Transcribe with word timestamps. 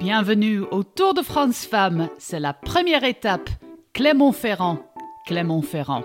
Bienvenue 0.00 0.62
au 0.70 0.82
Tour 0.82 1.12
de 1.12 1.20
France 1.20 1.66
Femmes. 1.66 2.08
C'est 2.16 2.40
la 2.40 2.54
première 2.54 3.04
étape. 3.04 3.50
Clermont-Ferrand. 3.92 4.78
Clermont-Ferrand. 5.26 6.04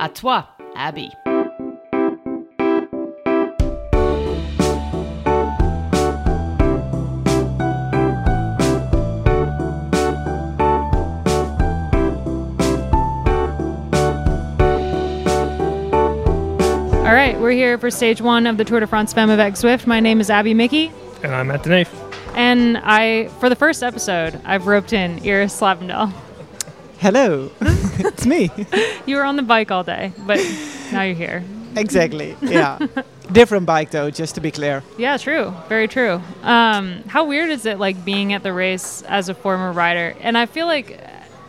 À 0.00 0.08
toi, 0.08 0.48
Abby. 0.74 1.08
All 17.04 17.14
right, 17.14 17.38
we're 17.40 17.52
here 17.52 17.78
for 17.78 17.92
stage 17.92 18.20
one 18.20 18.48
of 18.48 18.56
the 18.56 18.64
Tour 18.64 18.80
de 18.80 18.86
France 18.86 19.12
Femme 19.12 19.30
avec 19.30 19.54
Zwift. 19.54 19.86
My 19.86 20.00
name 20.00 20.20
is 20.20 20.30
Abby 20.30 20.52
Mickey, 20.52 20.90
And 21.22 21.32
I'm 21.32 21.46
Matt 21.46 21.62
Deneve. 21.62 22.09
And 22.34 22.78
I, 22.78 23.28
for 23.40 23.48
the 23.48 23.56
first 23.56 23.82
episode, 23.82 24.40
I've 24.44 24.66
roped 24.66 24.92
in 24.92 25.20
Iris 25.26 25.58
Slappendel. 25.60 26.12
Hello, 26.98 27.50
it's 27.60 28.26
me. 28.26 28.50
You 29.06 29.16
were 29.16 29.24
on 29.24 29.36
the 29.36 29.42
bike 29.42 29.70
all 29.70 29.82
day, 29.82 30.12
but 30.26 30.38
now 30.92 31.02
you're 31.02 31.14
here. 31.14 31.44
exactly. 31.76 32.36
Yeah. 32.42 32.78
Different 33.32 33.64
bike 33.64 33.90
though, 33.92 34.10
just 34.10 34.34
to 34.34 34.40
be 34.40 34.50
clear. 34.50 34.82
Yeah, 34.98 35.16
true. 35.16 35.54
Very 35.68 35.86
true. 35.86 36.20
Um, 36.42 37.04
how 37.06 37.24
weird 37.26 37.50
is 37.50 37.64
it 37.64 37.78
like 37.78 38.04
being 38.04 38.32
at 38.32 38.42
the 38.42 38.52
race 38.52 39.02
as 39.02 39.28
a 39.28 39.34
former 39.34 39.70
rider? 39.72 40.16
And 40.20 40.36
I 40.36 40.46
feel 40.46 40.66
like 40.66 41.00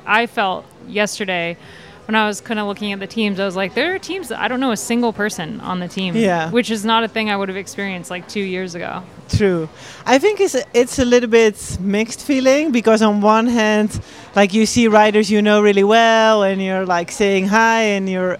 I 0.06 0.28
felt 0.28 0.64
yesterday 0.88 1.58
when 2.06 2.14
I 2.16 2.28
was 2.28 2.40
kind 2.40 2.60
of 2.60 2.68
looking 2.68 2.92
at 2.94 3.00
the 3.00 3.08
teams, 3.08 3.40
I 3.40 3.46
was 3.46 3.56
like, 3.56 3.74
there 3.74 3.96
are 3.96 4.00
teams 4.00 4.28
that 4.30 4.40
I 4.40 4.48
don't 4.48 4.60
know 4.60 4.72
a 4.72 4.78
single 4.78 5.12
person 5.12 5.60
on 5.62 5.80
the 5.80 5.88
team. 5.88 6.16
Yeah. 6.16 6.52
Which 6.52 6.70
is 6.70 6.86
not 6.86 7.04
a 7.04 7.08
thing 7.08 7.30
I 7.32 7.36
would 7.36 7.50
have 7.50 7.58
experienced 7.58 8.12
like 8.12 8.28
two 8.28 8.42
years 8.42 8.76
ago. 8.76 9.02
True. 9.38 9.68
I 10.06 10.20
think 10.20 10.40
it's 10.40 10.56
a, 10.56 10.64
it's 10.74 11.00
a 11.00 11.06
little 11.06 11.30
bit 11.30 11.78
mixed 11.80 12.22
feeling 12.26 12.72
because 12.72 13.02
on 13.02 13.22
one 13.22 13.48
hand, 13.48 14.00
like 14.36 14.54
you 14.54 14.66
see 14.66 14.88
riders 14.88 15.30
you 15.32 15.42
know 15.42 15.62
really 15.62 15.84
well 15.84 16.44
and 16.44 16.62
you're 16.62 16.86
like 16.86 17.12
saying 17.12 17.48
hi 17.48 17.82
and 17.96 18.10
you're 18.10 18.38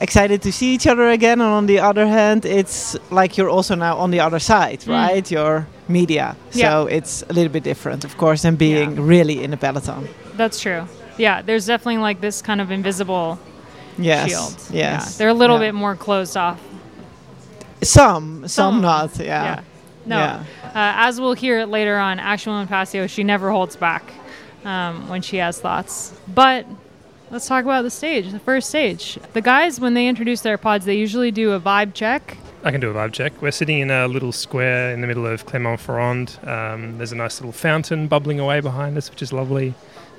excited 0.00 0.42
to 0.42 0.50
see 0.52 0.74
each 0.74 0.86
other 0.86 1.08
again 1.08 1.40
and 1.40 1.50
on 1.50 1.66
the 1.66 1.78
other 1.78 2.06
hand 2.06 2.44
it's 2.44 2.96
like 3.10 3.36
you're 3.38 3.48
also 3.48 3.74
now 3.76 3.96
on 3.96 4.10
the 4.10 4.18
other 4.20 4.40
side 4.40 4.80
Mm. 4.80 4.88
right 4.92 5.30
you're 5.30 5.66
media 5.88 6.34
Yeah. 6.52 6.70
so 6.70 6.86
it's 6.88 7.22
a 7.30 7.32
little 7.32 7.52
bit 7.52 7.62
different 7.62 8.04
of 8.04 8.16
course 8.16 8.42
than 8.42 8.56
being 8.56 8.90
Yeah. 8.96 9.02
really 9.08 9.44
in 9.44 9.52
a 9.52 9.56
peloton 9.56 10.08
That's 10.36 10.58
true. 10.60 10.82
Yeah, 11.16 11.42
there's 11.42 11.66
definitely 11.66 11.98
like 11.98 12.20
this 12.20 12.42
kind 12.42 12.60
of 12.60 12.70
invisible 12.72 13.38
yes 13.96 14.28
shield. 14.30 14.54
yes 14.70 14.70
Yeah, 14.72 15.04
they're 15.16 15.28
a 15.28 15.38
little 15.38 15.60
Yeah. 15.60 15.68
bit 15.70 15.74
more 15.74 15.94
closed 15.96 16.36
off. 16.36 16.58
some 17.82 18.48
some, 18.48 18.48
Some. 18.48 18.80
not 18.80 19.16
Yeah. 19.18 19.60
No. 20.06 20.16
Yeah. 20.16 20.44
Uh, 20.64 20.70
as 21.08 21.20
we'll 21.20 21.34
hear 21.34 21.60
it 21.60 21.66
later 21.66 21.96
on, 21.96 22.18
Ashleigh 22.18 22.66
Moolman 22.66 22.68
Pasio, 22.68 23.08
she 23.08 23.24
never 23.24 23.50
holds 23.50 23.76
back 23.76 24.12
um, 24.64 25.08
when 25.08 25.22
she 25.22 25.38
has 25.38 25.60
thoughts. 25.60 26.18
But 26.28 26.66
let's 27.30 27.46
talk 27.46 27.64
about 27.64 27.82
the 27.82 27.90
stage, 27.90 28.30
the 28.32 28.38
first 28.38 28.68
stage. 28.68 29.18
The 29.32 29.40
guys, 29.40 29.80
when 29.80 29.94
they 29.94 30.06
introduce 30.08 30.42
their 30.42 30.58
pods, 30.58 30.84
they 30.84 30.96
usually 30.96 31.30
do 31.30 31.52
a 31.52 31.60
vibe 31.60 31.94
check. 31.94 32.36
I 32.62 32.70
can 32.70 32.80
do 32.80 32.90
a 32.90 32.94
vibe 32.94 33.12
check. 33.12 33.42
We're 33.42 33.50
sitting 33.50 33.80
in 33.80 33.90
a 33.90 34.08
little 34.08 34.32
square 34.32 34.92
in 34.92 35.02
the 35.02 35.06
middle 35.06 35.26
of 35.26 35.44
Clermont-Ferrand. 35.44 36.38
Um, 36.44 36.96
there's 36.96 37.12
a 37.12 37.16
nice 37.16 37.38
little 37.38 37.52
fountain 37.52 38.08
bubbling 38.08 38.40
away 38.40 38.60
behind 38.60 38.96
us, 38.96 39.10
which 39.10 39.20
is 39.20 39.32
lovely. 39.34 39.74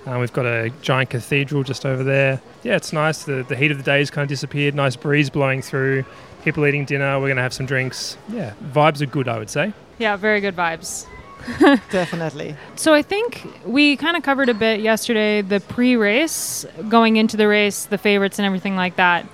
Uh, 0.06 0.20
we've 0.20 0.32
got 0.32 0.46
a 0.46 0.72
giant 0.84 1.10
cathedral 1.10 1.64
just 1.64 1.84
over 1.84 2.04
there. 2.04 2.40
Yeah, 2.62 2.76
it's 2.76 2.94
nice. 2.94 3.24
The, 3.24 3.44
the 3.50 3.56
heat 3.56 3.72
of 3.72 3.78
the 3.78 3.84
day 3.84 3.98
has 3.98 4.12
kind 4.12 4.22
of 4.22 4.30
disappeared. 4.30 4.76
Nice 4.76 4.96
breeze 4.96 5.32
blowing 5.32 5.64
through. 5.64 6.06
People 6.46 6.66
eating 6.68 6.86
dinner. 6.86 7.20
We're 7.20 7.26
going 7.26 7.38
to 7.38 7.42
have 7.42 7.54
some 7.54 7.66
drinks. 7.66 8.18
Yeah, 8.30 8.54
vibes 8.64 9.02
are 9.02 9.08
good, 9.08 9.28
I 9.28 9.40
would 9.40 9.50
say. 9.50 9.74
Yeah, 9.98 10.16
very 10.16 10.42
good 10.42 10.56
vibes. 10.56 11.08
definitely 11.92 12.56
So 12.76 12.94
I 12.94 13.02
think 13.02 13.48
we 13.66 13.98
kind 13.98 14.18
of 14.18 14.24
covered 14.24 14.50
a 14.50 14.54
bit 14.54 14.80
yesterday 14.80 15.42
the 15.42 15.60
pre-race, 15.60 16.66
going 16.90 17.18
into 17.18 17.38
the 17.38 17.48
race, 17.48 17.86
the 17.86 17.98
favorites 17.98 18.40
and 18.40 18.46
everything 18.46 18.76
like 18.76 18.96
that. 18.96 19.28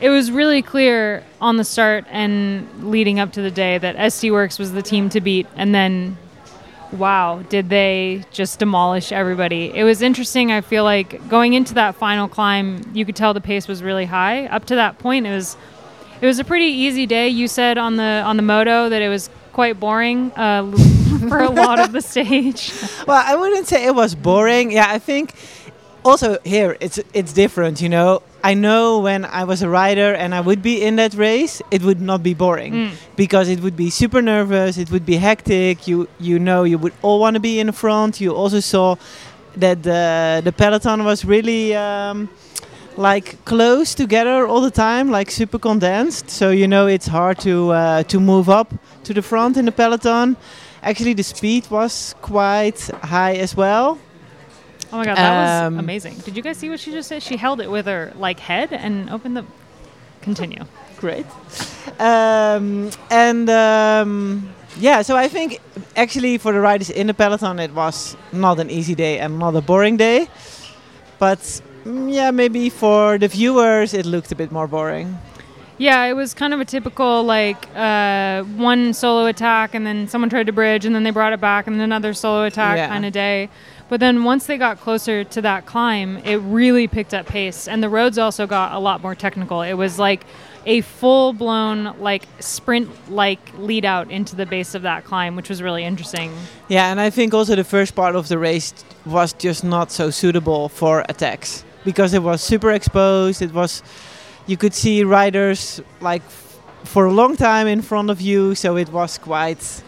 It 0.00 0.10
was 0.10 0.30
really 0.30 0.62
clear 0.62 1.24
on 1.40 1.56
the 1.56 1.64
start 1.64 2.04
and 2.08 2.90
leading 2.90 3.20
up 3.20 3.32
to 3.32 3.42
the 3.42 3.50
day 3.50 3.78
that 3.78 3.96
SD 3.96 4.30
Worx 4.30 4.58
was 4.58 4.72
the 4.72 4.82
team 4.82 5.08
to 5.10 5.20
beat, 5.20 5.46
and 5.56 5.74
then, 5.74 6.16
wow, 6.92 7.42
did 7.48 7.68
they 7.68 8.24
just 8.30 8.58
demolish 8.58 9.12
everybody? 9.12 9.70
It 9.74 9.84
was 9.84 10.02
interesting. 10.02 10.52
I 10.52 10.62
feel 10.62 10.84
like 10.84 11.28
going 11.28 11.52
into 11.52 11.74
that 11.74 11.96
final 11.96 12.28
climb, 12.28 12.90
you 12.94 13.04
could 13.04 13.16
tell 13.16 13.34
the 13.34 13.40
pace 13.40 13.68
was 13.68 13.82
really 13.82 14.06
high. 14.06 14.46
Up 14.46 14.64
to 14.66 14.74
that 14.76 14.98
point, 14.98 15.26
it 15.26 15.30
was 15.32 15.56
it 16.20 16.26
was 16.26 16.38
a 16.38 16.44
pretty 16.44 16.66
easy 16.86 17.06
day. 17.06 17.28
You 17.28 17.48
said 17.48 17.78
on 17.78 17.96
the 17.96 18.22
on 18.24 18.36
the 18.36 18.42
moto 18.42 18.88
that 18.88 19.02
it 19.02 19.08
was 19.08 19.30
quite 19.52 19.78
boring 19.80 20.32
uh, 20.36 20.70
for 21.28 21.38
a 21.40 21.50
lot 21.50 21.78
of 21.80 21.92
the 21.92 22.00
stage. 22.02 22.72
Well, 23.06 23.22
I 23.26 23.34
wouldn't 23.34 23.66
say 23.66 23.84
it 23.86 23.94
was 23.94 24.14
boring. 24.14 24.70
Yeah, 24.72 24.86
I 24.88 24.98
think 24.98 25.34
also 26.04 26.38
here 26.44 26.76
it's 26.80 26.98
it's 27.12 27.32
different. 27.32 27.80
You 27.80 27.88
know, 27.88 28.22
I 28.44 28.54
know 28.54 29.00
when 29.00 29.24
I 29.24 29.44
was 29.44 29.62
a 29.62 29.68
rider 29.68 30.14
and 30.14 30.34
I 30.34 30.40
would 30.40 30.62
be 30.62 30.82
in 30.82 30.96
that 30.96 31.14
race, 31.14 31.60
it 31.70 31.82
would 31.82 32.00
not 32.00 32.22
be 32.22 32.34
boring 32.34 32.72
Mm. 32.72 32.90
because 33.16 33.48
it 33.50 33.60
would 33.60 33.76
be 33.76 33.90
super 33.90 34.22
nervous. 34.22 34.76
It 34.78 34.90
would 34.90 35.04
be 35.04 35.16
hectic. 35.16 35.88
You 35.88 36.06
you 36.20 36.38
know 36.38 36.64
you 36.64 36.78
would 36.78 36.92
all 37.02 37.18
want 37.20 37.34
to 37.34 37.40
be 37.40 37.58
in 37.60 37.66
the 37.66 37.72
front. 37.72 38.20
You 38.20 38.34
also 38.36 38.60
saw 38.60 38.96
that 39.56 39.82
the 39.82 40.40
the 40.44 40.52
peloton 40.52 41.04
was 41.04 41.24
really. 41.24 41.74
Um, 41.74 42.28
like 42.96 43.44
close 43.44 43.94
together 43.94 44.46
all 44.46 44.60
the 44.60 44.70
time, 44.70 45.10
like 45.10 45.30
super 45.30 45.58
condensed. 45.58 46.30
So 46.30 46.50
you 46.50 46.66
know 46.66 46.86
it's 46.86 47.06
hard 47.06 47.38
to 47.40 47.70
uh, 47.72 48.02
to 48.04 48.20
move 48.20 48.48
up 48.48 48.72
to 49.04 49.14
the 49.14 49.22
front 49.22 49.56
in 49.56 49.64
the 49.64 49.72
peloton. 49.72 50.36
Actually, 50.82 51.14
the 51.14 51.22
speed 51.22 51.70
was 51.70 52.14
quite 52.22 52.80
high 53.02 53.34
as 53.34 53.56
well. 53.56 53.98
Oh 54.92 54.96
my 54.98 55.04
god, 55.04 55.16
that 55.16 55.40
was 55.40 55.66
Um, 55.72 55.78
amazing. 55.78 56.16
Did 56.24 56.36
you 56.36 56.42
guys 56.42 56.56
see 56.56 56.68
what 56.68 56.80
she 56.80 56.90
just 56.90 57.08
said? 57.08 57.22
She 57.22 57.36
held 57.36 57.60
it 57.60 57.70
with 57.70 57.86
her 57.86 58.12
like 58.16 58.40
head 58.40 58.72
and 58.72 59.10
opened 59.10 59.36
the. 59.36 59.44
Continue. 60.22 60.64
Great. 60.96 61.26
Um, 61.98 62.90
and 63.10 63.48
um, 63.48 64.50
yeah, 64.78 65.02
so 65.02 65.16
I 65.16 65.28
think 65.28 65.60
actually 65.96 66.38
for 66.38 66.52
the 66.52 66.60
riders 66.60 66.90
in 66.90 67.06
the 67.06 67.14
peloton, 67.14 67.58
it 67.58 67.72
was 67.72 68.16
not 68.32 68.58
an 68.60 68.68
easy 68.70 68.94
day 68.94 69.18
and 69.18 69.38
not 69.38 69.56
a 69.56 69.60
boring 69.62 69.96
day. 69.96 70.28
But 71.18 71.60
yeah, 71.84 72.30
maybe 72.30 72.70
for 72.70 73.18
the 73.18 73.28
viewers, 73.28 73.94
it 73.94 74.06
looked 74.06 74.32
a 74.32 74.36
bit 74.36 74.52
more 74.52 74.66
boring. 74.66 75.18
Yeah, 75.78 76.04
it 76.04 76.12
was 76.12 76.34
kind 76.34 76.52
of 76.52 76.60
a 76.60 76.64
typical 76.66 77.22
like 77.22 77.66
uh, 77.74 78.42
one 78.42 78.92
solo 78.92 79.24
attack, 79.26 79.74
and 79.74 79.86
then 79.86 80.08
someone 80.08 80.28
tried 80.28 80.46
to 80.46 80.52
bridge, 80.52 80.84
and 80.84 80.94
then 80.94 81.04
they 81.04 81.10
brought 81.10 81.32
it 81.32 81.40
back, 81.40 81.66
and 81.66 81.76
then 81.76 81.82
another 81.84 82.12
solo 82.12 82.44
attack 82.44 82.76
Yeah. 82.76 82.88
kind 82.88 83.06
of 83.06 83.12
day. 83.12 83.48
But 83.88 83.98
then 83.98 84.22
once 84.24 84.44
they 84.44 84.58
got 84.58 84.78
closer 84.78 85.24
to 85.24 85.40
that 85.40 85.64
climb, 85.64 86.18
it 86.18 86.36
really 86.36 86.86
picked 86.86 87.14
up 87.14 87.24
pace, 87.26 87.66
and 87.66 87.82
the 87.82 87.88
roads 87.88 88.18
also 88.18 88.46
got 88.46 88.72
a 88.72 88.78
lot 88.78 89.02
more 89.02 89.14
technical. 89.14 89.62
It 89.62 89.72
was 89.72 89.98
like 89.98 90.26
a 90.66 90.82
full 90.82 91.32
blown 91.32 91.98
like 91.98 92.24
sprint 92.40 92.90
like 93.10 93.40
lead 93.56 93.86
out 93.86 94.10
into 94.10 94.36
the 94.36 94.44
base 94.44 94.74
of 94.74 94.82
that 94.82 95.04
climb, 95.04 95.34
which 95.34 95.48
was 95.48 95.62
really 95.62 95.84
interesting. 95.84 96.30
Yeah, 96.68 96.90
and 96.90 97.00
I 97.00 97.08
think 97.08 97.32
also 97.32 97.56
the 97.56 97.64
first 97.64 97.94
part 97.94 98.14
of 98.16 98.28
the 98.28 98.36
race 98.36 98.74
was 99.06 99.32
just 99.32 99.64
not 99.64 99.90
so 99.90 100.10
suitable 100.10 100.68
for 100.68 101.06
attacks 101.08 101.64
because 101.84 102.14
it 102.14 102.22
was 102.22 102.42
super 102.42 102.70
exposed. 102.70 103.42
It 103.42 103.52
was, 103.52 103.82
you 104.46 104.56
could 104.56 104.74
see 104.74 105.04
riders 105.04 105.80
like 106.00 106.22
for 106.84 107.06
a 107.06 107.12
long 107.12 107.36
time 107.36 107.66
in 107.66 107.82
front 107.82 108.10
of 108.10 108.20
you, 108.20 108.54
so 108.54 108.76
it 108.76 108.88
was 108.90 109.18
quite 109.18 109.58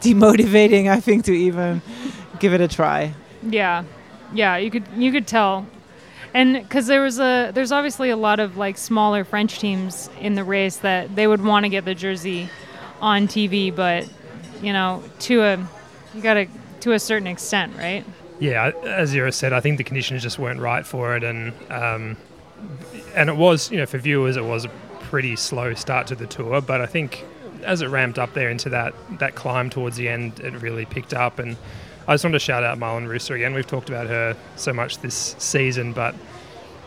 demotivating, 0.00 0.88
I 0.88 1.00
think, 1.00 1.24
to 1.26 1.32
even 1.32 1.82
give 2.38 2.52
it 2.52 2.60
a 2.60 2.68
try. 2.68 3.14
Yeah, 3.42 3.84
yeah, 4.32 4.56
you 4.56 4.70
could 4.70 4.84
you 4.96 5.12
could 5.12 5.26
tell, 5.26 5.66
and 6.34 6.54
because 6.54 6.86
there 6.86 7.02
was 7.02 7.18
a 7.20 7.50
there's 7.54 7.72
obviously 7.72 8.10
a 8.10 8.16
lot 8.16 8.40
of 8.40 8.56
like 8.56 8.78
smaller 8.78 9.24
French 9.24 9.58
teams 9.58 10.10
in 10.20 10.34
the 10.34 10.44
race 10.44 10.76
that 10.78 11.14
they 11.14 11.26
would 11.26 11.44
want 11.44 11.64
to 11.64 11.68
get 11.68 11.84
the 11.84 11.94
jersey 11.94 12.48
on 13.00 13.28
TV, 13.28 13.74
but 13.74 14.08
you 14.62 14.72
know 14.72 15.02
to 15.20 15.42
a 15.42 15.68
you 16.14 16.22
got 16.22 16.34
to 16.34 16.46
to 16.80 16.92
a 16.92 16.98
certain 16.98 17.26
extent, 17.26 17.76
right? 17.76 18.04
Yeah, 18.38 18.72
as 18.84 19.14
Ira 19.14 19.32
said, 19.32 19.52
I 19.52 19.60
think 19.60 19.78
the 19.78 19.84
conditions 19.84 20.22
just 20.22 20.38
weren't 20.38 20.60
right 20.60 20.86
for 20.86 21.16
it, 21.16 21.24
and 21.24 21.52
um, 21.70 22.16
and 23.14 23.30
it 23.30 23.36
was, 23.36 23.70
you 23.70 23.78
know, 23.78 23.86
for 23.86 23.98
viewers, 23.98 24.36
it 24.36 24.44
was 24.44 24.64
a 24.64 24.70
pretty 25.00 25.36
slow 25.36 25.74
start 25.74 26.06
to 26.08 26.14
the 26.14 26.26
tour. 26.26 26.60
But 26.60 26.80
I 26.80 26.86
think 26.86 27.24
as 27.62 27.80
it 27.80 27.88
ramped 27.88 28.18
up 28.18 28.34
there 28.34 28.50
into 28.50 28.68
that 28.70 28.94
that 29.18 29.34
climb 29.34 29.70
towards 29.70 29.96
the 29.96 30.08
end, 30.08 30.40
it 30.40 30.54
really 30.60 30.84
picked 30.84 31.14
up. 31.14 31.38
And 31.38 31.56
I 32.06 32.14
just 32.14 32.24
wanted 32.24 32.34
to 32.34 32.44
shout 32.44 32.62
out 32.62 32.78
Marlen 32.78 33.06
Reusser 33.06 33.34
again. 33.34 33.54
We've 33.54 33.66
talked 33.66 33.88
about 33.88 34.06
her 34.06 34.36
so 34.56 34.72
much 34.72 34.98
this 34.98 35.34
season, 35.38 35.92
but 35.92 36.14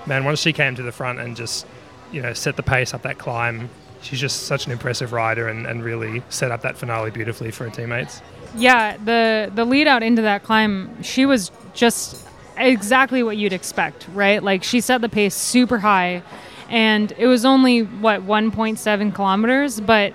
man, 0.06 0.26
once 0.26 0.40
she 0.40 0.54
came 0.54 0.76
to 0.76 0.84
the 0.84 0.92
front 0.92 1.20
and 1.20 1.36
just 1.36 1.66
you 2.12 2.22
know 2.22 2.34
set 2.34 2.56
the 2.56 2.64
pace 2.64 2.94
up 2.94 3.02
that 3.04 3.18
climb, 3.18 3.70
she's 4.02 4.20
just 4.20 4.44
such 4.44 4.66
an 4.66 4.72
impressive 4.72 5.14
rider 5.14 5.48
and, 5.48 5.66
and 5.66 5.84
really 5.84 6.22
set 6.30 6.52
up 6.52 6.62
that 6.62 6.78
finale 6.78 7.12
beautifully 7.12 7.52
for 7.52 7.66
her 7.66 7.70
teammates. 7.72 8.22
Yeah, 8.56 8.98
the 8.98 9.52
the 9.54 9.66
lead 9.66 9.88
out 9.88 10.04
into 10.04 10.22
that 10.24 10.44
climb, 10.44 11.04
she 11.04 11.26
was 11.26 11.52
just 11.74 12.28
exactly 12.58 13.24
what 13.24 13.38
you'd 13.38 13.54
expect, 13.54 14.08
right? 14.14 14.44
Like 14.44 14.64
she 14.64 14.82
set 14.82 15.02
the 15.02 15.10
pace 15.10 15.36
super 15.36 15.80
high, 15.80 16.24
and 16.70 17.14
it 17.18 17.28
was 17.28 17.46
only 17.46 17.84
what 17.84 18.22
1.7 18.22 19.14
kilometers, 19.16 19.80
but 19.80 20.14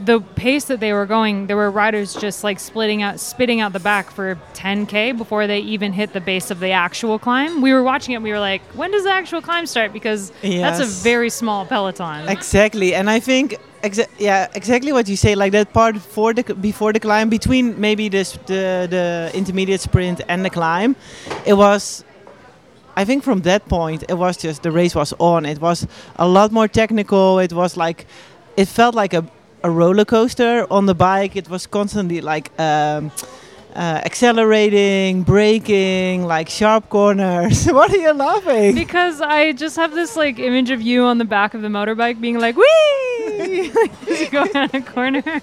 the 0.00 0.20
pace 0.20 0.64
that 0.64 0.80
they 0.80 0.92
were 0.92 1.06
going, 1.06 1.46
there 1.46 1.56
were 1.56 1.70
riders 1.70 2.14
just 2.14 2.42
like 2.42 2.58
splitting 2.58 3.02
out, 3.02 3.20
spitting 3.20 3.60
out 3.60 3.72
the 3.72 3.80
back 3.80 4.10
for 4.10 4.36
10k 4.54 5.16
before 5.16 5.46
they 5.46 5.60
even 5.60 5.92
hit 5.92 6.12
the 6.12 6.20
base 6.20 6.50
of 6.50 6.58
the 6.60 6.70
actual 6.70 7.18
climb. 7.18 7.60
We 7.60 7.72
were 7.72 7.82
watching 7.84 8.14
it. 8.14 8.22
We 8.22 8.32
were 8.32 8.40
like, 8.40 8.62
when 8.74 8.90
does 8.90 9.04
the 9.04 9.12
actual 9.12 9.40
climb 9.42 9.66
start? 9.66 9.92
Because 9.92 10.32
that's 10.42 10.80
a 10.80 10.86
very 10.86 11.30
small 11.30 11.66
peloton. 11.66 12.28
Exactly, 12.28 12.94
and 12.94 13.08
I 13.08 13.20
think 13.20 13.56
exa- 13.82 14.08
yeah, 14.18 14.48
exactly 14.54 14.92
what 14.92 15.08
you 15.08 15.16
say. 15.16 15.34
Like 15.34 15.52
that 15.52 15.72
part 15.72 15.94
before 15.94 16.32
the 16.34 16.42
before 16.54 16.92
the 16.92 17.00
climb, 17.00 17.28
between 17.28 17.78
maybe 17.80 18.08
this 18.08 18.32
the 18.46 18.86
the 18.88 19.30
intermediate 19.34 19.80
sprint 19.80 20.20
and 20.28 20.44
the 20.44 20.50
climb, 20.50 20.96
it 21.44 21.54
was. 21.54 22.04
I 22.94 23.06
think 23.06 23.24
from 23.24 23.40
that 23.42 23.68
point, 23.68 24.04
it 24.08 24.18
was 24.18 24.36
just 24.36 24.62
the 24.62 24.70
race 24.70 24.94
was 24.94 25.14
on. 25.18 25.46
It 25.46 25.60
was 25.60 25.86
a 26.16 26.28
lot 26.28 26.52
more 26.52 26.68
technical. 26.68 27.38
It 27.38 27.52
was 27.54 27.74
like, 27.74 28.04
it 28.54 28.68
felt 28.68 28.94
like 28.94 29.14
a, 29.14 29.24
a 29.62 29.70
roller 29.70 30.04
coaster 30.04 30.66
on 30.70 30.84
the 30.84 30.94
bike. 30.94 31.34
It 31.34 31.48
was 31.48 31.66
constantly 31.66 32.20
like 32.20 32.50
um, 32.60 33.10
uh, 33.74 34.02
accelerating, 34.04 35.22
braking, 35.22 36.26
like 36.26 36.50
sharp 36.50 36.90
corners. 36.90 37.64
what 37.72 37.90
are 37.90 37.96
you 37.96 38.12
laughing? 38.12 38.74
because 38.74 39.22
I 39.22 39.52
just 39.52 39.76
have 39.76 39.94
this 39.94 40.14
like 40.14 40.38
image 40.38 40.70
of 40.70 40.82
you 40.82 41.04
on 41.04 41.16
the 41.16 41.24
back 41.24 41.54
of 41.54 41.62
the 41.62 41.68
motorbike 41.68 42.20
being 42.20 42.38
like, 42.38 42.56
wee, 42.56 43.11
you 43.38 44.30
go 44.30 44.44
around 44.54 44.74
a 44.74 44.82
corner. 44.82 45.22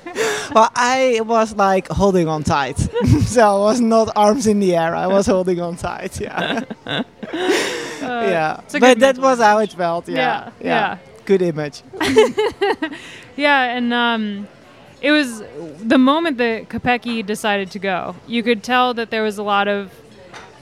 well, 0.53 0.69
I 0.75 1.21
was 1.24 1.56
like 1.56 1.88
holding 1.88 2.27
on 2.27 2.44
tight. 2.44 2.77
so 3.25 3.41
I 3.41 3.59
was 3.59 3.81
not 3.81 4.12
arms 4.15 4.47
in 4.47 4.59
the 4.59 4.75
air. 4.75 4.95
I 4.95 5.07
was 5.07 5.25
holding 5.27 5.59
on 5.62 5.75
tight. 5.77 6.19
Yeah. 6.19 6.63
yeah. 7.33 8.62
But 8.71 9.00
that 9.00 9.18
was 9.18 9.39
how 9.39 9.59
it 9.59 9.74
felt. 9.74 10.07
Yeah. 10.07 10.15
Yeah, 10.15 10.51
yeah. 10.62 10.97
Good 11.25 11.41
image. 11.41 11.83
Yeah, 13.39 13.77
and 13.77 13.94
um, 13.94 14.50
it 15.01 15.12
was 15.12 15.41
the 15.81 15.97
moment 15.97 16.38
that 16.39 16.68
Kopecky 16.68 17.25
decided 17.25 17.71
to 17.71 17.80
go. 17.80 18.15
You 18.27 18.44
could 18.44 18.63
tell 18.63 18.94
that 18.95 19.12
there 19.12 19.24
was 19.24 19.38
a 19.38 19.44
lot 19.44 19.69
of 19.69 19.94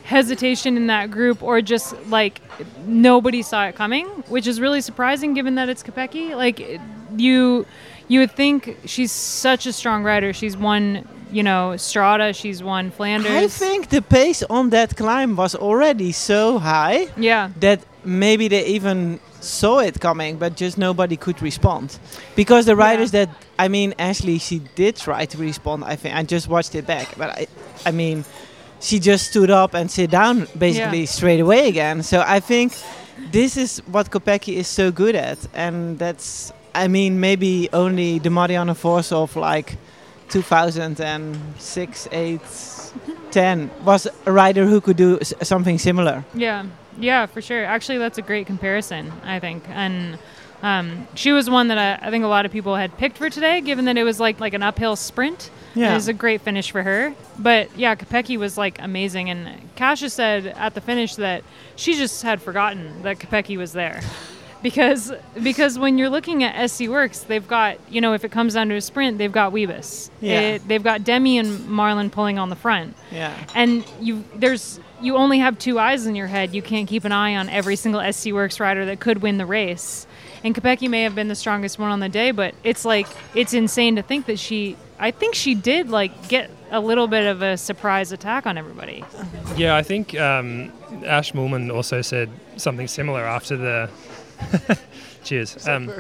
hesitation 0.04 0.78
in 0.78 0.86
that 0.88 1.10
group, 1.10 1.42
or 1.42 1.60
just 1.64 1.96
like 2.06 2.40
nobody 2.86 3.42
saw 3.42 3.66
it 3.66 3.74
coming, 3.74 4.06
which 4.30 4.46
is 4.46 4.62
really 4.62 4.82
surprising 4.82 5.34
given 5.34 5.56
that 5.56 5.70
it's 5.70 5.82
Kopecky. 5.82 6.36
Like 6.36 6.80
you, 7.18 7.66
you 8.08 8.20
would 8.22 8.32
think 8.32 8.78
she's 8.86 9.12
such 9.12 9.66
a 9.66 9.74
strong 9.74 10.04
rider. 10.04 10.34
She's 10.34 10.56
won, 10.58 11.08
you 11.32 11.44
know, 11.44 11.74
Strade. 11.76 12.36
She's 12.36 12.64
won 12.64 12.92
Flanders. 12.92 13.32
I 13.32 13.48
think 13.48 13.90
the 13.90 14.02
pace 14.02 14.44
on 14.50 14.70
that 14.70 14.96
climb 14.96 15.36
was 15.36 15.56
already 15.56 16.12
so 16.12 16.60
high 16.60 17.08
Yeah. 17.18 17.50
that 17.60 17.82
maybe 18.06 18.48
they 18.48 18.66
even 18.68 19.20
saw 19.40 19.80
it 19.80 20.00
coming, 20.00 20.38
but 20.38 20.56
just 20.56 20.78
nobody 20.78 21.16
could 21.18 21.42
respond. 21.42 22.00
Because 22.36 22.66
the 22.66 22.76
riders 22.76 23.12
that 23.12 23.30
I 23.60 23.68
mean, 23.68 23.94
Ashleigh, 24.00 24.40
she 24.40 24.60
did 24.76 24.96
try 24.98 25.26
to 25.26 25.38
respond. 25.38 25.84
I 25.84 25.96
think 25.96 26.16
I 26.16 26.24
just 26.24 26.48
watched 26.48 26.76
it 26.76 26.86
back, 26.86 27.08
but 27.18 27.30
I, 27.32 27.48
I 27.86 27.92
mean, 27.92 28.24
she 28.80 29.00
just 29.00 29.30
stood 29.32 29.50
up 29.50 29.74
and 29.74 29.90
sit 29.90 30.12
down 30.12 30.48
basically 30.58 31.02
Yeah. 31.02 31.06
straight 31.18 31.40
away 31.40 31.68
again. 31.68 32.04
So 32.04 32.24
I 32.26 32.40
think 32.40 32.74
this 33.32 33.58
is 33.58 33.80
what 33.88 34.12
Kopecky 34.12 34.54
is 34.56 34.68
so 34.68 34.92
good 34.92 35.16
at, 35.16 35.40
and 35.56 35.98
that's 35.98 36.52
I 36.84 36.88
mean 36.88 37.20
maybe 37.20 37.70
only 37.74 38.20
the 38.20 38.30
Marianne 38.30 38.74
Vos 38.74 39.12
of 39.12 39.36
like 39.36 39.78
2006, 40.30 42.08
8, 42.12 42.42
10 43.32 43.70
was 43.86 44.08
a 44.26 44.32
rider 44.32 44.66
who 44.66 44.82
could 44.82 44.98
do 44.98 45.18
s- 45.20 45.34
something 45.44 45.78
similar. 45.78 46.24
Yeah, 46.34 46.66
yeah, 47.00 47.26
for 47.26 47.42
sure. 47.42 47.66
Actually, 47.66 47.98
that's 48.00 48.18
a 48.18 48.22
great 48.22 48.48
comparison, 48.48 49.12
I 49.24 49.40
think. 49.40 49.64
And 49.70 50.18
um, 50.64 51.08
she 51.16 51.32
was 51.32 51.50
one 51.50 51.68
that 51.70 51.78
I, 51.78 52.08
I 52.08 52.12
think 52.12 52.24
a 52.24 52.28
lot 52.28 52.46
of 52.46 52.52
people 52.52 52.76
had 52.76 52.98
picked 52.98 53.18
for 53.18 53.30
today, 53.30 53.62
given 53.62 53.86
that 53.86 53.98
it 53.98 54.04
was 54.04 54.20
like 54.20 54.40
like 54.40 54.54
an 54.54 54.64
uphill 54.64 54.96
sprint. 54.96 55.50
Yeah. 55.76 55.92
It 55.92 55.96
was 55.96 56.08
a 56.08 56.14
great 56.14 56.42
finish 56.42 56.72
for 56.72 56.82
her. 56.84 57.14
But 57.38 57.70
yeah, 57.78 57.96
Kopecky 57.96 58.38
was 58.38 58.58
like 58.58 58.80
amazing. 58.82 59.30
And 59.30 59.48
Kasia 59.76 60.10
said 60.10 60.48
at 60.48 60.74
the 60.74 60.82
finish 60.82 61.16
that 61.16 61.44
she 61.76 61.94
just 61.94 62.24
had 62.24 62.42
forgotten 62.42 63.04
that 63.04 63.20
Kopecky 63.20 63.58
was 63.58 63.74
there. 63.74 64.02
Because 64.64 65.14
because 65.44 65.78
when 65.78 65.98
you're 65.98 66.10
looking 66.10 66.44
at 66.44 66.56
SD 66.56 66.88
Worx, 66.90 67.26
they've 67.28 67.48
got 67.48 67.78
you 67.90 68.02
know 68.02 68.14
if 68.14 68.24
it 68.26 68.32
comes 68.32 68.56
down 68.56 68.70
to 68.70 68.76
a 68.76 68.82
sprint, 68.82 69.18
they've 69.18 69.32
got 69.32 69.54
Wiebes. 69.54 70.10
Yeah. 70.20 70.40
It- 70.42 70.68
they've 70.68 70.84
got 70.84 71.04
Demi 71.04 71.38
and 71.38 71.60
Marlen 71.70 72.12
pulling 72.12 72.40
on 72.40 72.50
the 72.50 72.56
front 72.56 72.96
Yeah. 73.12 73.34
and 73.56 73.86
you 74.02 74.24
there's 74.36 74.80
you 75.00 75.16
only 75.16 75.38
have 75.40 75.60
two 75.60 75.78
eyes 75.80 76.08
in 76.08 76.16
your 76.16 76.26
head. 76.28 76.56
You 76.56 76.64
can't 76.64 76.88
keep 76.88 77.06
an 77.06 77.12
eye 77.12 77.36
on 77.36 77.50
every 77.50 77.76
single 77.76 78.02
SD 78.02 78.34
Worx 78.34 78.60
rider 78.60 78.84
that 78.86 79.00
could 79.00 79.22
win 79.22 79.38
the 79.38 79.46
race. 79.46 80.08
And 80.44 80.56
Kopecky 80.56 80.90
may 80.90 81.04
have 81.04 81.14
been 81.14 81.28
the 81.28 81.36
strongest 81.36 81.78
one 81.78 81.92
on 81.92 82.00
the 82.00 82.10
day, 82.10 82.32
but 82.32 82.56
it's 82.64 82.84
like 82.84 83.08
it's 83.36 83.54
insane 83.54 83.96
to 83.98 84.02
think 84.02 84.26
that 84.26 84.40
she. 84.40 84.76
I 85.00 85.12
think 85.12 85.36
she 85.36 85.54
did 85.54 85.90
like 85.92 86.28
get 86.30 86.50
a 86.72 86.80
little 86.80 87.08
bit 87.08 87.28
of 87.28 87.44
a 87.44 87.56
surprise 87.58 88.12
attack 88.12 88.48
on 88.48 88.58
everybody. 88.58 89.04
Yeah, 89.56 89.76
I 89.76 89.84
think 89.84 90.20
um, 90.20 90.74
Ash 91.06 91.32
Moolman 91.34 91.72
also 91.72 92.02
said 92.02 92.30
something 92.56 92.88
similar 92.88 93.22
after 93.24 93.56
the. 93.56 93.90
cheers. 95.24 95.68
Um, 95.68 95.92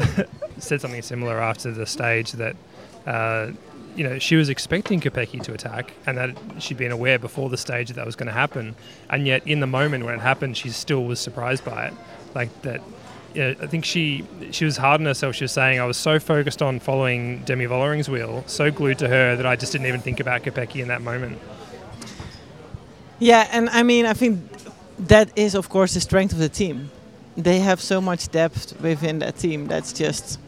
said 0.58 0.80
something 0.80 1.02
similar 1.02 1.40
after 1.40 1.70
the 1.70 1.86
stage 1.86 2.32
that, 2.32 2.56
uh, 3.06 3.50
you 3.94 4.04
know, 4.04 4.18
she 4.18 4.36
was 4.36 4.48
expecting 4.48 5.00
Kopecky 5.00 5.42
to 5.42 5.52
attack 5.52 5.92
and 6.06 6.18
that 6.18 6.36
she'd 6.58 6.76
been 6.76 6.92
aware 6.92 7.18
before 7.18 7.48
the 7.48 7.56
stage 7.56 7.88
that 7.88 7.94
that 7.94 8.06
was 8.06 8.16
going 8.16 8.26
to 8.26 8.32
happen. 8.32 8.74
And 9.08 9.26
yet, 9.26 9.46
in 9.46 9.60
the 9.60 9.66
moment 9.66 10.04
when 10.04 10.14
it 10.14 10.20
happened, 10.20 10.56
she 10.56 10.70
still 10.70 11.04
was 11.04 11.20
surprised 11.20 11.64
by 11.64 11.86
it. 11.86 11.94
Like 12.34 12.62
that. 12.62 12.82
Yeah, 13.34 13.54
I 13.60 13.66
think 13.66 13.84
she 13.84 14.24
she 14.50 14.64
was 14.64 14.78
hard 14.78 15.00
on 15.00 15.06
herself. 15.06 15.34
She 15.34 15.44
was 15.44 15.52
saying, 15.52 15.78
"I 15.78 15.84
was 15.84 15.98
so 15.98 16.18
focused 16.18 16.62
on 16.62 16.80
following 16.80 17.42
Demi 17.44 17.66
Vollering's 17.66 18.08
wheel, 18.08 18.44
so 18.46 18.70
glued 18.70 18.98
to 19.00 19.08
her 19.08 19.36
that 19.36 19.44
I 19.44 19.56
just 19.56 19.72
didn't 19.72 19.86
even 19.86 20.00
think 20.00 20.20
about 20.20 20.42
Kopecky 20.42 20.80
in 20.80 20.88
that 20.88 21.02
moment." 21.02 21.38
Yeah, 23.18 23.48
and 23.52 23.68
I 23.70 23.82
mean, 23.82 24.06
I 24.06 24.14
think 24.14 24.40
that 24.98 25.36
is, 25.36 25.54
of 25.54 25.68
course, 25.68 25.94
the 25.94 26.00
strength 26.00 26.32
of 26.32 26.38
the 26.38 26.48
team. 26.48 26.90
They 27.36 27.58
have 27.60 27.80
so 27.80 28.00
much 28.00 28.28
depth 28.30 28.80
within 28.80 29.18
that 29.20 29.36
team. 29.36 29.66
That's 29.68 29.92
just 29.92 30.38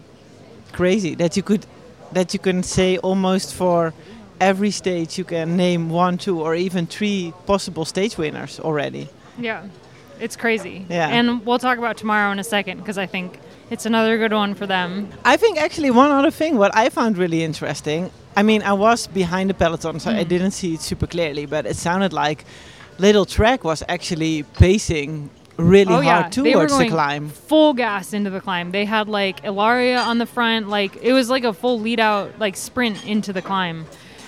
crazy. 0.72 1.14
That 1.14 1.36
you 1.36 1.42
could, 1.42 1.66
that 2.12 2.32
you 2.32 2.38
can 2.40 2.62
say 2.62 2.96
almost 2.98 3.54
for 3.54 3.92
every 4.40 4.70
stage, 4.70 5.18
you 5.18 5.24
can 5.24 5.56
name 5.56 5.90
one, 5.90 6.16
two, 6.16 6.40
or 6.40 6.54
even 6.54 6.86
three 6.86 7.32
possible 7.46 7.84
stage 7.84 8.16
winners 8.16 8.58
already. 8.60 9.08
Yeah, 9.38 9.66
it's 10.20 10.36
crazy. 10.36 10.86
Yeah. 10.88 11.08
and 11.08 11.44
we'll 11.44 11.58
talk 11.58 11.78
about 11.78 11.96
tomorrow 11.96 12.30
in 12.32 12.38
a 12.38 12.44
second 12.44 12.78
because 12.78 12.98
I 12.98 13.06
think 13.06 13.38
it's 13.70 13.84
another 13.86 14.16
good 14.16 14.32
one 14.32 14.54
for 14.54 14.66
them. 14.66 15.08
I 15.24 15.36
think 15.36 15.58
actually 15.58 15.90
one 15.90 16.10
other 16.10 16.30
thing, 16.30 16.56
what 16.56 16.74
I 16.74 16.88
found 16.88 17.18
really 17.18 17.42
interesting. 17.44 18.10
I 18.36 18.42
mean, 18.42 18.62
I 18.62 18.72
was 18.72 19.06
behind 19.08 19.50
the 19.50 19.54
peloton, 19.54 20.00
so 20.00 20.10
I 20.10 20.24
Mm. 20.24 20.28
didn't 20.28 20.50
see 20.52 20.74
it 20.74 20.80
super 20.80 21.06
clearly, 21.06 21.44
but 21.46 21.66
it 21.66 21.76
sounded 21.76 22.12
like 22.12 22.44
Lidl-Trek 22.98 23.64
was 23.64 23.82
actually 23.88 24.44
pacing 24.54 25.30
really 25.58 25.92
Oh, 25.94 26.00
yeah. 26.00 26.20
hard 26.22 26.32
They 26.32 26.54
were 26.54 26.66
towards 26.68 26.78
the 26.78 26.88
climb. 26.88 27.28
full 27.28 27.74
gas 27.74 28.12
into 28.12 28.30
the 28.30 28.40
climb. 28.40 28.70
They 28.70 28.84
had 28.84 29.08
like 29.08 29.44
Ilaria 29.44 29.98
on 29.98 30.18
the 30.18 30.26
front, 30.26 30.68
like 30.68 30.96
it 31.02 31.12
was 31.12 31.28
like 31.28 31.44
a 31.44 31.52
full 31.52 31.78
lead 31.80 32.00
out, 32.00 32.38
like 32.38 32.56
sprint 32.56 33.04
into 33.06 33.32
the 33.32 33.42
climb. 33.42 33.84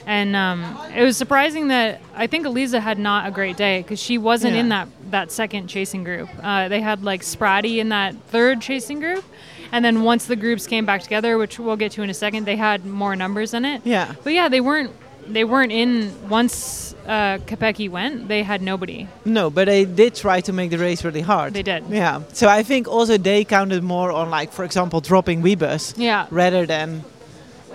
And 0.06 0.34
um, 0.34 0.76
it 0.96 1.02
was 1.04 1.16
surprising 1.16 1.68
that 1.68 2.00
I 2.16 2.26
think 2.26 2.44
Elisa 2.46 2.80
had 2.80 2.98
not 2.98 3.28
a 3.28 3.30
great 3.30 3.56
day 3.56 3.82
because 3.82 4.00
she 4.00 4.18
wasn't 4.18 4.56
in 4.56 4.70
that 4.70 4.88
that 5.10 5.30
second 5.30 5.68
chasing 5.68 6.04
group. 6.04 6.28
Uh, 6.42 6.68
they 6.68 6.80
had 6.80 7.04
like 7.04 7.20
Spratty 7.22 7.78
in 7.78 7.90
that 7.90 8.14
third 8.28 8.60
chasing 8.60 8.98
group, 8.98 9.24
and 9.70 9.84
then 9.84 10.02
once 10.02 10.24
the 10.24 10.36
groups 10.36 10.66
came 10.66 10.84
back 10.86 11.02
together, 11.02 11.36
which 11.38 11.58
we'll 11.60 11.76
get 11.76 11.92
to 11.92 12.02
in 12.02 12.10
a 12.10 12.14
second, 12.14 12.44
they 12.44 12.56
had 12.56 12.84
more 12.86 13.14
numbers 13.14 13.54
in 13.54 13.64
it. 13.64 13.82
Yeah. 13.84 14.14
But 14.24 14.32
yeah, 14.32 14.48
they 14.48 14.60
weren't 14.60 14.90
they 15.32 15.44
weren't 15.44 15.72
in 15.72 16.12
once 16.28 16.94
uh, 17.06 17.38
Kopecky 17.46 17.88
went. 17.90 18.28
They 18.28 18.42
had 18.42 18.60
nobody. 18.62 19.08
No, 19.24 19.50
but 19.50 19.66
they 19.66 19.84
did 19.84 20.14
try 20.14 20.40
to 20.42 20.52
make 20.52 20.70
the 20.70 20.78
race 20.78 21.04
really 21.04 21.20
hard. 21.22 21.54
They 21.54 21.62
did. 21.62 21.84
Yeah. 21.88 22.22
So 22.32 22.48
I 22.48 22.62
think 22.62 22.86
also 22.88 23.16
they 23.16 23.44
counted 23.44 23.82
more 23.82 24.12
on 24.12 24.30
like, 24.30 24.52
for 24.52 24.64
example, 24.64 25.00
dropping 25.00 25.42
Wiebes 25.42 25.94
Yeah. 25.96 26.26
rather 26.30 26.66
than 26.66 27.04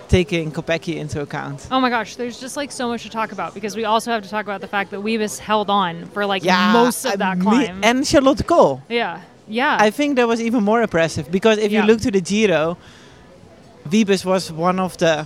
taking 0.07 0.51
Kopecky 0.51 0.97
into 0.97 1.19
account. 1.21 1.67
Oh 1.71 1.79
my 1.79 1.89
gosh, 1.89 2.15
there's 2.15 2.39
just 2.39 2.55
like 2.55 2.71
so 2.71 2.87
much 2.87 3.03
to 3.03 3.09
talk 3.09 3.31
about 3.31 3.53
because 3.55 3.75
we 3.75 3.85
also 3.85 4.11
have 4.11 4.21
to 4.23 4.29
talk 4.29 4.45
about 4.45 4.61
the 4.61 4.67
fact 4.67 4.91
that 4.91 4.99
Wiebes 5.01 5.39
held 5.39 5.69
on 5.69 6.05
for 6.13 6.25
like 6.25 6.43
Yeah. 6.43 6.73
most 6.73 7.05
of 7.05 7.17
that 7.19 7.39
climb. 7.39 7.81
And 7.83 8.05
Charlotte 8.05 8.45
Kool. 8.45 8.81
yeah, 8.87 9.21
yeah, 9.47 9.77
I 9.79 9.89
think 9.89 10.15
that 10.17 10.27
was 10.27 10.39
even 10.41 10.63
more 10.63 10.81
impressive 10.83 11.31
because 11.31 11.57
if 11.57 11.71
Yeah. 11.71 11.81
you 11.81 11.87
look 11.87 12.01
to 12.01 12.11
the 12.11 12.21
Giro, 12.21 12.77
Wiebes 13.89 14.23
was 14.25 14.51
one 14.51 14.79
of 14.79 14.95
the 14.97 15.25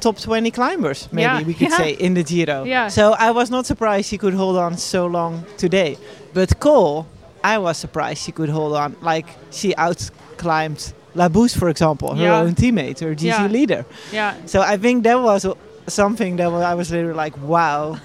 top 0.00 0.18
20 0.18 0.50
climbers, 0.50 1.08
maybe 1.12 1.22
Yeah, 1.22 1.42
we 1.42 1.54
could 1.54 1.70
yeah. 1.70 1.76
say, 1.76 1.90
in 1.92 2.14
the 2.14 2.22
Giro. 2.22 2.64
Yeah. 2.64 2.88
So 2.88 3.12
I 3.18 3.30
was 3.30 3.50
not 3.50 3.66
surprised 3.66 4.08
she 4.08 4.18
could 4.18 4.34
hold 4.34 4.56
on 4.56 4.76
so 4.76 5.06
long 5.06 5.44
today. 5.56 5.96
But 6.34 6.58
Kool, 6.60 7.06
I 7.44 7.58
was 7.58 7.76
surprised 7.78 8.22
she 8.22 8.32
could 8.32 8.48
hold 8.48 8.74
on. 8.76 8.96
Like 9.02 9.26
she 9.50 9.74
outclimbed 9.76 10.92
Labous, 11.14 11.56
for 11.56 11.68
example, 11.68 12.14
her 12.14 12.22
Yeah. 12.22 12.38
own 12.40 12.54
teammate, 12.54 13.00
her 13.00 13.14
GC 13.14 13.24
Yeah. 13.26 13.46
leader. 13.46 13.84
yeah, 14.12 14.34
So 14.46 14.60
I 14.60 14.76
think 14.76 15.04
that 15.04 15.18
was 15.20 15.46
something 15.88 16.36
that 16.36 16.48
I 16.52 16.74
was 16.74 16.90
literally 16.90 17.14
like, 17.16 17.34
wow, 17.42 17.96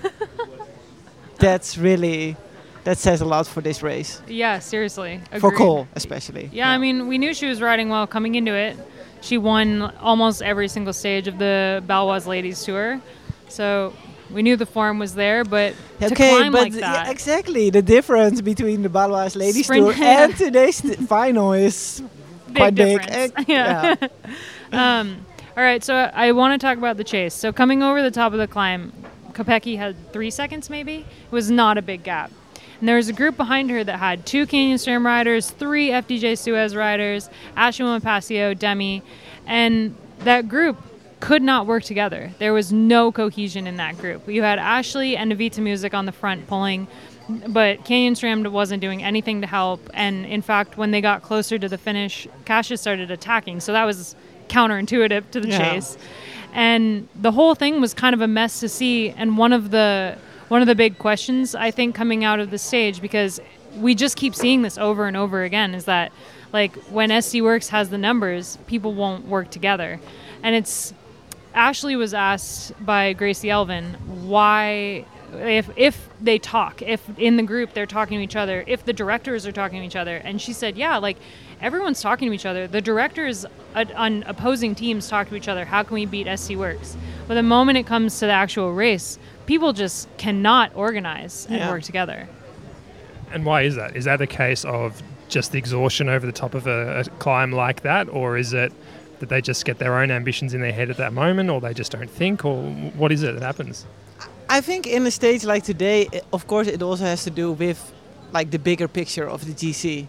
that's 1.40 1.78
really, 1.78 2.36
that 2.86 2.98
says 2.98 3.22
a 3.22 3.26
lot 3.26 3.48
for 3.48 3.62
this 3.62 3.84
race. 3.84 4.22
yeah. 4.28 4.60
Seriously, 4.60 5.22
For. 5.40 5.52
Kool, 5.52 5.88
especially. 5.96 6.50
Yeah, 6.54 6.70
I 6.70 6.78
mean, 6.78 7.08
we 7.08 7.18
knew 7.18 7.34
she 7.34 7.46
was 7.48 7.62
riding 7.62 7.90
well 7.90 8.08
coming 8.08 8.36
into 8.36 8.54
it. 8.54 8.78
She 9.24 9.38
won 9.38 9.82
almost 10.02 10.42
every 10.42 10.68
single 10.68 10.92
stage 10.92 11.30
of 11.30 11.38
the 11.40 11.82
Baloise 11.88 12.28
Ladies 12.28 12.62
Tour. 12.64 13.00
So 13.48 13.94
we 14.30 14.42
knew 14.42 14.58
the 14.58 14.66
form 14.66 15.00
was 15.00 15.16
there, 15.16 15.46
but 15.46 15.74
to 16.02 16.08
Okay, 16.08 16.30
climb 16.38 16.52
but 16.52 16.62
like 16.64 16.74
that, 16.74 17.06
yeah, 17.06 17.12
exactly 17.12 17.70
the 17.70 17.82
difference 17.82 18.42
between 18.42 18.82
the 18.82 18.90
Baloise 18.90 19.38
Ladies 19.38 19.66
Sprint- 19.66 19.96
Tour 19.96 20.06
and 20.06 20.36
today's 20.36 20.82
final 21.08 21.54
is 21.54 22.04
big 22.48 22.56
quite 22.58 22.76
big. 22.76 23.02
difference. 23.02 23.34
Eh, 23.38 23.44
yeah. 23.48 23.96
um, 24.74 25.26
all 25.56 25.64
right, 25.64 25.82
so 25.82 25.96
I 25.96 26.34
want 26.34 26.60
to 26.60 26.68
talk 26.68 26.78
about 26.78 26.98
the 26.98 27.06
chase. 27.06 27.34
So 27.34 27.54
coming 27.54 27.82
over 27.82 28.02
the 28.02 28.12
top 28.12 28.34
of 28.34 28.40
the 28.40 28.48
climb, 28.48 28.92
Kopecky 29.32 29.78
had 29.78 29.96
three 30.12 30.32
seconds, 30.32 30.70
maybe. 30.70 31.06
It 31.26 31.32
was 31.32 31.50
not 31.50 31.78
a 31.78 31.82
big 31.82 32.04
gap. 32.04 32.30
And 32.84 32.88
there 32.90 32.98
was 32.98 33.08
a 33.08 33.14
group 33.14 33.38
behind 33.38 33.70
her 33.70 33.82
that 33.82 33.98
had 33.98 34.26
two 34.26 34.46
Canyon 34.46 34.78
SRAM 34.78 35.06
riders, 35.06 35.50
three 35.50 35.92
FDJ 35.92 36.38
Suez 36.38 36.76
riders, 36.76 37.30
Ashleigh 37.56 38.02
Pasio, 38.02 38.60
Demi, 38.60 39.02
and 39.48 39.96
that 40.26 40.50
group 40.50 40.76
could 41.22 41.42
not 41.42 41.66
work 41.66 41.84
together. 41.84 42.32
There 42.40 42.52
was 42.52 42.74
no 42.74 43.10
cohesion 43.14 43.68
in 43.68 43.78
that 43.78 43.98
group. 44.00 44.28
You 44.28 44.42
had 44.42 44.60
Ashleigh 44.60 45.16
and 45.16 45.32
Evita 45.32 45.62
Muzic 45.62 45.94
on 45.94 46.06
the 46.06 46.12
front 46.12 46.46
pulling, 46.48 46.90
but 47.48 47.86
Canyon 47.86 48.16
SRAM 48.16 48.46
wasn't 48.52 48.82
doing 48.82 49.02
anything 49.02 49.40
to 49.40 49.48
help. 49.48 49.90
And 49.94 50.26
in 50.26 50.42
fact, 50.42 50.76
when 50.78 50.92
they 50.92 51.00
got 51.00 51.22
closer 51.22 51.58
to 51.58 51.70
the 51.70 51.78
finish, 51.78 52.28
Cassius 52.44 52.82
started 52.82 53.12
attacking. 53.12 53.62
So 53.62 53.72
that 53.72 53.86
was 53.86 54.14
counterintuitive 54.50 55.32
to 55.32 55.40
the 55.40 55.48
Yeah. 55.48 55.58
chase. 55.76 55.98
And 56.54 57.08
the 57.16 57.32
whole 57.32 57.56
thing 57.56 57.80
was 57.80 57.94
kind 57.94 58.14
of 58.14 58.20
a 58.20 58.28
mess 58.28 58.60
to 58.60 58.68
see. 58.68 59.12
And 59.12 59.38
one 59.38 59.54
of 59.54 59.72
the 59.72 60.18
one 60.48 60.62
of 60.62 60.68
the 60.68 60.76
big 60.76 60.98
questions 60.98 61.56
I 61.56 61.72
think 61.72 61.96
coming 61.96 62.24
out 62.24 62.40
of 62.40 62.52
the 62.52 62.58
stage 62.58 63.02
because 63.02 63.40
we 63.76 63.96
just 63.96 64.18
keep 64.18 64.36
seeing 64.36 64.62
this 64.62 64.78
over 64.78 65.08
and 65.08 65.18
over 65.18 65.44
again 65.44 65.74
is 65.74 65.86
that 65.86 66.12
like 66.52 66.76
when 66.86 67.10
SD 67.10 67.42
Worx 67.42 67.70
has 67.70 67.90
the 67.90 67.98
numbers, 67.98 68.58
people 68.68 68.94
won't 68.94 69.26
work 69.26 69.50
together. 69.50 70.00
And 70.44 70.56
it's 70.56 70.94
Ashleigh 71.56 71.98
was 71.98 72.14
asked 72.14 72.74
by 72.86 73.14
Gracie 73.14 73.50
Elvin 73.50 73.94
why 74.28 75.06
if 75.34 75.70
if 75.76 76.10
they 76.22 76.38
talk, 76.38 76.82
if 76.82 77.02
in 77.18 77.38
the 77.38 77.44
group 77.44 77.74
they're 77.74 77.86
talking 77.86 78.20
to 78.20 78.24
each 78.24 78.36
other, 78.36 78.64
if 78.68 78.86
the 78.86 78.94
directors 78.94 79.48
are 79.48 79.52
talking 79.52 79.80
to 79.80 79.86
each 79.86 79.96
other, 79.96 80.18
and 80.18 80.42
she 80.42 80.54
said, 80.54 80.78
yeah, 80.78 80.98
like 80.98 81.18
everyone's 81.62 82.02
talking 82.02 82.30
to 82.30 82.36
each 82.36 82.46
other. 82.46 82.68
The 82.68 82.82
directors 82.82 83.46
uh, 83.74 83.86
on 83.96 84.24
opposing 84.24 84.76
teams 84.76 85.08
talk 85.08 85.30
to 85.30 85.36
each 85.36 85.48
other. 85.48 85.66
How 85.66 85.84
can 85.84 85.96
we 85.96 86.06
beat 86.06 86.28
SD 86.28 86.58
Worx? 86.58 86.96
But 87.28 87.36
the 87.36 87.44
moment 87.44 87.78
it 87.78 87.88
comes 87.88 88.20
to 88.20 88.26
the 88.26 88.32
actual 88.32 88.74
race, 88.74 89.18
people 89.46 89.74
just 89.74 90.08
cannot 90.18 90.72
organize 90.76 91.46
and 91.50 91.58
Yeah. 91.58 91.70
work 91.72 91.84
together. 91.84 92.28
And 93.32 93.46
why 93.46 93.62
is 93.64 93.76
that? 93.76 93.96
Is 93.96 94.06
that 94.06 94.22
a 94.22 94.28
case 94.28 94.64
of 94.66 95.02
just 95.30 95.52
the 95.52 95.58
exhaustion 95.58 96.10
over 96.10 96.26
the 96.26 96.32
top 96.32 96.54
of 96.54 96.68
a, 96.68 97.00
a 97.00 97.04
climb 97.20 97.52
like 97.52 97.82
that, 97.82 98.08
or 98.10 98.38
is 98.38 98.54
it 98.54 98.72
that 99.20 99.30
they 99.30 99.42
just 99.42 99.66
get 99.66 99.80
their 99.80 99.98
own 99.98 100.12
ambitions 100.12 100.54
in 100.54 100.62
their 100.62 100.72
head 100.72 100.90
at 100.90 100.98
that 100.98 101.14
moment, 101.14 101.50
or 101.50 101.60
they 101.62 101.74
just 101.74 101.92
don't 101.92 102.10
think, 102.10 102.46
or 102.46 102.62
what 102.96 103.12
is 103.12 103.24
it 103.24 103.34
that 103.34 103.44
happens? 103.44 103.86
I 104.50 104.62
think 104.62 104.86
in 104.86 105.08
a 105.08 105.12
stage 105.12 105.44
like 105.44 105.64
today, 105.64 106.08
eh, 106.14 106.20
of 106.32 106.46
course, 106.48 106.68
it 106.68 106.82
also 106.82 107.06
has 107.06 107.24
to 107.24 107.30
do 107.32 107.52
with 107.52 107.92
like 108.34 108.52
the 108.52 108.60
bigger 108.60 108.88
picture 108.88 109.28
of 109.28 109.46
the 109.46 109.54
GC 109.54 110.08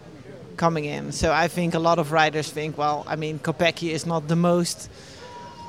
coming 0.56 0.84
in. 0.84 1.12
So 1.12 1.32
I 1.32 1.48
think 1.48 1.74
a 1.74 1.78
lot 1.78 1.98
of 1.98 2.12
riders 2.12 2.50
think, 2.50 2.76
well, 2.76 3.04
I 3.06 3.16
mean, 3.16 3.38
Kopecky 3.38 3.90
is 3.90 4.04
not 4.06 4.28
the 4.28 4.36
most, 4.36 4.88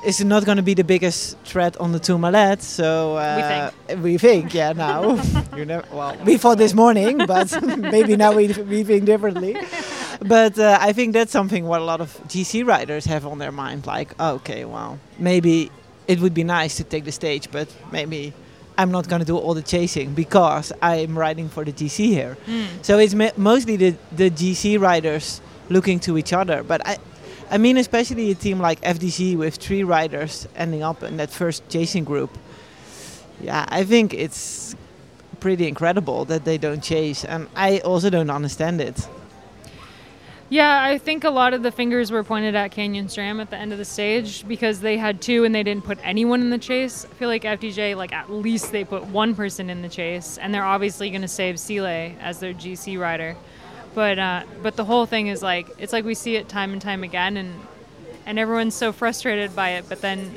is 0.04 0.22
not 0.24 0.44
going 0.44 0.56
to 0.56 0.62
be 0.62 0.74
the 0.74 0.84
biggest 0.84 1.38
threat 1.38 1.76
on 1.78 1.92
the 1.92 1.98
Tourmalet. 1.98 2.62
So 2.62 3.16
uh, 3.16 3.70
we 4.00 4.18
think, 4.18 4.54
yeah, 4.54 4.72
now 4.72 5.20
you 5.56 5.64
know, 5.64 5.82
well, 5.92 6.16
we 6.24 6.36
thought 6.36 6.58
this 6.58 6.74
morning, 6.74 7.18
but 7.26 7.50
maybe 7.78 8.16
now 8.16 8.32
we 8.32 8.48
we 8.48 8.84
think 8.84 9.04
differently. 9.04 9.56
But 10.20 10.58
uh, 10.58 10.78
I 10.80 10.92
think 10.92 11.12
that's 11.12 11.32
something 11.32 11.66
what 11.66 11.80
a 11.80 11.84
lot 11.84 12.00
of 12.00 12.16
GC 12.28 12.66
riders 12.66 13.04
have 13.06 13.26
on 13.26 13.38
their 13.38 13.52
mind. 13.52 13.86
Like, 13.86 14.18
okay, 14.18 14.64
well, 14.64 14.98
maybe 15.18 15.70
it 16.08 16.20
would 16.20 16.34
be 16.34 16.44
nice 16.44 16.76
to 16.76 16.84
take 16.84 17.04
the 17.04 17.12
stage, 17.12 17.50
but 17.50 17.68
maybe 17.92 18.32
I'm 18.78 18.90
not 18.90 19.08
going 19.08 19.20
to 19.20 19.26
do 19.26 19.36
all 19.36 19.54
the 19.54 19.62
chasing 19.62 20.14
because 20.14 20.72
I'm 20.82 21.18
riding 21.18 21.48
for 21.48 21.64
the 21.64 21.72
GC 21.72 22.06
here. 22.06 22.36
So 22.82 22.98
it's 22.98 23.14
mostly 23.36 23.76
the, 23.76 23.96
the 24.12 24.30
GC 24.30 24.80
riders 24.80 25.40
looking 25.68 25.98
to 26.00 26.18
each 26.18 26.32
other. 26.32 26.62
But 26.62 26.86
I, 26.86 26.98
I 27.50 27.58
mean, 27.58 27.76
especially 27.76 28.30
a 28.30 28.34
team 28.34 28.58
like 28.58 28.80
FDJ 28.80 29.36
with 29.36 29.56
three 29.56 29.84
riders 29.84 30.48
ending 30.56 30.82
up 30.82 31.02
in 31.02 31.16
that 31.18 31.30
first 31.30 31.68
chasing 31.68 32.04
group. 32.04 32.36
Yeah, 33.40 33.64
I 33.68 33.84
think 33.84 34.14
it's 34.14 34.74
pretty 35.38 35.68
incredible 35.68 36.24
that 36.24 36.44
they 36.44 36.58
don't 36.58 36.82
chase, 36.82 37.24
and 37.24 37.48
I 37.54 37.78
also 37.78 38.10
don't 38.10 38.30
understand 38.30 38.80
it. 38.80 39.08
Yeah, 40.48 40.80
I 40.80 40.98
think 40.98 41.24
a 41.24 41.30
lot 41.30 41.54
of 41.54 41.62
the 41.64 41.72
fingers 41.72 42.12
were 42.12 42.22
pointed 42.22 42.54
at 42.54 42.70
Canyon 42.70 43.08
SRAM 43.08 43.40
at 43.40 43.50
the 43.50 43.56
end 43.56 43.72
of 43.72 43.78
the 43.78 43.84
stage 43.84 44.46
because 44.46 44.80
they 44.80 44.96
had 44.96 45.20
two 45.20 45.44
and 45.44 45.52
they 45.52 45.64
didn't 45.64 45.84
put 45.84 45.98
anyone 46.04 46.40
in 46.40 46.50
the 46.50 46.58
chase. 46.58 47.04
I 47.04 47.14
feel 47.14 47.28
like 47.28 47.42
FDJ, 47.42 47.96
like 47.96 48.12
at 48.12 48.30
least 48.30 48.70
they 48.70 48.84
put 48.84 49.04
one 49.06 49.34
person 49.34 49.70
in 49.70 49.82
the 49.82 49.88
chase, 49.88 50.38
and 50.38 50.54
they're 50.54 50.64
obviously 50.64 51.10
going 51.10 51.22
to 51.22 51.28
save 51.28 51.58
Sile 51.58 52.14
as 52.20 52.38
their 52.38 52.54
GC 52.54 52.98
rider. 52.98 53.36
But 53.96 54.18
uh, 54.18 54.42
but 54.62 54.76
the 54.76 54.84
whole 54.84 55.06
thing 55.06 55.28
is 55.28 55.42
like 55.42 55.70
it's 55.78 55.90
like 55.94 56.04
we 56.04 56.14
see 56.14 56.36
it 56.36 56.50
time 56.50 56.74
and 56.74 56.82
time 56.82 57.02
again, 57.02 57.38
and 57.38 57.54
and 58.26 58.38
everyone's 58.38 58.74
so 58.74 58.92
frustrated 58.92 59.56
by 59.56 59.70
it, 59.70 59.88
but 59.88 60.02
then 60.02 60.34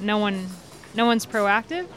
no 0.00 0.18
one 0.18 0.46
no 0.94 1.06
one's 1.06 1.26
proactive. 1.26 1.88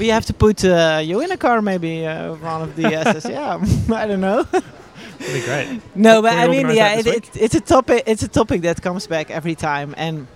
We 0.00 0.08
have 0.08 0.26
to 0.26 0.34
put 0.34 0.64
uh, 0.64 1.00
you 1.00 1.20
in 1.20 1.30
a 1.30 1.36
car, 1.36 1.62
maybe 1.62 2.04
uh, 2.04 2.34
one 2.34 2.62
of 2.62 2.74
the 2.74 2.86
S's. 3.06 3.30
yeah, 3.30 3.64
I 3.94 4.08
don't 4.08 4.20
know. 4.20 4.42
That'd 4.42 5.32
be 5.32 5.42
great. 5.42 5.80
No, 5.94 6.20
but 6.20 6.32
I 6.32 6.48
mean, 6.48 6.70
yeah, 6.70 6.98
it, 6.98 7.06
it, 7.06 7.36
it's 7.36 7.54
a 7.54 7.60
topic. 7.60 8.02
It's 8.08 8.24
a 8.24 8.28
topic 8.28 8.62
that 8.62 8.82
comes 8.82 9.06
back 9.06 9.30
every 9.30 9.54
time, 9.54 9.94
and 9.96 10.26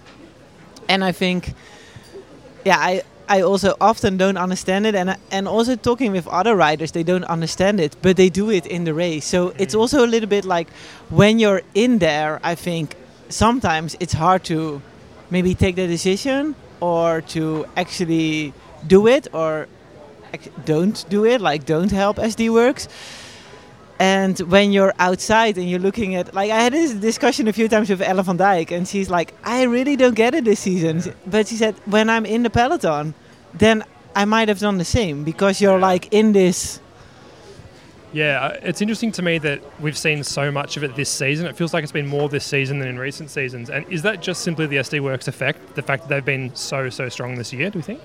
and 0.88 1.02
I 1.02 1.10
think, 1.10 1.52
yeah, 2.64 2.78
I 2.78 3.02
I 3.28 3.42
also 3.42 3.74
often 3.80 4.16
don't 4.16 4.38
understand 4.38 4.86
it, 4.86 4.94
and 4.94 5.16
and 5.30 5.46
also 5.48 5.76
talking 5.76 6.12
with 6.12 6.26
other 6.28 6.56
riders, 6.56 6.92
they 6.92 7.02
don't 7.04 7.24
understand 7.24 7.78
it, 7.80 7.96
but 8.02 8.16
they 8.16 8.30
do 8.30 8.50
it 8.50 8.66
in 8.66 8.84
the 8.84 8.94
race. 8.94 9.24
So 9.26 9.52
it's 9.58 9.74
Mm. 9.74 9.80
also 9.80 10.04
a 10.04 10.08
little 10.14 10.28
bit 10.28 10.44
like 10.44 10.68
when 11.10 11.38
you're 11.38 11.62
in 11.74 11.98
there. 11.98 12.40
I 12.42 12.54
think 12.54 12.96
sometimes 13.28 13.96
it's 14.00 14.14
hard 14.14 14.42
to 14.44 14.80
maybe 15.30 15.54
take 15.54 15.76
the 15.76 15.86
decision 15.86 16.54
or 16.80 17.20
to 17.34 17.66
actually 17.76 18.52
do 18.86 19.06
it 19.06 19.28
or 19.32 19.66
ac- 20.32 20.50
don't 20.64 21.04
do 21.10 21.24
it. 21.26 21.40
Like 21.40 21.66
don't 21.66 21.92
help 21.92 22.16
SD 22.18 22.48
Worx. 22.48 22.88
And 24.00 24.38
when 24.40 24.70
you're 24.70 24.94
outside 25.00 25.58
and 25.58 25.68
you're 25.68 25.80
looking 25.80 26.14
at, 26.14 26.32
like, 26.32 26.50
I 26.52 26.60
had 26.60 26.72
this 26.72 26.92
discussion 26.92 27.48
a 27.48 27.52
few 27.52 27.68
times 27.68 27.90
with 27.90 28.00
Ellen 28.00 28.24
van 28.24 28.38
Dijk, 28.38 28.70
and 28.70 28.86
she's 28.86 29.10
like, 29.10 29.34
I 29.42 29.64
really 29.64 29.96
don't 29.96 30.14
get 30.14 30.34
it 30.34 30.44
this 30.44 30.60
season. 30.60 31.02
But 31.26 31.48
she 31.48 31.56
said, 31.56 31.74
when 31.86 32.08
I'm 32.08 32.24
in 32.24 32.44
the 32.44 32.50
peloton, 32.50 33.14
then 33.54 33.84
I 34.14 34.24
might 34.24 34.48
have 34.48 34.60
done 34.60 34.78
the 34.78 34.84
same 34.84 35.24
because 35.24 35.60
you're 35.60 35.78
Yeah. 35.78 35.86
like 35.86 36.12
in 36.12 36.32
this. 36.32 36.80
Yeah, 38.12 38.40
uh, 38.40 38.56
it's 38.62 38.80
interesting 38.80 39.12
to 39.12 39.22
me 39.22 39.38
that 39.38 39.60
we've 39.80 39.98
seen 39.98 40.22
so 40.24 40.50
much 40.50 40.76
of 40.76 40.84
it 40.84 40.94
this 40.94 41.10
season. 41.10 41.46
It 41.46 41.56
feels 41.56 41.74
like 41.74 41.82
it's 41.82 41.92
been 41.92 42.06
more 42.06 42.28
this 42.28 42.44
season 42.44 42.78
than 42.78 42.88
in 42.88 42.98
recent 42.98 43.30
seasons. 43.30 43.68
And 43.68 43.84
is 43.92 44.02
that 44.02 44.22
just 44.22 44.42
simply 44.42 44.66
the 44.66 44.76
SD 44.76 45.00
Worx 45.00 45.28
effect? 45.28 45.74
The 45.74 45.82
fact 45.82 46.04
that 46.04 46.08
they've 46.08 46.24
been 46.24 46.54
so, 46.54 46.88
so 46.88 47.08
strong 47.08 47.34
this 47.34 47.52
year, 47.52 47.68
do 47.68 47.80
we 47.80 47.82
think? 47.82 48.00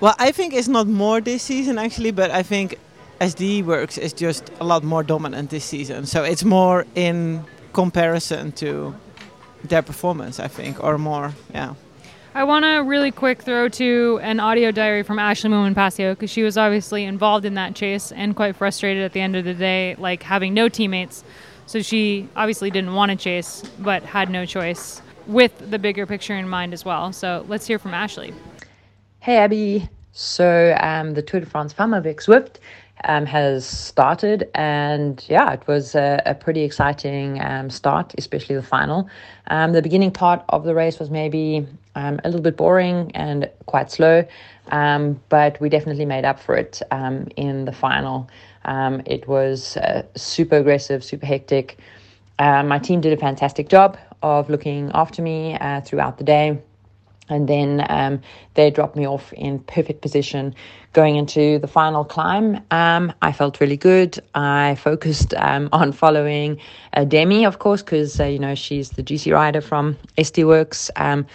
Well, 0.00 0.14
I 0.18 0.32
think 0.32 0.54
it's 0.54 0.68
not 0.68 0.86
more 0.86 1.20
this 1.20 1.42
season 1.42 1.78
actually, 1.78 2.12
but 2.12 2.30
I 2.30 2.42
think 2.42 2.78
SD 3.20 3.64
Worx 3.64 3.98
is 3.98 4.12
just 4.12 4.50
a 4.60 4.64
lot 4.64 4.82
more 4.82 5.02
dominant 5.02 5.50
this 5.50 5.64
season. 5.64 6.06
So 6.06 6.24
it's 6.24 6.44
more 6.44 6.86
in 6.94 7.44
comparison 7.72 8.52
to 8.52 8.94
their 9.62 9.82
performance, 9.82 10.40
I 10.40 10.48
think, 10.48 10.82
or 10.82 10.98
more, 10.98 11.32
yeah. 11.52 11.74
I 12.36 12.42
want 12.42 12.64
to 12.64 12.78
really 12.78 13.12
quick 13.12 13.42
throw 13.42 13.68
to 13.68 14.18
an 14.20 14.40
audio 14.40 14.72
diary 14.72 15.04
from 15.04 15.18
Ashleigh 15.18 15.50
Moolman 15.50 15.74
Pasio 15.74 16.14
because 16.14 16.30
she 16.30 16.42
was 16.42 16.58
obviously 16.58 17.04
involved 17.04 17.44
in 17.44 17.54
that 17.54 17.76
chase 17.76 18.10
and 18.10 18.34
quite 18.34 18.56
frustrated 18.56 19.04
at 19.04 19.12
the 19.12 19.20
end 19.20 19.36
of 19.36 19.44
the 19.44 19.54
day, 19.54 19.94
like 19.98 20.24
having 20.24 20.52
no 20.52 20.68
teammates. 20.68 21.22
So 21.66 21.80
she 21.80 22.28
obviously 22.34 22.70
didn't 22.70 22.94
want 22.94 23.10
to 23.10 23.16
chase, 23.16 23.62
but 23.78 24.02
had 24.02 24.30
no 24.30 24.46
choice 24.46 25.00
with 25.28 25.70
the 25.70 25.78
bigger 25.78 26.06
picture 26.06 26.34
in 26.34 26.48
mind 26.48 26.72
as 26.72 26.84
well. 26.84 27.12
So 27.12 27.44
let's 27.46 27.68
hear 27.68 27.78
from 27.78 27.92
Ashleigh. 27.92 28.34
Hey, 29.20 29.36
Abby. 29.36 29.88
So 30.12 30.76
um, 30.80 31.14
the 31.14 31.22
Tour 31.22 31.40
de 31.40 31.46
France 31.46 31.72
Femme 31.72 31.94
avec 31.94 32.20
Zwift 32.20 32.58
um, 33.04 33.26
has 33.26 33.66
started, 33.66 34.50
and 34.54 35.24
yeah, 35.28 35.52
it 35.52 35.66
was 35.66 35.94
a, 35.94 36.22
a 36.26 36.34
pretty 36.34 36.62
exciting 36.62 37.40
um, 37.42 37.70
start, 37.70 38.14
especially 38.18 38.56
the 38.56 38.62
final. 38.62 39.08
Um, 39.48 39.72
the 39.72 39.82
beginning 39.82 40.10
part 40.10 40.44
of 40.48 40.64
the 40.64 40.74
race 40.74 40.98
was 40.98 41.10
maybe 41.10 41.66
um, 41.94 42.20
a 42.24 42.28
little 42.28 42.42
bit 42.42 42.56
boring 42.56 43.10
and 43.14 43.48
quite 43.66 43.90
slow, 43.90 44.26
um, 44.72 45.20
but 45.28 45.60
we 45.60 45.68
definitely 45.68 46.06
made 46.06 46.24
up 46.24 46.40
for 46.40 46.56
it 46.56 46.82
um, 46.90 47.28
in 47.36 47.64
the 47.64 47.72
final. 47.72 48.28
It 48.66 49.28
was 49.28 49.76
uh, 49.76 50.02
super 50.16 50.56
aggressive, 50.56 51.04
super 51.04 51.26
hectic. 51.26 51.78
Uh, 52.38 52.62
my 52.62 52.78
team 52.78 53.00
did 53.00 53.12
a 53.12 53.16
fantastic 53.16 53.68
job 53.68 53.96
of 54.22 54.48
looking 54.48 54.90
after 54.94 55.22
me 55.22 55.54
uh, 55.60 55.80
throughout 55.82 56.18
the 56.18 56.24
day. 56.24 56.58
And 57.28 57.48
then 57.48 57.84
um, 57.88 58.20
they 58.54 58.70
dropped 58.70 58.96
me 58.96 59.06
off 59.06 59.32
in 59.32 59.58
perfect 59.60 60.02
position 60.02 60.54
going 60.92 61.16
into 61.16 61.58
the 61.58 61.66
final 61.66 62.04
climb. 62.04 62.60
Um, 62.70 63.12
I 63.22 63.32
felt 63.32 63.60
really 63.60 63.76
good. 63.76 64.18
I 64.34 64.76
focused 64.76 65.34
um, 65.34 65.68
on 65.72 65.92
following 65.92 66.60
uh, 66.92 67.04
Demi, 67.04 67.44
of 67.44 67.58
course, 67.58 67.82
because 67.82 68.18
uh, 68.20 68.24
you 68.24 68.38
know 68.38 68.54
she's 68.54 68.90
the 68.90 69.02
GC 69.02 69.32
rider 69.32 69.60
from 69.60 69.96
SD 70.18 70.44
Worx. 70.44 70.90
Um, 70.96 71.26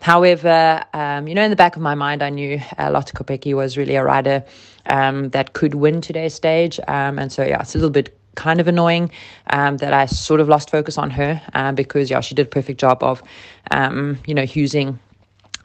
however, 0.00 0.84
um, 0.92 1.28
you 1.28 1.34
know, 1.34 1.42
in 1.42 1.50
the 1.50 1.56
back 1.56 1.76
of 1.76 1.82
my 1.82 1.94
mind, 1.94 2.22
I 2.22 2.30
knew 2.30 2.60
uh, 2.78 2.90
Lotte 2.90 3.12
Kopecky 3.14 3.54
was 3.54 3.76
really 3.76 3.96
a 3.96 4.04
rider 4.04 4.44
um, 4.86 5.30
that 5.30 5.52
could 5.54 5.74
win 5.74 6.00
today's 6.00 6.34
stage, 6.34 6.78
and 6.86 7.32
so 7.32 7.44
yeah, 7.44 7.60
it's 7.60 7.74
a 7.74 7.78
little 7.78 7.90
bit 7.90 8.14
kind 8.38 8.60
of 8.60 8.68
annoying 8.68 9.10
um, 9.50 9.78
that 9.78 9.92
I 9.92 10.06
sort 10.06 10.38
of 10.38 10.48
lost 10.48 10.70
focus 10.70 10.96
on 10.96 11.10
her 11.10 11.42
uh, 11.54 11.72
because 11.72 12.08
yeah 12.08 12.20
she 12.20 12.36
did 12.36 12.46
a 12.46 12.48
perfect 12.48 12.78
job 12.78 13.02
of 13.02 13.20
um, 13.72 14.16
you 14.26 14.34
know 14.34 14.42
using 14.42 14.98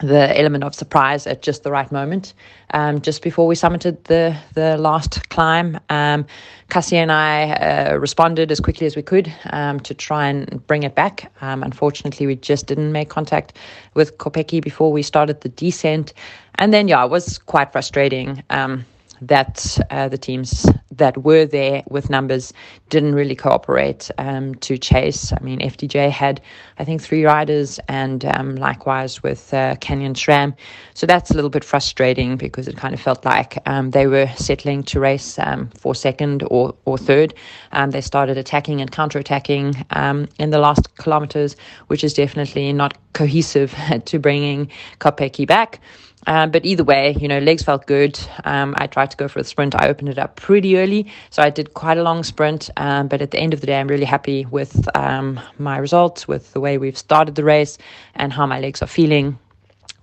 the 0.03 0.37
element 0.37 0.63
of 0.63 0.75
surprise 0.75 1.25
at 1.25 1.41
just 1.41 1.63
the 1.63 1.71
right 1.71 1.91
moment. 1.91 2.33
Um, 2.73 3.01
just 3.01 3.21
before 3.21 3.47
we 3.47 3.55
summited 3.55 4.03
the 4.03 4.35
the 4.53 4.77
last 4.77 5.29
climb, 5.29 5.79
um, 5.89 6.25
Cassie 6.69 6.97
and 6.97 7.11
I 7.11 7.51
uh, 7.51 7.95
responded 7.95 8.51
as 8.51 8.59
quickly 8.59 8.85
as 8.85 8.95
we 8.95 9.01
could 9.01 9.33
um, 9.51 9.79
to 9.81 9.93
try 9.93 10.27
and 10.27 10.65
bring 10.67 10.83
it 10.83 10.95
back. 10.95 11.31
Um, 11.41 11.63
unfortunately, 11.63 12.27
we 12.27 12.35
just 12.35 12.67
didn't 12.67 12.91
make 12.91 13.09
contact 13.09 13.57
with 13.93 14.17
Kopecky 14.17 14.61
before 14.61 14.91
we 14.91 15.03
started 15.03 15.41
the 15.41 15.49
descent, 15.49 16.13
and 16.55 16.73
then 16.73 16.87
yeah, 16.87 17.05
it 17.05 17.09
was 17.09 17.37
quite 17.37 17.71
frustrating. 17.71 18.43
Um, 18.49 18.85
that 19.27 19.77
uh, 19.89 20.09
the 20.09 20.17
teams 20.17 20.65
that 20.97 21.23
were 21.23 21.45
there 21.45 21.83
with 21.89 22.09
numbers 22.09 22.53
didn't 22.89 23.15
really 23.15 23.35
cooperate 23.35 24.09
um, 24.17 24.55
to 24.55 24.77
chase. 24.77 25.33
I 25.33 25.39
mean, 25.39 25.59
FDJ 25.59 26.09
had, 26.09 26.41
I 26.79 26.85
think, 26.85 27.01
three 27.01 27.25
riders, 27.25 27.79
and 27.87 28.25
um, 28.25 28.55
likewise 28.55 29.23
with 29.23 29.53
uh, 29.53 29.75
Canyon 29.77 30.13
SRAM. 30.13 30.55
So 30.93 31.07
that's 31.07 31.31
a 31.31 31.33
little 31.33 31.49
bit 31.49 31.63
frustrating 31.63 32.37
because 32.37 32.67
it 32.67 32.77
kind 32.77 32.93
of 32.93 32.99
felt 33.01 33.25
like 33.25 33.57
um, 33.67 33.91
they 33.91 34.07
were 34.07 34.27
settling 34.35 34.83
to 34.83 34.99
race 34.99 35.39
um, 35.39 35.69
for 35.69 35.95
second 35.95 36.43
or, 36.49 36.75
or 36.85 36.97
third. 36.97 37.33
Um, 37.71 37.91
they 37.91 38.01
started 38.01 38.37
attacking 38.37 38.81
and 38.81 38.91
counter-attacking 38.91 39.85
um, 39.91 40.27
in 40.39 40.51
the 40.51 40.59
last 40.59 40.95
kilometers, 40.97 41.55
which 41.87 42.03
is 42.03 42.13
definitely 42.13 42.71
not 42.73 42.97
cohesive 43.13 43.75
to 44.05 44.19
bringing 44.19 44.69
Kopecky 44.99 45.47
back. 45.47 45.79
Um, 46.25 46.51
but 46.51 46.65
either 46.65 46.83
way, 46.83 47.15
you 47.19 47.27
know, 47.27 47.39
legs 47.39 47.63
felt 47.63 47.85
good. 47.85 48.19
I 48.45 48.87
tried 48.87 49.11
to 49.11 49.17
go 49.17 49.27
for 49.27 49.39
a 49.39 49.43
sprint. 49.43 49.75
I 49.75 49.89
opened 49.89 50.09
it 50.09 50.17
up 50.17 50.35
pretty 50.35 50.77
early, 50.77 50.82
so 51.29 51.41
I 51.41 51.49
did 51.49 51.73
quite 51.73 51.97
a 51.97 52.03
long 52.03 52.23
sprint. 52.23 52.69
Um, 52.77 53.07
but 53.07 53.21
at 53.21 53.31
the 53.31 53.39
end 53.39 53.53
of 53.53 53.61
the 53.61 53.67
day, 53.67 53.79
I'm 53.79 53.87
really 53.87 54.05
happy 54.05 54.45
with 54.45 54.87
um, 54.95 55.39
my 55.57 55.77
results, 55.77 56.27
with 56.27 56.53
the 56.53 56.59
way 56.59 56.77
we've 56.77 56.97
started 56.97 57.35
the 57.35 57.43
race, 57.43 57.77
and 58.15 58.33
how 58.33 58.45
my 58.45 58.59
legs 58.59 58.81
are 58.81 58.87
feeling 58.87 59.37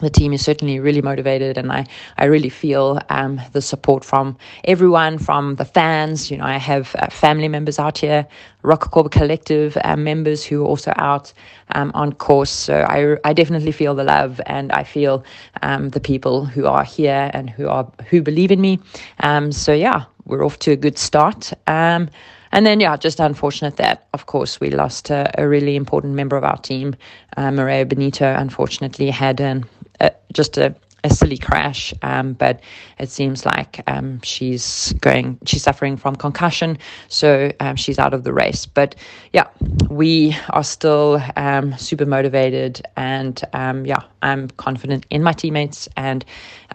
the 0.01 0.11
team 0.11 0.33
is 0.33 0.45
certainly 0.45 0.81
really 0.81 1.03
motivated 1.03 1.59
and 1.59 1.71
I, 1.71 1.87
I 2.17 2.25
really 2.25 2.49
feel 2.49 3.01
um, 3.11 3.41
the 3.53 3.63
support 3.63 4.05
from 4.05 4.37
everyone, 4.65 5.19
from 5.19 5.57
the 5.57 5.65
fans. 5.65 6.31
You 6.31 6.39
know, 6.39 6.45
I 6.45 6.57
have 6.57 6.95
uh, 6.99 7.09
family 7.09 7.49
members 7.49 7.79
out 7.79 7.99
here, 7.99 8.27
Rock 8.63 8.91
Collective 9.11 9.77
uh, 9.85 9.97
members 9.97 10.45
who 10.45 10.63
are 10.63 10.67
also 10.67 10.93
out 10.97 11.33
um, 11.75 11.93
on 11.95 12.13
course. 12.15 12.51
So 12.51 12.81
I, 12.81 13.17
I 13.29 13.33
definitely 13.33 13.73
feel 13.73 13.95
the 13.95 14.05
love 14.05 14.41
and 14.47 14.73
I 14.73 14.85
feel 14.85 15.25
um, 15.63 15.91
the 15.91 16.01
people 16.01 16.45
who 16.45 16.67
are 16.67 16.85
here 16.85 17.31
and 17.35 17.51
who 17.51 17.69
are 17.69 17.91
who 18.09 18.23
believe 18.23 18.51
in 18.51 18.61
me. 18.61 18.81
Um, 19.21 19.53
so 19.53 19.73
yeah, 19.73 20.05
we're 20.25 20.45
off 20.45 20.59
to 20.61 20.73
a 20.73 20.77
good 20.77 20.99
start. 20.99 21.53
Um, 21.67 22.11
and 22.53 22.67
then, 22.67 22.81
yeah, 22.81 22.97
just 22.97 23.21
unfortunate 23.21 23.77
that, 23.77 24.09
of 24.13 24.27
course, 24.27 24.61
we 24.61 24.71
lost 24.71 25.11
a, 25.11 25.31
a 25.41 25.47
really 25.47 25.77
important 25.77 26.15
member 26.15 26.37
of 26.37 26.45
our 26.45 26.59
team. 26.59 26.97
Uh, 27.37 27.51
Maria 27.53 27.87
Benito, 27.87 28.27
unfortunately, 28.27 29.11
had 29.11 29.41
an 29.41 29.65
uh, 30.01 30.11
just 30.33 30.59
a, 30.59 30.75
a 31.05 31.11
silly 31.11 31.39
crash, 31.39 31.95
um, 32.03 32.33
but 32.33 32.61
it 32.99 33.09
seems 33.11 33.47
like 33.47 33.83
um, 33.87 34.21
she's 34.23 34.93
going, 35.01 35.39
she's 35.47 35.63
suffering 35.63 35.97
from 35.97 36.17
concussion, 36.17 36.79
so 37.09 37.53
um, 37.61 37.77
she's 37.77 37.99
out 37.99 38.15
of 38.15 38.25
the 38.25 38.33
race. 38.33 38.67
But 38.67 38.97
yeah, 39.33 39.47
we 39.89 40.37
are 40.51 40.65
still 40.65 41.23
um, 41.37 41.77
super 41.79 42.07
motivated, 42.07 42.83
and 42.97 43.41
um, 43.53 43.87
yeah, 43.87 44.03
I'm 44.23 44.49
confident 44.49 45.07
in 45.11 45.23
my 45.23 45.33
teammates 45.33 45.89
and 45.97 46.25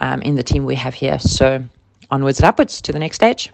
um, 0.01 0.21
in 0.21 0.35
the 0.35 0.43
team 0.43 0.65
we 0.65 0.75
have 0.75 0.93
here. 0.93 1.19
So 1.19 1.63
onwards 2.15 2.39
and 2.39 2.45
upwards 2.45 2.81
to 2.81 2.91
the 2.91 2.99
next 2.99 3.17
stage. 3.17 3.51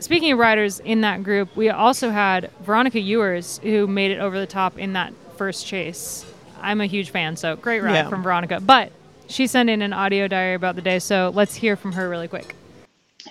Speaking 0.00 0.32
of 0.32 0.38
riders 0.38 0.80
in 0.80 1.02
that 1.02 1.22
group, 1.22 1.54
we 1.56 1.68
also 1.70 2.10
had 2.10 2.50
Veronica 2.62 2.98
Ewers 2.98 3.60
who 3.62 3.86
made 3.86 4.10
it 4.10 4.18
over 4.18 4.38
the 4.40 4.46
top 4.46 4.78
in 4.78 4.94
that 4.94 5.12
first 5.36 5.66
chase. 5.66 6.26
I'm 6.60 6.80
a 6.80 6.86
huge 6.86 7.10
fan, 7.10 7.36
so 7.36 7.56
great 7.56 7.80
ride 7.80 7.94
yeah. 7.94 8.08
from 8.08 8.22
Veronica. 8.22 8.60
But 8.60 8.92
she 9.28 9.46
sent 9.46 9.70
in 9.70 9.82
an 9.82 9.92
audio 9.92 10.26
diary 10.26 10.54
about 10.54 10.74
the 10.74 10.82
day, 10.82 10.98
so 10.98 11.30
let's 11.34 11.54
hear 11.54 11.76
from 11.76 11.92
her 11.92 12.08
really 12.08 12.28
quick. 12.28 12.54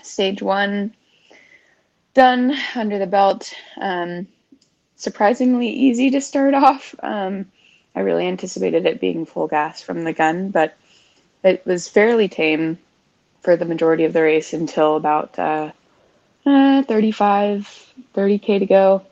Stage 0.04 0.41
one 0.41 0.93
done 2.13 2.56
under 2.75 2.97
the 2.97 3.08
belt. 3.08 3.54
Um, 3.78 4.28
surprisingly 4.95 5.69
easy 5.69 6.10
to 6.12 6.21
start 6.21 6.54
off. 6.65 6.95
Um, 7.02 7.45
I 7.95 8.02
really 8.02 8.28
anticipated 8.28 8.86
it 8.86 9.02
being 9.02 9.25
full 9.25 9.47
gas 9.47 9.82
from 9.82 10.04
the 10.04 10.13
gun, 10.13 10.49
but 10.49 10.78
it 11.43 11.65
was 11.65 11.88
fairly 11.88 12.28
tame 12.28 12.78
for 13.41 13.56
the 13.56 13.65
majority 13.65 14.06
of 14.06 14.13
the 14.13 14.21
race 14.21 14.54
until 14.54 14.95
about 14.95 15.38
uh, 15.39 15.71
uh, 16.45 16.84
35, 16.84 17.93
30k 18.15 18.60
to 18.60 18.65
go. 18.65 19.06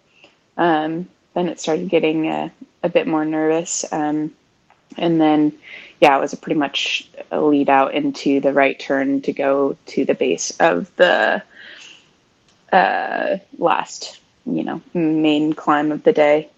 Um, 0.58 1.08
then 1.34 1.48
it 1.50 1.60
started 1.60 1.90
getting 1.90 2.28
uh, 2.28 2.50
a 2.84 2.90
bit 2.90 3.08
more 3.08 3.26
nervous. 3.26 3.86
Um, 3.92 4.34
and 4.98 5.22
then, 5.22 5.54
yeah, 6.02 6.18
it 6.18 6.22
was 6.22 6.34
pretty 6.36 6.60
much 6.60 7.10
a 7.32 7.42
lead 7.42 7.70
out 7.70 7.94
into 7.94 8.40
the 8.40 8.54
right 8.54 8.80
turn 8.80 9.22
to 9.22 9.34
go 9.34 9.78
to 9.88 10.06
the 10.06 10.16
base 10.16 10.52
of 10.60 10.94
the 10.96 11.44
uh, 12.72 13.38
last, 13.58 14.20
you 14.46 14.64
know, 14.64 14.82
main 14.94 15.54
climb 15.54 15.92
of 15.92 16.04
the 16.04 16.14
day. 16.14 16.50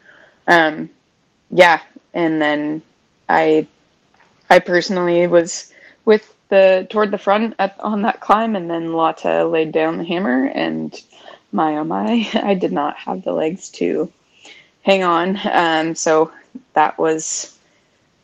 Um, 0.47 0.89
yeah, 1.51 1.81
and 2.13 2.41
then 2.41 2.81
I, 3.27 3.67
I 4.49 4.59
personally 4.59 5.27
was 5.27 5.71
with 6.05 6.33
the 6.49 6.87
toward 6.89 7.11
the 7.11 7.17
front 7.17 7.55
at, 7.59 7.79
on 7.79 8.01
that 8.03 8.19
climb, 8.21 8.55
and 8.55 8.69
then 8.69 8.93
Lotte 8.93 9.49
laid 9.49 9.71
down 9.71 9.97
the 9.97 10.03
hammer, 10.03 10.45
and 10.45 10.99
my 11.51 11.77
oh 11.77 11.83
my, 11.83 12.29
I 12.33 12.53
did 12.53 12.71
not 12.71 12.97
have 12.97 13.23
the 13.23 13.33
legs 13.33 13.69
to 13.71 14.11
hang 14.81 15.03
on. 15.03 15.39
Um, 15.51 15.95
so 15.95 16.31
that 16.73 16.97
was, 16.97 17.57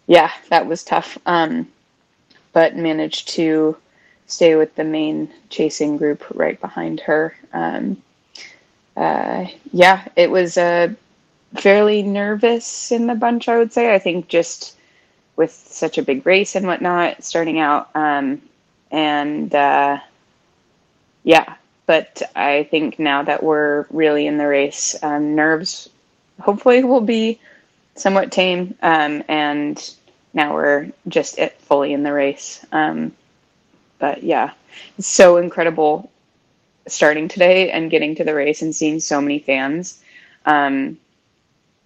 yeah, 0.07 0.31
that 0.49 0.67
was 0.67 0.83
tough. 0.83 1.17
Um, 1.25 1.67
but 2.53 2.75
managed 2.75 3.27
to 3.29 3.77
stay 4.27 4.55
with 4.55 4.73
the 4.75 4.83
main 4.83 5.29
chasing 5.49 5.97
group 5.97 6.23
right 6.33 6.59
behind 6.59 6.99
her. 7.01 7.35
Um, 7.53 8.01
uh, 8.97 9.45
yeah, 9.71 10.07
it 10.15 10.31
was 10.31 10.57
uh, 10.57 10.93
fairly 11.57 12.01
nervous 12.01 12.91
in 12.91 13.07
the 13.07 13.15
bunch, 13.15 13.49
I 13.49 13.57
would 13.57 13.73
say. 13.73 13.93
I 13.93 13.99
think 13.99 14.27
just 14.29 14.77
with 15.35 15.51
such 15.51 15.97
a 15.97 16.03
big 16.03 16.25
race 16.25 16.55
and 16.55 16.65
whatnot 16.65 17.23
starting 17.23 17.59
out. 17.59 17.89
Um, 17.95 18.41
and 18.91 19.53
uh, 19.53 19.99
yeah, 21.23 21.55
but 21.85 22.21
I 22.35 22.63
think 22.63 22.99
now 22.99 23.23
that 23.23 23.43
we're 23.43 23.85
really 23.89 24.27
in 24.27 24.37
the 24.37 24.47
race, 24.47 24.95
um, 25.03 25.35
nerves 25.35 25.89
hopefully 26.39 26.83
will 26.83 27.01
be 27.01 27.39
somewhat 27.95 28.31
tame. 28.31 28.75
Um, 28.81 29.23
and 29.27 29.95
now 30.33 30.53
we're 30.53 30.91
just 31.07 31.39
it 31.39 31.59
fully 31.61 31.93
in 31.93 32.03
the 32.03 32.13
race. 32.13 32.65
Um, 32.71 33.13
but 33.99 34.23
yeah, 34.23 34.51
it's 34.97 35.07
so 35.07 35.37
incredible 35.37 36.11
starting 36.87 37.27
today 37.27 37.71
and 37.71 37.89
getting 37.89 38.15
to 38.15 38.23
the 38.23 38.35
race 38.35 38.61
and 38.61 38.75
seeing 38.75 38.99
so 38.99 39.21
many 39.21 39.39
fans. 39.39 40.01
Um, 40.45 40.97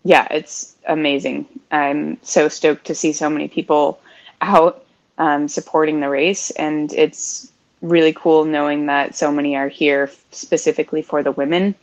yeah, 0.04 0.28
it's 0.32 0.76
amazing. 0.88 1.46
I'm 1.72 2.18
so 2.22 2.50
stoked 2.50 2.86
to 2.86 2.96
see 2.96 3.14
so 3.14 3.30
many 3.30 3.48
people 3.48 4.00
out 4.42 4.86
um, 5.18 5.48
supporting 5.48 6.00
the 6.00 6.10
race, 6.10 6.52
and 6.52 6.92
it's 6.94 7.52
really 7.82 8.14
cool 8.14 8.46
knowing 8.46 8.86
that 8.88 9.16
so 9.16 9.32
many 9.32 9.56
are 9.56 9.70
here 9.70 10.10
specifically 10.32 11.02
for 11.02 11.24
the 11.24 11.32
women. 11.32 11.76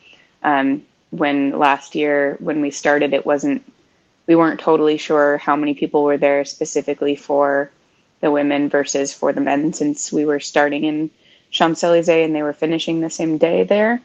Um, 0.43 0.83
when 1.11 1.59
last 1.59 1.95
year 1.95 2.37
when 2.41 2.61
we 2.61 2.71
started 2.71 3.13
it 3.15 3.25
wasn't 3.25 3.63
we 4.27 4.35
weren't 4.35 4.61
totally 4.61 4.99
sure 4.99 5.39
how 5.39 5.55
many 5.55 5.75
people 5.75 6.03
were 6.03 6.19
there 6.19 6.45
specifically 6.45 7.15
for 7.15 7.71
the 8.21 8.31
women 8.31 8.69
versus 8.69 9.13
for 9.13 9.33
the 9.33 9.41
men 9.41 9.73
since 9.73 10.13
we 10.13 10.25
were 10.25 10.41
starting 10.41 10.85
in 10.85 11.11
Champs-Élysées 11.51 12.25
and 12.25 12.35
they 12.35 12.43
were 12.43 12.53
finishing 12.53 13.01
the 13.01 13.11
same 13.11 13.39
day 13.39 13.63
there. 13.63 14.03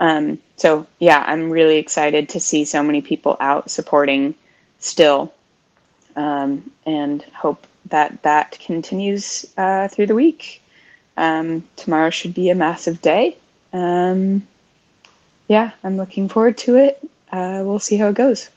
Um, 0.00 0.38
so 0.56 0.86
yeah, 0.98 1.24
I'm 1.26 1.50
really 1.50 1.76
excited 1.76 2.28
to 2.30 2.40
see 2.40 2.64
so 2.64 2.82
many 2.82 3.00
people 3.00 3.36
out 3.40 3.70
supporting 3.70 4.34
still 4.78 5.32
um, 6.16 6.70
and 6.86 7.22
hope 7.34 7.66
that 7.90 8.22
that 8.22 8.58
continues 8.60 9.46
uh, 9.56 9.88
through 9.88 10.06
the 10.06 10.14
week. 10.14 10.62
Um, 11.16 11.66
tomorrow 11.76 12.10
should 12.10 12.34
be 12.34 12.50
a 12.50 12.54
massive 12.54 13.00
day. 13.00 13.36
Um, 13.72 14.46
yeah, 15.48 15.72
I'm 15.82 15.96
looking 15.96 16.28
forward 16.28 16.56
to 16.58 16.76
it. 16.76 16.98
Uh, 17.30 17.62
we'll 17.64 17.78
see 17.78 17.96
how 17.96 18.08
it 18.08 18.14
goes. 18.14 18.48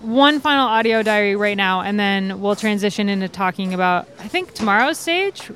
one 0.00 0.40
final 0.40 0.66
audio 0.66 1.02
diary 1.02 1.36
right 1.36 1.56
now, 1.56 1.80
and 1.80 1.98
then 1.98 2.40
we'll 2.40 2.56
transition 2.56 3.08
into 3.08 3.28
talking 3.28 3.72
about, 3.72 4.08
I 4.18 4.28
think, 4.28 4.52
tomorrow's 4.54 4.98
stage 4.98 5.50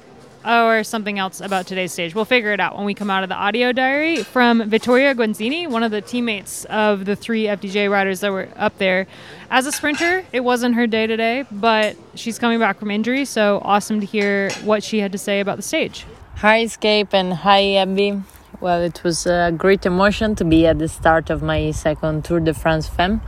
or 0.46 0.85
something 0.85 1.18
else 1.18 1.40
about 1.40 1.66
today's 1.66 1.92
stage. 1.92 2.14
We'll 2.14 2.24
figure 2.24 2.52
it 2.52 2.61
out 2.61 2.76
when 2.76 2.85
we 2.85 2.94
come 2.94 3.11
out 3.11 3.22
of 3.22 3.28
the 3.28 3.35
audio 3.35 3.72
diary 3.72 4.22
from 4.22 4.68
Vittoria 4.70 5.14
Guazzini, 5.14 5.68
one 5.68 5.82
of 5.82 5.90
the 5.90 6.00
teammates 6.00 6.64
of 6.66 7.04
the 7.04 7.16
three 7.16 7.44
FDJ 7.44 7.90
riders 7.90 8.20
that 8.20 8.30
were 8.30 8.48
up 8.56 8.78
there. 8.78 9.06
As 9.50 9.66
a 9.66 9.72
sprinter, 9.72 10.24
it 10.32 10.40
wasn't 10.40 10.76
her 10.76 10.87
day 10.87 11.06
today, 11.06 11.44
but 11.50 11.96
she's 12.14 12.38
coming 12.38 12.59
back 12.59 12.78
from 12.78 12.90
injury, 12.90 13.24
so 13.24 13.61
awesome 13.64 14.00
to 14.00 14.06
hear 14.06 14.50
what 14.64 14.82
she 14.82 15.00
had 15.00 15.12
to 15.12 15.18
say 15.18 15.40
about 15.40 15.56
the 15.56 15.62
stage. 15.62 16.06
Hi, 16.37 16.62
Escape, 16.62 17.12
and 17.12 17.32
hi, 17.32 17.74
Abby. 17.74 18.22
Well, 18.61 18.82
it 18.82 19.02
was 19.04 19.26
a 19.26 19.52
great 19.56 19.85
emotion 19.85 20.35
to 20.37 20.44
be 20.44 20.66
at 20.66 20.78
the 20.78 20.88
start 20.88 21.28
of 21.28 21.42
my 21.42 21.72
second 21.72 22.24
Tour 22.24 22.40
de 22.40 22.54
France 22.54 22.88
Femme. 22.88 23.20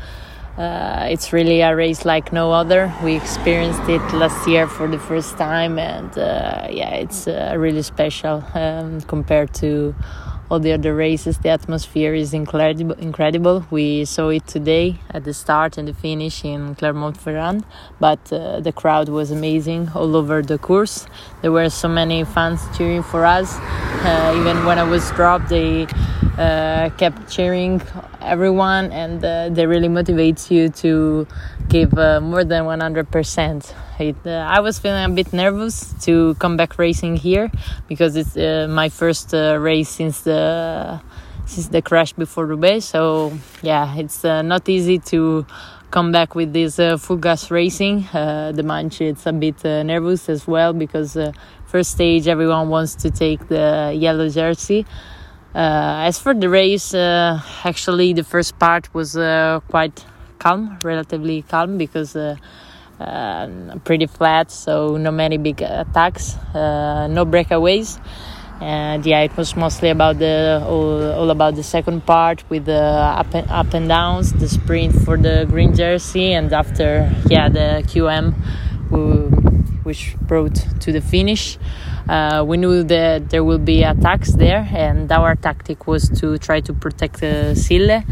Uh, 0.59 1.07
it's 1.09 1.33
really 1.33 1.61
a 1.61 1.75
race 1.77 2.05
like 2.05 2.33
no 2.33 2.51
other. 2.51 2.93
We 3.05 3.15
experienced 3.15 3.89
it 3.89 4.03
last 4.13 4.49
year 4.49 4.67
for 4.67 4.89
the 4.89 4.99
first 4.99 5.39
time, 5.39 5.79
and 5.79 6.11
uh, 6.19 6.67
yeah, 6.69 6.95
it's 6.95 7.29
uh, 7.29 7.55
really 7.57 7.83
special 7.83 8.43
um, 8.55 9.01
compared 9.03 9.55
to 9.55 9.95
all 10.51 10.59
the 10.59 10.73
other 10.73 10.97
races. 10.97 11.39
The 11.39 11.51
atmosphere 11.51 12.13
is 12.13 12.35
incredible. 12.35 12.97
Incredible. 12.97 13.67
We 13.71 14.05
saw 14.05 14.31
it 14.31 14.49
today 14.49 14.97
at 15.11 15.23
the 15.23 15.33
start 15.33 15.79
and 15.79 15.87
the 15.87 15.95
finish 15.95 16.45
in 16.45 16.75
Clermont-Ferrand, 16.75 17.65
but 18.01 18.33
uh, 18.33 18.59
the 18.59 18.73
crowd 18.73 19.09
was 19.09 19.31
amazing 19.31 19.91
all 19.95 20.17
over 20.17 20.43
the 20.43 20.59
course. 20.59 21.07
There 21.41 21.53
were 21.53 21.71
so 21.71 21.87
many 21.89 22.25
fans 22.25 22.61
cheering 22.77 23.05
for 23.05 23.25
us. 23.25 23.57
Uh, 23.59 24.35
even 24.37 24.65
when 24.65 24.79
I 24.79 24.85
was 24.85 25.09
dropped, 25.13 25.51
they 25.51 25.87
uh, 26.37 26.91
kept 26.99 27.31
cheering 27.31 27.81
everyone, 28.21 28.93
and 28.93 29.25
uh, 29.25 29.49
they 29.51 29.67
really 29.67 29.89
motivates 29.89 30.51
you 30.51 30.69
to 30.69 31.27
give 31.69 31.97
uh, 31.99 32.21
more 32.21 32.45
than 32.45 32.65
100%. 32.65 33.75
It, 33.99 34.17
uh, 34.25 34.31
I 34.31 34.61
was 34.61 34.79
feeling 34.79 35.05
a 35.05 35.15
bit 35.15 35.33
nervous 35.33 35.93
to 36.05 36.35
come 36.37 36.57
back 36.57 36.79
racing 36.79 37.17
here 37.17 37.51
because 37.89 38.17
it's 38.17 38.37
uh, 38.37 38.67
my 38.71 38.89
first 38.89 39.35
uh, 39.35 39.59
race 39.59 39.89
since 39.89 40.23
the 40.23 41.01
since 41.47 41.69
the 41.69 41.81
crash 41.81 42.13
before 42.13 42.45
Roubaix. 42.47 42.85
So 42.85 43.33
yeah, 43.63 43.97
it's 43.97 44.23
not 44.23 44.69
easy 44.69 44.99
to 45.11 45.47
come 45.91 46.13
back 46.13 46.35
with 46.35 46.53
this 46.53 46.77
full 47.01 47.17
gas 47.17 47.51
racing. 47.51 48.07
the 48.13 48.63
Manche, 48.65 49.01
it's 49.01 49.25
a 49.25 49.33
bit 49.33 49.65
nervous 49.65 50.29
as 50.29 50.47
well 50.47 50.75
because 50.75 51.17
first 51.65 51.93
stage 51.93 52.29
everyone 52.29 52.69
wants 52.69 52.95
to 52.97 53.11
take 53.11 53.49
the 53.49 53.95
yellow 53.97 54.29
jersey. 54.29 54.85
Uh, 55.59 56.07
as 56.07 56.21
for 56.21 56.35
the 56.35 56.49
race, 56.49 56.95
uh, 56.95 57.41
actually, 57.65 58.13
the 58.13 58.23
first 58.23 58.57
part 58.61 58.95
was 58.95 59.17
uh, 59.17 59.59
quite 59.67 60.05
calm, 60.39 60.79
relatively 60.85 61.43
calm, 61.43 61.77
because 61.77 62.17
pretty 63.85 64.07
flat, 64.07 64.53
so 64.53 64.97
no 64.97 65.11
many 65.11 65.37
big 65.37 65.61
attacks, 65.61 66.37
no 66.55 67.27
breakaways. 67.27 67.99
And 68.61 69.05
yeah 69.05 69.21
it 69.23 69.37
was 69.37 69.57
mostly 69.57 69.89
about 69.91 70.19
the 70.21 70.63
all, 70.65 71.13
all 71.13 71.31
about 71.31 71.57
the 71.57 71.65
second 71.65 72.07
part 72.07 72.43
with 72.51 72.67
the 72.67 72.83
up 72.83 73.35
and, 73.35 73.51
up 73.51 73.75
and 73.75 73.89
downs 73.89 74.33
the 74.33 74.49
sprint 74.49 74.95
for 75.05 75.17
the 75.17 75.47
green 75.49 75.77
jersey 75.77 76.33
and 76.33 76.53
after 76.53 77.09
yeah 77.29 77.49
the 77.49 77.85
qm 77.87 78.35
which 79.85 80.17
brought 80.23 80.57
to 80.81 80.91
the 80.91 81.01
finish 81.01 81.57
uh, 82.09 82.45
we 82.47 82.57
knew 82.57 82.83
that 82.83 83.31
there 83.31 83.45
will 83.45 83.59
be 83.59 83.83
attacks 83.83 84.33
there, 84.33 84.69
and 84.73 85.11
our 85.13 85.35
tactic 85.35 85.87
was 85.87 86.09
to 86.21 86.39
try 86.39 86.61
to 86.61 86.73
protect 86.73 87.23
uh, 87.23 87.55
Sille 87.55 88.05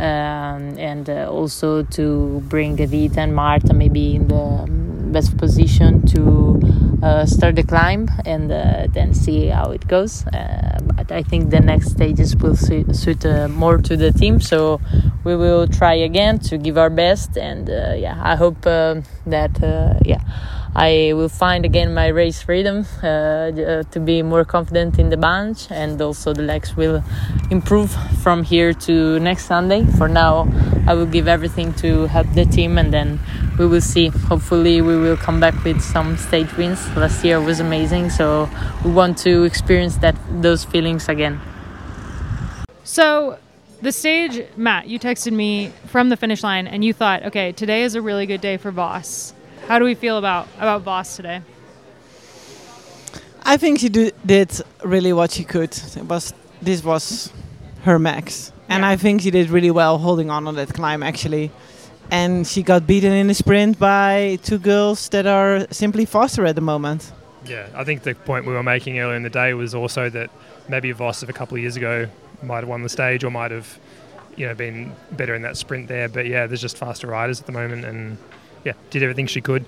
um, 0.00 0.78
and 0.78 1.10
uh, 1.10 1.30
also 1.30 1.82
to 1.82 2.40
bring 2.48 2.76
Vita 2.76 3.20
and 3.20 3.34
Marta 3.34 3.74
maybe 3.74 4.16
in 4.16 4.28
the 4.28 4.66
best 5.12 5.36
position 5.36 6.06
to 6.06 6.60
uh, 7.02 7.26
start 7.26 7.56
the 7.56 7.62
climb 7.62 8.08
and 8.24 8.52
uh, 8.52 8.86
then 8.90 9.12
see 9.12 9.46
how 9.46 9.70
it 9.72 9.86
goes. 9.88 10.24
Uh, 10.26 10.78
but 10.82 11.10
I 11.10 11.22
think 11.22 11.50
the 11.50 11.60
next 11.60 11.90
stages 11.90 12.36
will 12.36 12.56
suit, 12.56 12.94
suit 12.94 13.26
uh, 13.26 13.48
more 13.48 13.78
to 13.78 13.96
the 13.96 14.12
team, 14.12 14.40
so 14.40 14.80
we 15.24 15.36
will 15.36 15.66
try 15.66 15.94
again 15.94 16.38
to 16.40 16.56
give 16.56 16.78
our 16.78 16.90
best. 16.90 17.36
And 17.36 17.68
yeah, 17.68 18.18
I 18.22 18.36
hope 18.36 18.62
that 18.62 20.00
yeah 20.04 20.20
I 20.74 21.12
will 21.14 21.28
find 21.28 21.64
again 21.64 21.92
my 21.94 22.06
race 22.06 22.42
freedom 22.42 22.86
uh, 23.02 23.06
uh, 23.06 23.82
to 23.90 24.00
be 24.00 24.22
more 24.22 24.44
confident 24.44 24.98
in 25.00 25.10
the 25.10 25.16
bunch, 25.16 25.70
and 25.70 26.00
also 26.00 26.32
the 26.32 26.42
legs 26.42 26.76
will 26.76 27.02
improve 27.50 27.90
from 28.22 28.44
here 28.44 28.72
to 28.72 29.18
next 29.18 29.46
Sunday. 29.46 29.84
For 29.84 30.06
now, 30.06 30.48
I 30.86 30.94
will 30.94 31.06
give 31.06 31.26
everything 31.26 31.74
to 31.74 32.06
help 32.06 32.28
the 32.34 32.44
team, 32.44 32.78
and 32.78 32.92
then 32.92 33.18
we 33.58 33.66
will 33.66 33.80
see. 33.80 34.08
Hopefully, 34.08 34.80
we 34.80 34.96
will 34.96 35.16
come 35.16 35.40
back 35.40 35.64
with 35.64 35.82
some 35.82 36.16
stage 36.16 36.56
wins. 36.56 36.86
Last 36.96 37.24
year 37.24 37.40
was 37.40 37.58
amazing, 37.58 38.10
so 38.10 38.48
we 38.84 38.92
want 38.92 39.18
to 39.18 39.42
experience 39.42 39.96
that 39.96 40.14
those 40.40 40.64
feelings 40.64 41.08
again. 41.08 41.40
So 42.84 43.38
the 43.82 43.92
stage, 43.92 44.44
Matt, 44.56 44.86
you 44.86 45.00
texted 45.00 45.32
me 45.32 45.72
from 45.86 46.10
the 46.10 46.16
finish 46.16 46.42
line 46.42 46.66
and 46.66 46.84
you 46.84 46.92
thought, 46.92 47.24
okay, 47.24 47.50
today 47.52 47.82
is 47.82 47.94
a 47.94 48.02
really 48.02 48.26
good 48.26 48.40
day 48.40 48.56
for 48.56 48.70
Vos. 48.70 49.34
How 49.68 49.78
do 49.78 49.84
we 49.84 49.94
feel 49.94 50.18
about 50.18 50.48
about 50.58 50.82
Vos 50.82 51.16
today? 51.16 51.42
I 53.42 53.56
think 53.56 53.80
she 53.80 53.88
do, 53.88 54.10
did 54.24 54.50
really 54.84 55.12
what 55.12 55.30
she 55.30 55.44
could. 55.44 55.70
It 55.96 56.04
was 56.04 56.34
this 56.62 56.84
was 56.84 57.32
her 57.84 57.98
max, 57.98 58.52
and 58.68 58.84
I 58.84 58.96
think 58.96 59.22
she 59.22 59.30
did 59.30 59.50
really 59.50 59.70
well 59.70 59.98
holding 59.98 60.30
on 60.30 60.46
on 60.46 60.56
that 60.56 60.72
climb 60.74 61.02
actually. 61.02 61.50
And 62.12 62.44
she 62.46 62.64
got 62.64 62.86
beaten 62.86 63.12
in 63.12 63.28
the 63.28 63.34
sprint 63.34 63.78
by 63.78 64.38
two 64.42 64.58
girls 64.58 65.08
that 65.10 65.26
are 65.26 65.66
simply 65.70 66.04
faster 66.04 66.44
at 66.44 66.56
the 66.56 66.60
moment. 66.60 67.12
Yeah, 67.46 67.68
I 67.74 67.84
think 67.84 68.02
the 68.02 68.14
point 68.14 68.46
we 68.46 68.52
were 68.52 68.64
making 68.64 68.98
earlier 68.98 69.16
in 69.16 69.22
the 69.22 69.30
day 69.30 69.54
was 69.54 69.74
also 69.74 70.10
that 70.10 70.30
maybe 70.68 70.90
Vos 70.92 71.22
of 71.22 71.28
a 71.28 71.32
couple 71.32 71.56
of 71.56 71.62
years 71.62 71.76
ago 71.76 72.08
might 72.42 72.60
have 72.60 72.68
won 72.68 72.82
the 72.82 72.88
stage 72.88 73.22
or 73.22 73.30
might 73.30 73.52
have, 73.52 73.78
you 74.36 74.46
know, 74.46 74.54
been 74.54 74.92
better 75.12 75.34
in 75.34 75.42
that 75.42 75.56
sprint 75.56 75.86
there. 75.86 76.08
But 76.08 76.26
yeah, 76.26 76.46
there's 76.46 76.60
just 76.60 76.76
faster 76.76 77.06
riders 77.06 77.40
at 77.40 77.46
the 77.46 77.52
moment, 77.52 77.84
and 77.84 78.18
yeah, 78.64 78.72
did 78.90 79.02
everything 79.02 79.26
she 79.26 79.40
could. 79.40 79.64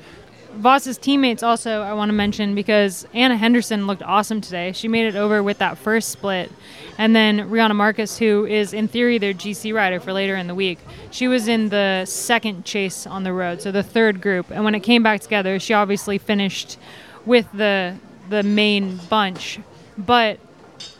Vos's 0.54 0.98
teammates 0.98 1.42
also 1.42 1.80
I 1.80 1.94
want 1.94 2.10
to 2.10 2.12
mention 2.12 2.54
because 2.54 3.06
Anna 3.14 3.36
Henderson 3.36 3.86
looked 3.86 4.02
awesome 4.02 4.40
today. 4.40 4.72
She 4.72 4.86
made 4.86 5.06
it 5.06 5.16
over 5.16 5.42
with 5.42 5.58
that 5.58 5.78
first 5.78 6.10
split. 6.10 6.52
And 6.98 7.16
then 7.16 7.50
Riejanne 7.50 7.74
Markus, 7.74 8.18
who 8.18 8.44
is 8.44 8.74
in 8.74 8.86
theory 8.86 9.16
their 9.16 9.32
GC 9.32 9.74
rider 9.74 9.98
for 9.98 10.12
later 10.12 10.36
in 10.36 10.46
the 10.46 10.54
week, 10.54 10.78
she 11.10 11.26
was 11.26 11.48
in 11.48 11.70
the 11.70 12.04
second 12.04 12.66
chase 12.66 13.06
on 13.06 13.24
the 13.24 13.32
road, 13.32 13.62
so 13.62 13.72
the 13.72 13.82
third 13.82 14.20
group. 14.20 14.50
And 14.50 14.62
when 14.64 14.74
it 14.74 14.80
came 14.80 15.02
back 15.02 15.22
together, 15.22 15.58
she 15.58 15.72
obviously 15.72 16.18
finished 16.18 16.78
with 17.24 17.50
the 17.52 17.96
the 18.28 18.42
main 18.42 18.98
bunch. 19.08 19.58
But 19.96 20.38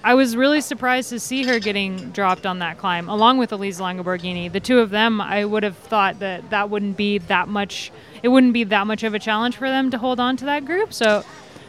I 0.05 0.15
was 0.15 0.37
really 0.37 0.61
surprised 0.61 1.11
to 1.11 1.21
see 1.21 1.45
her 1.45 1.59
getting 1.59 2.11
dropped 2.11 2.45
on 2.45 2.59
that 2.59 2.79
climb, 2.79 3.09
along 3.09 3.39
with 3.39 3.53
Elisa 3.53 3.83
Longo 3.83 4.03
Borghini. 4.03 4.51
The 4.51 4.61
two 4.61 4.81
of 4.81 4.91
them, 4.91 5.21
I 5.21 5.45
would 5.45 5.63
have 5.63 5.77
thought 5.77 6.19
that 6.19 6.51
that 6.51 6.71
wouldn't 6.71 6.97
be 6.97 7.19
that 7.19 7.49
much. 7.49 7.93
It 8.23 8.29
wouldn't 8.29 8.53
be 8.53 8.65
that 8.65 8.87
much 8.87 9.03
of 9.03 9.15
a 9.15 9.19
challenge 9.19 9.57
for 9.57 9.69
them 9.69 9.91
to 9.91 9.99
hold 9.99 10.19
on 10.19 10.37
to 10.39 10.45
that 10.47 10.65
group. 10.65 10.93
So 10.93 11.25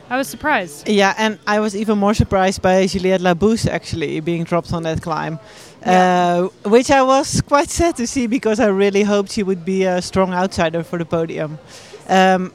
I 0.10 0.18
was 0.18 0.28
surprised. 0.28 0.88
Yeah, 0.88 1.14
and 1.18 1.40
I 1.48 1.60
was 1.60 1.76
even 1.76 1.98
more 1.98 2.14
surprised 2.14 2.62
by 2.62 2.86
Juliette 2.88 3.22
Labous 3.22 3.68
actually 3.68 4.20
being 4.20 4.44
dropped 4.44 4.74
on 4.74 4.84
that 4.84 5.02
climb, 5.02 5.40
yeah. 5.82 6.50
uh, 6.66 6.70
which 6.70 6.92
I 6.92 7.02
was 7.02 7.42
quite 7.42 7.70
sad 7.70 7.96
to 7.98 8.08
see 8.08 8.28
because 8.28 8.60
I 8.60 8.68
really 8.68 9.04
hoped 9.04 9.32
she 9.32 9.44
would 9.44 9.64
be 9.64 9.84
a 9.84 10.02
strong 10.02 10.34
outsider 10.34 10.84
for 10.84 10.98
the 11.00 11.06
podium. 11.06 11.58
Um, 12.10 12.52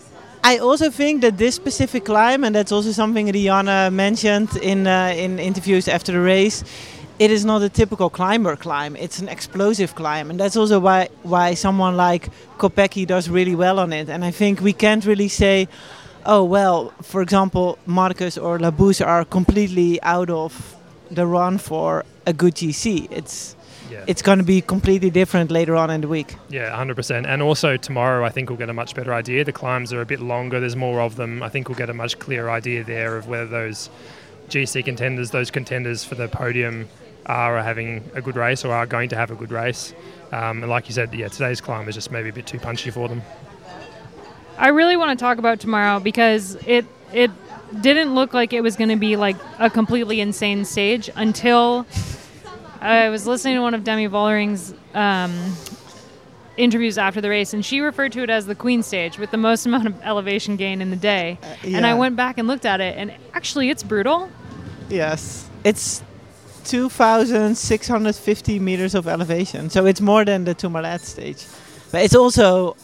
I 0.48 0.56
also 0.56 0.88
think 0.88 1.20
that 1.20 1.37
this 1.37 1.54
specific 1.56 2.06
climb, 2.06 2.42
and 2.42 2.54
that's 2.54 2.72
also 2.72 2.90
something 2.92 3.26
Riejanne 3.26 3.92
mentioned 3.92 4.48
in 4.62 4.87
uh, 4.87 5.12
in 5.14 5.38
interviews 5.38 5.88
after 5.88 6.12
the 6.12 6.20
race, 6.20 6.64
it 7.18 7.30
is 7.30 7.44
not 7.44 7.61
a 7.62 7.68
typical 7.68 8.08
climber 8.08 8.56
climb. 8.56 8.96
It's 8.96 9.18
an 9.18 9.28
explosive 9.28 9.94
climb, 9.94 10.30
and 10.30 10.40
that's 10.40 10.56
also 10.56 10.80
why 10.80 11.08
why 11.22 11.54
someone 11.54 11.98
like 11.98 12.30
Kopecky 12.56 13.06
does 13.06 13.28
really 13.28 13.54
well 13.54 13.78
on 13.78 13.92
it. 13.92 14.08
And 14.08 14.24
I 14.24 14.30
think 14.30 14.62
we 14.62 14.72
can't 14.72 15.04
really 15.04 15.28
say, 15.28 15.68
oh 16.24 16.44
well, 16.44 16.94
for 17.02 17.20
example, 17.20 17.76
Markus 17.84 18.38
or 18.38 18.58
Labous 18.58 19.02
are 19.02 19.26
completely 19.26 20.00
out 20.02 20.30
of 20.30 20.76
the 21.11 21.26
run 21.26 21.58
for 21.58 22.04
a 22.24 22.32
good 22.32 22.54
GC. 22.54 23.08
It's 23.11 23.54
yeah. 23.90 24.05
it's 24.07 24.22
going 24.22 24.38
to 24.38 24.44
be 24.44 24.61
completely 24.61 25.11
different 25.11 25.51
later 25.51 25.77
on 25.77 25.90
in 25.90 26.01
the 26.01 26.09
week. 26.09 26.35
Yeah, 26.48 26.77
100%. 26.77 27.27
And 27.27 27.42
also 27.42 27.77
tomorrow, 27.77 28.24
I 28.24 28.31
think 28.31 28.48
we'll 28.48 28.59
get 28.59 28.70
a 28.70 28.74
much 28.74 28.94
better 28.94 29.12
idea. 29.12 29.44
The 29.44 29.53
climbs 29.53 29.92
are 29.92 30.01
a 30.01 30.07
bit 30.07 30.20
longer, 30.20 30.61
there's 30.61 30.77
more 30.77 31.01
of 31.01 31.16
them. 31.16 31.42
I 31.42 31.48
think 31.48 31.68
we'll 31.68 31.79
get 31.79 31.90
a 31.90 31.94
much 31.94 32.18
clearer 32.18 32.51
idea 32.51 32.85
there 32.85 33.16
of 33.16 33.29
whether 33.29 33.46
those 33.46 33.90
GC 34.48 34.85
contenders, 34.85 35.31
those 35.31 35.51
contenders 35.51 36.05
for 36.05 36.14
the 36.14 36.29
podium, 36.29 36.88
are 37.27 37.62
having 37.62 38.03
a 38.14 38.22
good 38.22 38.37
race 38.37 38.64
or 38.64 38.72
are 38.72 38.87
going 38.87 39.11
to 39.11 39.16
have 39.16 39.31
a 39.31 39.35
good 39.35 39.53
race. 39.53 39.92
Um, 40.33 40.62
and 40.62 40.68
like 40.70 40.88
you 40.88 40.94
said, 40.94 41.12
yeah, 41.12 41.29
today's 41.29 41.61
climb 41.61 41.88
is 41.88 41.94
just 41.94 42.11
maybe 42.11 42.31
a 42.31 42.33
bit 42.33 42.46
too 42.46 42.59
punchy 42.59 42.90
for 42.90 43.09
them. 43.09 43.22
I 44.57 44.68
really 44.68 44.96
want 44.96 45.16
to 45.16 45.22
talk 45.22 45.38
about 45.38 45.61
tomorrow 45.61 46.01
because 46.01 46.57
it 46.66 46.85
it 47.12 47.31
didn't 47.81 48.14
look 48.14 48.35
like 48.35 48.53
it 48.53 48.62
was 48.62 48.77
going 48.77 48.88
to 48.88 48.96
be 48.96 49.16
like 49.16 49.37
a 49.59 49.70
completely 49.70 50.20
insane 50.20 50.64
stage 50.64 51.11
until 51.14 51.87
I 52.81 53.09
was 53.09 53.27
listening 53.27 53.57
to 53.57 53.62
one 53.62 53.75
of 53.75 53.83
Demi 53.85 54.09
Vollering's 54.09 54.73
um, 54.95 55.55
interviews 56.57 56.97
after 56.99 57.21
the 57.21 57.29
race, 57.29 57.53
and 57.53 57.64
she 57.64 57.81
referred 57.81 58.12
to 58.12 58.23
it 58.23 58.31
as 58.31 58.47
the 58.47 58.55
queen 58.55 58.83
stage 58.83 59.19
with 59.19 59.31
the 59.31 59.37
most 59.37 59.67
amount 59.71 59.87
of 59.87 60.01
elevation 60.03 60.57
gain 60.57 60.81
in 60.81 60.91
the 60.91 60.97
day. 60.97 61.38
And 61.64 61.85
I 61.87 61.95
went 61.95 62.17
back 62.17 62.38
and 62.38 62.47
looked 62.47 62.67
at 62.67 62.81
it, 62.81 62.97
and 62.97 63.12
actually, 63.35 63.71
it's 63.71 63.83
brutal. 63.83 64.31
Yes, 64.88 65.49
it's 65.64 66.03
2,650 66.64 68.59
meters 68.59 68.95
of 68.95 69.09
elevation, 69.09 69.71
so 69.71 69.87
it's 69.87 70.01
more 70.01 70.25
than 70.25 70.45
the 70.45 70.55
Tourmalet 70.55 71.01
stage. 71.01 71.47
But 71.91 72.03
it's 72.05 72.14
also 72.14 72.77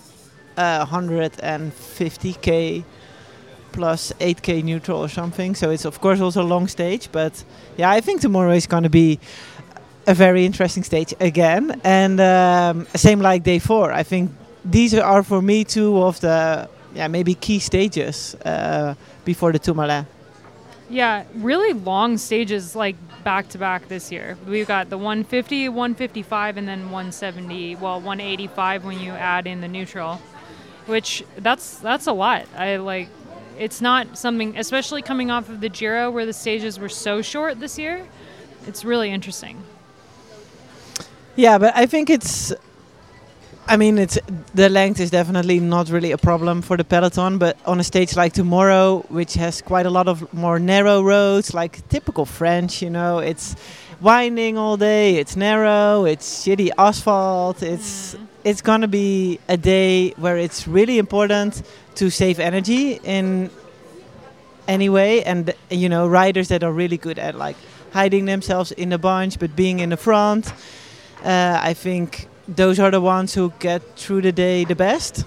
uh, 0.57 0.87
150k 0.87 2.85
plus 3.75 4.13
8k 4.21 4.63
neutral 4.63 5.01
or 5.01 5.09
something. 5.09 5.55
So 5.55 5.71
it's 5.71 5.85
of 5.85 6.01
course 6.01 6.21
also 6.21 6.43
a 6.43 6.49
long 6.55 6.69
stage. 6.69 7.11
But 7.13 7.45
yeah, 7.77 7.91
I 7.91 8.01
think 8.01 8.21
tomorrow 8.21 8.53
is 8.53 8.67
going 8.67 8.85
to 8.85 8.89
be 8.89 9.19
a 10.07 10.15
very 10.15 10.45
interesting 10.45 10.83
stage 10.83 11.15
again, 11.21 11.81
and 11.85 12.21
um, 12.21 12.87
same 12.95 13.21
like 13.21 13.43
day 13.43 13.59
four. 13.59 13.93
I 13.93 14.03
think 14.03 14.31
these 14.65 14.95
are 14.95 15.23
for 15.23 15.43
me 15.43 15.65
two 15.65 16.03
of 16.03 16.21
the 16.21 16.69
yeah 16.95 17.09
maybe 17.09 17.35
key 17.35 17.59
stages 17.59 18.35
uh, 18.45 18.95
before 19.25 19.53
the 19.53 19.59
Tourmalet. 19.59 20.07
Yeah, 20.91 21.25
really 21.35 21.73
long 21.73 22.19
stages 22.19 22.77
like 22.77 22.97
back 23.25 23.49
to 23.51 23.59
back 23.59 23.89
this 23.89 24.13
year. 24.13 24.37
We've 24.47 24.67
got 24.67 24.91
the 24.91 24.99
150, 24.99 25.71
155, 25.71 26.57
and 26.59 26.69
then 26.69 26.85
170. 26.85 27.77
Well, 27.77 27.97
185 27.97 28.85
when 28.85 29.01
you 29.01 29.13
add 29.13 29.47
in 29.47 29.61
the 29.61 29.69
neutral, 29.69 30.21
which 30.87 31.25
that's 31.39 31.79
that's 31.79 32.07
a 32.07 32.13
lot. 32.13 32.47
I 32.57 32.77
like. 32.77 33.09
It's 33.59 33.81
not 33.81 34.19
something, 34.19 34.59
especially 34.59 35.01
coming 35.01 35.31
off 35.31 35.49
of 35.49 35.61
the 35.61 35.69
Giro 35.69 36.11
where 36.11 36.27
the 36.27 36.33
stages 36.33 36.79
were 36.79 36.89
so 36.89 37.23
short 37.23 37.61
this 37.61 37.79
year. 37.79 38.07
It's 38.67 38.85
really 38.85 39.11
interesting. 39.11 39.63
Yeah, 41.37 41.59
but 41.59 41.75
I 41.77 41.87
think 41.87 42.11
it's. 42.11 42.53
I 43.67 43.79
mean, 43.79 43.97
it's 43.97 44.19
the 44.55 44.69
length 44.69 45.01
is 45.01 45.11
definitely 45.11 45.59
not 45.59 45.89
really 45.89 46.13
a 46.13 46.19
problem 46.19 46.61
for 46.61 46.77
the 46.77 46.85
peloton, 46.85 47.39
but 47.39 47.57
on 47.65 47.81
a 47.81 47.85
stage 47.85 48.15
like 48.15 48.35
tomorrow, 48.35 49.05
which 49.09 49.35
has 49.35 49.63
quite 49.63 49.87
a 49.87 49.91
lot 49.91 50.07
of 50.07 50.33
more 50.35 50.59
narrow 50.59 51.03
roads, 51.03 51.55
like 51.55 51.89
typical 51.89 52.27
French, 52.27 52.83
you 52.83 52.91
know, 52.91 53.21
it's 53.21 53.57
winding 54.03 54.59
all 54.59 54.77
day, 54.77 55.17
it's 55.17 55.35
narrow, 55.35 56.05
it's 56.05 56.45
shitty 56.45 56.71
asphalt, 56.77 57.63
it's 57.63 58.15
mm. 58.15 58.27
it's 58.45 58.61
gonna 58.61 58.87
be 58.87 59.41
a 59.49 59.57
day 59.57 60.11
where 60.19 60.37
it's 60.37 60.69
really 60.69 60.99
important 60.99 61.63
to 61.95 62.11
save 62.11 62.39
energy 62.39 63.01
in 63.03 63.49
any 64.69 64.91
way, 64.91 65.25
and 65.25 65.55
you 65.71 65.89
know, 65.89 66.07
riders 66.07 66.49
that 66.49 66.63
are 66.63 66.73
really 66.73 66.99
good 66.99 67.19
at 67.19 67.35
like 67.35 67.57
hiding 67.95 68.27
themselves 68.27 68.73
in 68.73 68.93
a 68.93 68.99
bunch 68.99 69.39
but 69.39 69.57
being 69.57 69.81
in 69.81 69.89
the 69.89 69.97
front. 69.97 70.53
Uh, 71.25 71.59
I 71.63 71.75
think 71.75 72.29
those 72.47 72.79
are 72.79 72.91
the 72.91 73.01
ones 73.01 73.35
who 73.35 73.53
get 73.59 73.83
through 73.97 74.23
the 74.23 74.33
day 74.33 74.65
the 74.65 74.75
best. 74.75 75.25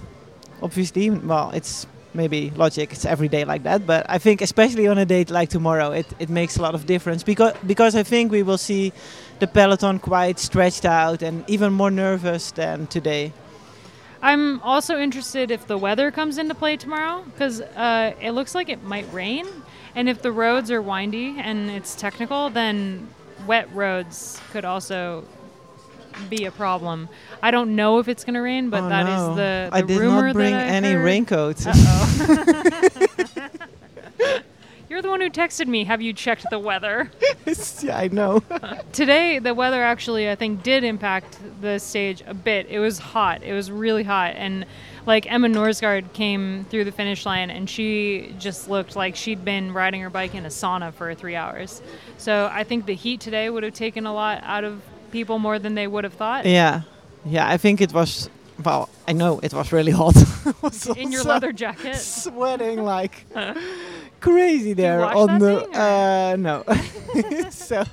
Obviously, 0.61 1.09
well, 1.09 1.51
it's 1.51 1.87
maybe 2.13 2.51
logic. 2.55 2.93
It's 2.93 3.05
every 3.05 3.27
day 3.27 3.45
like 3.45 3.63
that, 3.63 3.85
but 3.87 4.05
I 4.09 4.17
think 4.19 4.41
especially 4.41 4.87
on 4.87 4.97
a 4.97 5.05
date 5.05 5.29
like 5.29 5.49
tomorrow, 5.49 5.91
it, 5.91 6.05
it 6.19 6.29
makes 6.29 6.57
a 6.57 6.61
lot 6.61 6.75
of 6.75 6.85
difference 6.85 7.23
because 7.23 7.53
because 7.65 7.95
I 7.95 8.03
think 8.03 8.31
we 8.31 8.43
will 8.43 8.57
see 8.57 8.93
the 9.39 9.47
peloton 9.47 9.99
quite 9.99 10.39
stretched 10.39 10.85
out 10.85 11.21
and 11.21 11.43
even 11.47 11.73
more 11.73 11.91
nervous 11.91 12.51
than 12.51 12.87
today. 12.87 13.33
I'm 14.21 14.59
also 14.61 14.97
interested 14.97 15.51
if 15.51 15.67
the 15.67 15.77
weather 15.77 16.11
comes 16.11 16.37
into 16.37 16.55
play 16.55 16.75
tomorrow 16.77 17.23
because 17.23 17.61
uh, 17.61 18.13
it 18.19 18.31
looks 18.31 18.55
like 18.55 18.69
it 18.69 18.83
might 18.83 19.11
rain. 19.13 19.45
And 19.95 20.09
if 20.09 20.21
the 20.21 20.31
roads 20.31 20.71
are 20.71 20.81
windy 20.81 21.35
and 21.37 21.69
it's 21.69 21.95
technical, 21.95 22.49
then 22.49 23.07
wet 23.45 23.67
roads 23.73 24.41
could 24.51 24.65
also 24.65 25.23
be 26.29 26.45
a 26.45 26.51
problem. 26.51 27.09
I 27.41 27.51
don't 27.51 27.75
know 27.75 27.99
if 27.99 28.07
it's 28.07 28.23
going 28.23 28.33
to 28.35 28.41
rain, 28.41 28.69
but 28.69 28.83
Oh, 28.83 28.89
that 28.89 29.07
is 29.07 29.19
no. 29.21 29.29
the, 29.35 29.69
the 29.69 29.69
I 29.71 29.81
did 29.81 29.99
rumor 29.99 30.27
not 30.27 30.33
bring 30.33 30.51
that 30.53 30.67
I 30.67 30.75
any 30.75 30.91
heard. 30.91 31.03
raincoats. 31.05 31.65
You're 34.89 35.01
the 35.01 35.09
one 35.09 35.19
who 35.19 35.29
texted 35.29 35.67
me. 35.67 35.83
Have 35.83 36.01
you 36.01 36.13
checked 36.13 36.45
the 36.49 36.59
weather? 36.59 37.11
yeah, 37.81 37.97
I 37.97 38.07
know. 38.07 38.41
Today, 38.93 39.37
the 39.37 39.53
weather 39.53 39.83
actually, 39.83 40.29
I 40.29 40.35
think, 40.35 40.63
did 40.63 40.85
impact 40.85 41.37
the 41.61 41.77
stage 41.77 42.23
a 42.25 42.33
bit. 42.33 42.67
It 42.69 42.79
was 42.79 42.97
hot. 42.97 43.43
It 43.43 43.51
was 43.51 43.69
really 43.69 44.03
hot. 44.03 44.35
And 44.37 44.65
like 45.05 45.29
Emma 45.29 45.49
Norsgaard 45.49 46.13
came 46.13 46.65
through 46.69 46.85
the 46.85 46.93
finish 46.93 47.25
line 47.25 47.49
and 47.49 47.69
she 47.69 48.33
just 48.39 48.69
looked 48.69 48.95
like 48.95 49.17
she'd 49.17 49.43
been 49.43 49.73
riding 49.73 49.99
her 50.01 50.09
bike 50.09 50.33
in 50.35 50.45
a 50.45 50.49
sauna 50.49 50.93
for 50.93 51.13
three 51.13 51.35
hours. 51.35 51.81
So 52.17 52.49
I 52.51 52.63
think 52.63 52.85
the 52.85 52.95
heat 52.95 53.19
today 53.19 53.49
would 53.49 53.63
have 53.63 53.73
taken 53.73 54.05
a 54.05 54.13
lot 54.13 54.39
out 54.43 54.63
of 54.63 54.81
people 55.11 55.39
more 55.39 55.59
than 55.59 55.75
they 55.75 55.87
would 55.87 56.03
have 56.03 56.13
thought. 56.13 56.45
yeah, 56.45 56.81
yeah. 57.25 57.47
I 57.47 57.57
think 57.57 57.81
it 57.81 57.93
was. 57.93 58.29
Well, 58.63 58.89
I 59.07 59.13
know 59.13 59.39
it 59.43 59.53
was 59.53 59.71
really 59.71 59.91
hot. 59.91 60.15
Was 60.63 60.87
In 60.97 61.11
your 61.11 61.23
leather 61.23 61.51
jacket. 61.53 61.95
sweating 61.95 62.83
like 62.95 63.25
crazy 64.19 64.73
there 64.73 65.05
on 65.05 65.37
the 65.39 65.57
uh 65.77 66.35
no 66.39 66.63
so 67.51 67.83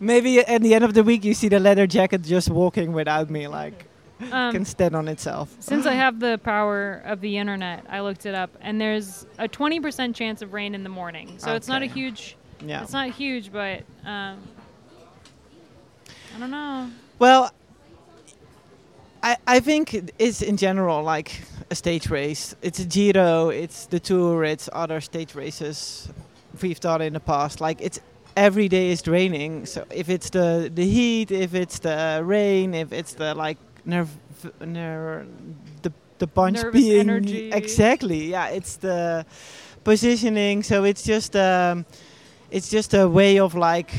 maybe 0.00 0.40
at 0.40 0.60
the 0.62 0.74
end 0.74 0.84
of 0.84 0.92
the 0.94 1.02
week 1.02 1.24
you 1.24 1.32
see 1.32 1.48
the 1.48 1.58
leather 1.58 1.86
jacket 1.86 2.22
just 2.22 2.50
walking 2.50 2.92
without 2.92 3.30
me 3.30 3.46
like 3.48 3.86
Um, 4.32 4.52
can 4.52 4.64
stand 4.64 4.94
on 4.96 5.08
itself 5.08 5.54
Since 5.60 5.86
I 5.86 5.94
have 6.04 6.20
the 6.20 6.38
power 6.42 7.02
of 7.04 7.20
the 7.20 7.36
internet, 7.38 7.84
I 7.88 8.00
looked 8.00 8.24
it 8.26 8.34
up, 8.34 8.50
and 8.62 8.80
there's 8.80 9.26
a 9.38 9.46
20% 9.48 10.14
chance 10.14 10.40
of 10.42 10.52
rain 10.54 10.74
in 10.74 10.82
the 10.82 10.88
morning. 10.88 11.36
So 11.38 11.54
it's 11.54 11.68
not 11.68 11.82
a 11.82 11.86
huge. 11.86 12.36
yeah 12.64 12.82
It's 12.82 12.92
not 12.94 13.10
huge, 13.10 13.52
but 13.52 13.82
um, 14.06 14.38
I 16.36 16.38
don't 16.38 16.50
know. 16.50 16.90
well 17.18 17.50
I, 19.22 19.36
I 19.46 19.60
think 19.60 19.94
it 19.94 20.12
is 20.18 20.42
in 20.42 20.56
general 20.58 21.02
like 21.02 21.40
a 21.70 21.74
stage 21.74 22.10
race. 22.10 22.54
It's 22.62 22.78
a 22.78 22.84
Giro, 22.84 23.48
it's 23.48 23.86
the 23.86 23.98
Tour, 23.98 24.44
it's 24.44 24.68
other 24.72 25.00
stage 25.00 25.34
races 25.34 26.08
we've 26.62 26.78
done 26.78 27.00
in 27.02 27.14
the 27.14 27.20
past. 27.20 27.60
Like 27.60 27.80
it's 27.80 27.98
every 28.36 28.68
day 28.68 28.90
is 28.90 29.02
draining. 29.02 29.66
So 29.66 29.84
if 29.90 30.08
it's 30.08 30.30
the 30.30 30.70
the 30.72 30.84
heat, 30.84 31.30
if 31.30 31.54
it's 31.54 31.78
the 31.80 32.20
rain, 32.24 32.74
if 32.74 32.92
it's 32.92 33.14
the 33.14 33.34
like 33.34 33.56
nerve, 33.84 34.10
ner- 34.60 35.26
the 35.82 35.92
the 36.18 36.26
bunch 36.26 36.62
Nervous 36.62 36.82
being 36.82 37.00
energy. 37.00 37.50
exactly. 37.52 38.26
Yeah, 38.30 38.48
it's 38.48 38.76
the 38.76 39.24
positioning. 39.84 40.62
So 40.62 40.84
it's 40.84 41.02
just 41.02 41.34
um, 41.34 41.84
it's 42.50 42.68
just 42.68 42.94
a 42.94 43.08
way 43.08 43.40
of 43.40 43.54
like 43.54 43.90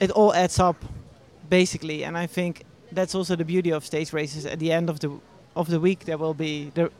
it 0.00 0.10
all 0.10 0.34
adds 0.34 0.58
up 0.58 0.76
basically 1.50 2.04
and 2.04 2.16
i 2.16 2.26
think 2.26 2.64
that's 2.92 3.14
also 3.14 3.36
the 3.36 3.44
beauty 3.44 3.70
of 3.70 3.84
stage 3.84 4.12
races. 4.12 4.46
At 4.46 4.58
the 4.58 4.72
end 4.72 4.90
of 4.90 5.00
the 5.00 5.10
of 5.56 5.68
the 5.68 5.80
week 5.80 6.04
there 6.04 6.18
will 6.18 6.34
be 6.34 6.70
the, 6.74 6.90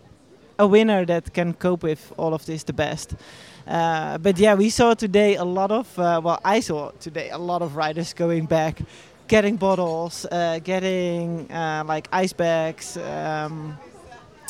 a 0.58 0.66
winner 0.66 1.04
that 1.04 1.32
can 1.32 1.54
cope 1.54 1.82
with 1.82 2.12
all 2.16 2.34
of 2.34 2.44
this 2.46 2.64
the 2.64 2.72
best. 2.72 3.14
Uh, 3.66 4.18
but 4.18 4.38
yeah 4.38 4.54
we 4.54 4.70
saw 4.70 4.94
today 4.94 5.36
a 5.36 5.44
lot 5.44 5.70
of 5.70 5.98
uh, 5.98 6.20
well 6.22 6.40
i 6.44 6.60
saw 6.60 6.90
today 6.98 7.30
a 7.30 7.38
lot 7.38 7.62
of 7.62 7.76
riders 7.76 8.14
going 8.14 8.46
back 8.46 8.80
getting 9.28 9.56
bottles 9.56 10.26
uh, 10.32 10.58
getting 10.64 11.50
uh, 11.52 11.84
like 11.86 12.08
ice 12.10 12.32
bags 12.32 12.96
um, 12.96 13.78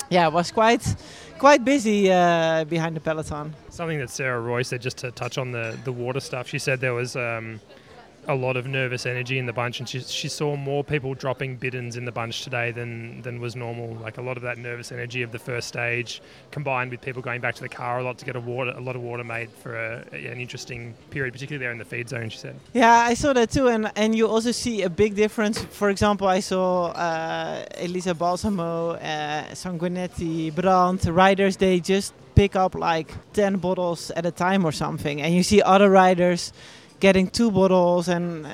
yeah 0.08 0.28
it 0.28 0.32
was 0.32 0.52
quite 0.52 0.96
quite 1.38 1.64
busy 1.64 2.10
uh, 2.10 2.64
behind 2.64 2.94
the 2.94 3.00
peloton. 3.00 3.54
Something 3.68 3.98
that 3.98 4.10
Sarah 4.10 4.40
Roy 4.40 4.62
said, 4.62 4.80
just 4.80 4.98
to 4.98 5.10
touch 5.10 5.38
on 5.38 5.52
the, 5.52 5.76
the 5.84 5.92
water 5.92 6.20
stuff, 6.20 6.46
she 6.46 6.58
said 6.58 6.80
there 6.80 6.94
was 6.94 7.16
um, 7.16 7.60
a 8.28 8.34
lot 8.34 8.56
of 8.56 8.66
nervous 8.66 9.06
energy 9.06 9.38
in 9.38 9.46
the 9.46 9.52
bunch, 9.52 9.80
and 9.80 9.88
she, 9.88 10.00
she 10.00 10.28
saw 10.28 10.56
more 10.56 10.84
people 10.84 11.14
dropping 11.14 11.56
bidons 11.56 11.96
in 11.96 12.04
the 12.04 12.12
bunch 12.12 12.44
today 12.44 12.70
than, 12.70 13.22
than 13.22 13.40
was 13.40 13.56
normal. 13.56 13.94
Like 13.94 14.18
a 14.18 14.22
lot 14.22 14.36
of 14.36 14.42
that 14.42 14.58
nervous 14.58 14.92
energy 14.92 15.22
of 15.22 15.32
the 15.32 15.38
first 15.38 15.68
stage, 15.68 16.20
combined 16.50 16.90
with 16.90 17.00
people 17.00 17.22
going 17.22 17.40
back 17.40 17.54
to 17.56 17.62
the 17.62 17.68
car 17.68 17.98
a 17.98 18.02
lot 18.02 18.18
to 18.18 18.24
get 18.24 18.36
a 18.36 18.40
water 18.40 18.72
a 18.76 18.80
lot 18.80 18.96
of 18.96 19.02
water 19.02 19.24
made 19.24 19.50
for 19.50 19.74
a, 19.74 20.04
an 20.12 20.40
interesting 20.40 20.94
period, 21.10 21.32
particularly 21.32 21.62
there 21.62 21.72
in 21.72 21.78
the 21.78 21.84
feed 21.84 22.08
zone. 22.08 22.28
She 22.28 22.38
said. 22.38 22.58
Yeah, 22.72 22.92
I 22.92 23.14
saw 23.14 23.32
that 23.32 23.50
too, 23.50 23.68
and 23.68 23.90
and 23.96 24.14
you 24.14 24.28
also 24.28 24.52
see 24.52 24.82
a 24.82 24.90
big 24.90 25.14
difference. 25.14 25.60
For 25.62 25.90
example, 25.90 26.28
I 26.28 26.40
saw 26.40 26.86
uh, 26.86 27.64
Elisa 27.78 28.14
Balsamo, 28.14 28.92
uh, 28.92 29.44
Sanguineti, 29.54 30.54
Brandt 30.54 31.04
riders. 31.06 31.56
They 31.56 31.80
just 31.80 32.14
pick 32.34 32.54
up 32.56 32.74
like 32.74 33.12
ten 33.32 33.56
bottles 33.56 34.10
at 34.12 34.26
a 34.26 34.30
time 34.30 34.64
or 34.64 34.72
something, 34.72 35.22
and 35.22 35.34
you 35.34 35.42
see 35.42 35.62
other 35.62 35.90
riders 35.90 36.52
getting 37.00 37.28
two 37.30 37.50
bottles 37.50 38.08
and. 38.08 38.46
Uh, 38.46 38.50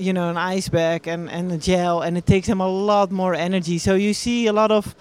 you 0.00 0.12
know, 0.12 0.30
an 0.30 0.36
ice 0.36 0.68
bag 0.68 1.08
and, 1.08 1.28
and 1.28 1.50
a 1.50 1.58
gel, 1.58 2.02
and 2.02 2.16
it 2.16 2.24
takes 2.24 2.46
them 2.46 2.60
a 2.60 2.68
lot 2.68 3.10
more 3.10 3.34
energy. 3.34 3.78
So 3.78 3.96
you 3.96 4.14
see 4.14 4.46
a 4.46 4.52
lot 4.52 4.70
of 4.70 4.94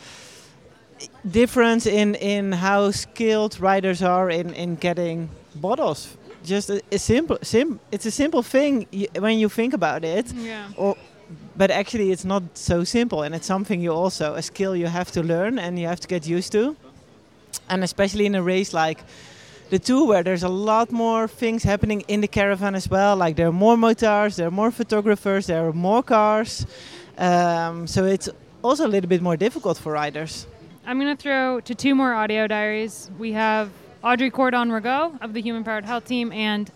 difference 1.30 1.86
in, 1.86 2.16
in 2.16 2.52
how 2.52 2.92
skilled 2.92 3.60
riders 3.60 4.02
are 4.02 4.30
in, 4.32 4.54
in 4.54 4.76
getting 4.76 5.30
bottles 5.56 6.18
just 6.44 6.70
a, 6.70 6.82
a 6.92 6.98
simple 6.98 7.38
sim 7.42 7.80
it's 7.92 8.06
a 8.06 8.12
simple 8.12 8.42
thing 8.42 8.88
y- 8.94 9.08
when 9.20 9.38
you 9.40 9.50
think 9.50 9.74
about 9.74 10.04
it 10.04 10.32
Yeah. 10.34 10.68
or 10.78 10.96
but 11.58 11.72
actually 11.72 12.12
it's 12.12 12.24
not 12.26 12.44
so 12.54 12.84
simple 12.84 13.22
and 13.24 13.36
it's 13.36 13.46
something 13.48 13.82
you 13.82 13.92
also 13.92 14.36
a 14.36 14.42
skill 14.42 14.76
you 14.76 14.88
have 14.88 15.12
to 15.12 15.22
learn 15.24 15.60
and 15.60 15.78
you 15.80 15.88
have 15.88 16.00
to 16.00 16.08
get 16.08 16.26
used 16.28 16.52
to 16.54 16.76
and 17.70 17.84
especially 17.84 18.26
in 18.26 18.36
a 18.36 18.42
race 18.42 18.72
like 18.74 19.04
the 19.70 19.80
two 19.80 20.06
where 20.06 20.24
there's 20.24 20.44
a 20.44 20.50
lot 20.50 20.92
more 20.92 21.28
things 21.28 21.64
happening 21.64 22.02
in 22.08 22.22
the 22.22 22.28
caravan 22.28 22.74
as 22.76 22.90
well 22.90 23.16
like 23.16 23.36
there 23.36 23.48
are 23.48 23.52
more 23.52 23.76
motors 23.78 24.38
there 24.38 24.48
are 24.48 24.52
more 24.52 24.72
photographers 24.72 25.48
there 25.48 25.68
are 25.68 25.74
more 25.74 26.02
cars 26.02 26.66
um, 27.18 27.88
so 27.88 28.06
it's 28.06 28.30
also 28.64 28.86
a 28.86 28.88
little 28.88 29.10
bit 29.10 29.22
more 29.22 29.38
difficult 29.38 29.78
for 29.78 29.92
riders. 29.94 30.48
I'm 30.86 31.00
going 31.00 31.16
to 31.16 31.22
throw 31.22 31.60
to 31.62 31.76
two 31.76 31.96
more 31.96 32.14
audio 32.14 32.48
diaries. 32.48 33.10
We 33.18 33.32
have 33.34 33.70
Audrey 34.04 34.30
Cordon-Ragot 34.30 35.22
of 35.22 35.34
the 35.34 35.42
Human 35.42 35.64
Powered 35.64 35.86
Health 35.86 36.06
Team 36.06 36.32
and 36.32 36.72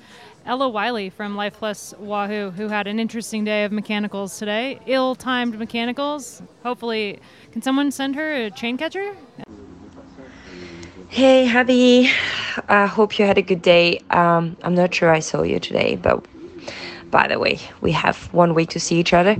Ella 0.46 0.68
Wyllie 0.68 1.12
from 1.12 1.36
Life 1.36 1.54
Plus 1.60 1.94
Wahoo, 2.00 2.50
who 2.52 2.68
had 2.68 2.88
an 2.88 3.00
interesting 3.00 3.44
day 3.44 3.64
of 3.64 3.72
mechanicals 3.72 4.40
today. 4.40 4.80
Ill 4.88 5.16
timed 5.16 5.58
mechanicals. 5.58 6.42
Hopefully, 6.64 7.20
can 7.52 7.62
someone 7.62 7.92
send 7.92 8.16
her 8.16 8.34
a 8.34 8.52
chain 8.52 8.78
catcher? 8.78 9.16
Hey, 11.14 11.46
Abby. 11.46 12.10
I 12.70 12.86
hope 12.86 13.20
you 13.20 13.26
had 13.26 13.38
a 13.38 13.42
good 13.42 13.62
day. 13.62 14.00
Um, 14.12 14.56
I'm 14.64 14.74
not 14.74 14.96
sure 14.96 15.12
I 15.12 15.20
saw 15.20 15.42
you 15.44 15.60
today, 15.60 15.98
but 15.98 16.26
by 17.12 17.28
the 17.28 17.38
way, 17.38 17.60
we 17.82 17.92
have 17.92 18.34
one 18.34 18.54
week 18.54 18.70
to 18.70 18.80
see 18.80 18.96
each 18.98 19.12
other. 19.12 19.36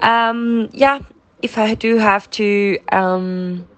Um, 0.00 0.68
yeah, 0.72 0.98
if 1.42 1.58
I 1.58 1.74
do 1.76 1.98
have 1.98 2.28
to 2.30 2.80
um, 2.90 3.68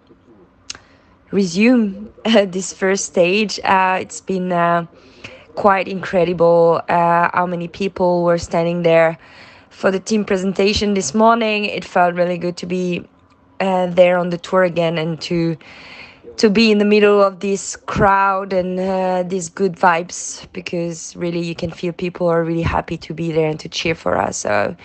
resume 1.31 2.09
uh, 2.25 2.47
this 2.49 2.73
first 2.73 3.05
stage, 3.05 3.61
uh, 3.62 3.99
it's 4.01 4.23
been 4.23 4.51
uh, 4.51 4.87
quite 5.55 5.87
incredible 5.87 6.81
uh, 6.88 7.29
how 7.35 7.45
many 7.45 7.69
people 7.69 8.25
were 8.25 8.38
standing 8.38 8.85
there 8.85 9.19
for 9.69 9.91
the 9.91 10.01
team 10.01 10.25
presentation 10.25 10.95
this 10.95 11.12
morning. 11.12 11.67
It 11.67 11.85
felt 11.85 12.14
really 12.14 12.38
good 12.38 12.57
to 12.57 12.64
be 12.64 13.07
uh, 13.61 13.88
there 13.88 14.17
on 14.17 14.31
the 14.31 14.38
tour 14.38 14.64
again 14.64 14.97
and 14.97 15.21
to 15.21 15.59
to 16.38 16.51
be 16.51 16.70
in 16.70 16.79
the 16.79 16.85
middle 16.85 17.22
of 17.22 17.40
this 17.40 17.77
crowd 17.77 18.53
and 18.53 18.79
uh, 18.79 19.22
these 19.24 19.48
good 19.48 19.74
vibes 19.74 20.46
because 20.53 21.14
really 21.16 21.40
you 21.40 21.55
can 21.55 21.70
feel 21.70 21.92
people 21.92 22.29
are 22.29 22.44
really 22.44 22.62
happy 22.62 22.96
to 22.96 23.14
be 23.14 23.33
there 23.33 23.48
and 23.48 23.61
to 23.61 23.68
cheer 23.68 23.94
for 23.94 24.16
us. 24.16 24.38
So 24.38 24.77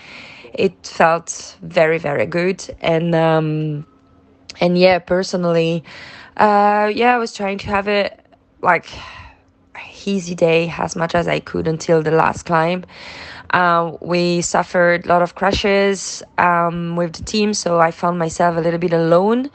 it 0.52 0.86
felt 0.86 1.56
very 1.62 1.98
very 1.98 2.26
good 2.26 2.64
and 2.80 3.14
um, 3.14 3.86
and 4.60 4.78
yeah 4.78 4.98
personally 4.98 5.82
uh, 6.36 6.90
yeah 6.94 7.14
I 7.14 7.18
was 7.18 7.32
trying 7.32 7.58
to 7.58 7.66
have 7.68 7.88
it 7.88 8.20
like 8.62 8.86
easy 10.06 10.34
day 10.34 10.72
as 10.78 10.96
much 10.96 11.14
as 11.14 11.28
I 11.28 11.40
could 11.40 11.66
until 11.66 12.02
the 12.02 12.10
last 12.10 12.44
climb. 12.44 12.84
Uh, 13.50 13.96
we 14.00 14.42
suffered 14.42 15.06
a 15.06 15.08
lot 15.08 15.22
of 15.22 15.34
crashes 15.34 16.22
um, 16.38 16.96
with 16.96 17.14
the 17.14 17.22
team, 17.22 17.54
so 17.54 17.80
I 17.80 17.90
found 17.90 18.18
myself 18.18 18.56
a 18.56 18.60
little 18.60 18.80
bit 18.80 18.92
alone 18.92 19.50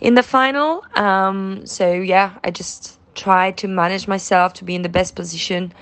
in 0.00 0.14
the 0.14 0.22
final. 0.22 0.84
Um, 0.94 1.66
so 1.66 1.92
yeah, 1.92 2.38
I 2.44 2.50
just 2.50 2.98
tried 3.14 3.56
to 3.58 3.68
manage 3.68 4.06
myself 4.06 4.52
to 4.54 4.64
be 4.64 4.74
in 4.74 4.82
the 4.82 4.88
best 4.88 5.14
position 5.14 5.72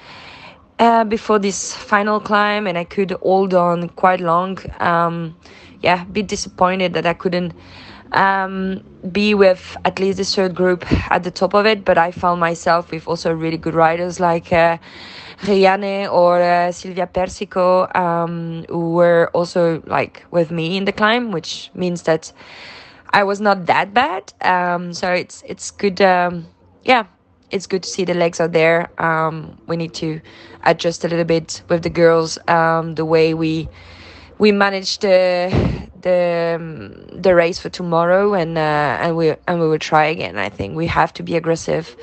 uh, 0.78 1.04
before 1.04 1.38
this 1.38 1.74
final 1.74 2.20
climb, 2.20 2.66
and 2.66 2.78
I 2.78 2.84
could 2.84 3.10
hold 3.22 3.54
on 3.54 3.88
quite 3.90 4.20
long. 4.20 4.58
Um, 4.80 5.36
yeah, 5.82 6.02
a 6.02 6.06
bit 6.06 6.28
disappointed 6.28 6.94
that 6.94 7.06
I 7.06 7.14
couldn't 7.14 7.52
um, 8.12 8.82
be 9.10 9.34
with 9.34 9.76
at 9.84 9.98
least 9.98 10.18
the 10.18 10.24
third 10.24 10.54
group 10.54 10.84
at 11.10 11.24
the 11.24 11.30
top 11.30 11.54
of 11.54 11.66
it, 11.66 11.84
but 11.84 11.98
I 11.98 12.10
found 12.10 12.40
myself 12.40 12.90
with 12.90 13.06
also 13.06 13.32
really 13.32 13.58
good 13.58 13.74
riders 13.74 14.20
like. 14.20 14.52
Uh, 14.52 14.78
Rianne 15.42 16.10
or 16.10 16.40
uh, 16.40 16.72
Silvia 16.72 17.06
Persico, 17.06 17.88
um, 17.94 18.64
who 18.68 18.92
were 18.92 19.30
also 19.34 19.82
like 19.86 20.24
with 20.30 20.50
me 20.50 20.76
in 20.76 20.84
the 20.84 20.92
climb, 20.92 21.32
which 21.32 21.70
means 21.74 22.02
that 22.02 22.32
I 23.14 23.22
was 23.22 23.40
not 23.40 23.66
that 23.66 23.94
bad. 23.94 24.32
Um, 24.40 24.92
so 24.92 25.12
it's 25.12 25.44
it's 25.46 25.70
good. 25.70 26.00
Um, 26.02 26.48
yeah, 26.82 27.04
it's 27.52 27.68
good 27.68 27.84
to 27.84 27.88
see 27.88 28.04
the 28.04 28.12
legs 28.12 28.40
are 28.40 28.48
there. 28.48 28.90
Um, 29.00 29.56
we 29.68 29.76
need 29.76 29.94
to 29.94 30.20
adjust 30.64 31.04
a 31.04 31.08
little 31.08 31.24
bit 31.24 31.62
with 31.68 31.84
the 31.84 31.90
girls. 31.90 32.38
Um, 32.48 32.96
the 32.96 33.04
way 33.04 33.32
we 33.32 33.68
we 34.38 34.50
manage 34.50 34.98
the 34.98 35.48
the 36.02 36.56
um, 36.58 37.22
the 37.22 37.36
race 37.36 37.60
for 37.60 37.68
tomorrow, 37.68 38.34
and 38.34 38.58
uh, 38.58 38.98
and 39.00 39.16
we 39.16 39.32
and 39.46 39.60
we 39.60 39.68
will 39.68 39.78
try 39.78 40.06
again. 40.06 40.36
I 40.36 40.48
think 40.48 40.74
we 40.74 40.88
have 40.88 41.12
to 41.14 41.22
be 41.22 41.36
aggressive. 41.36 41.96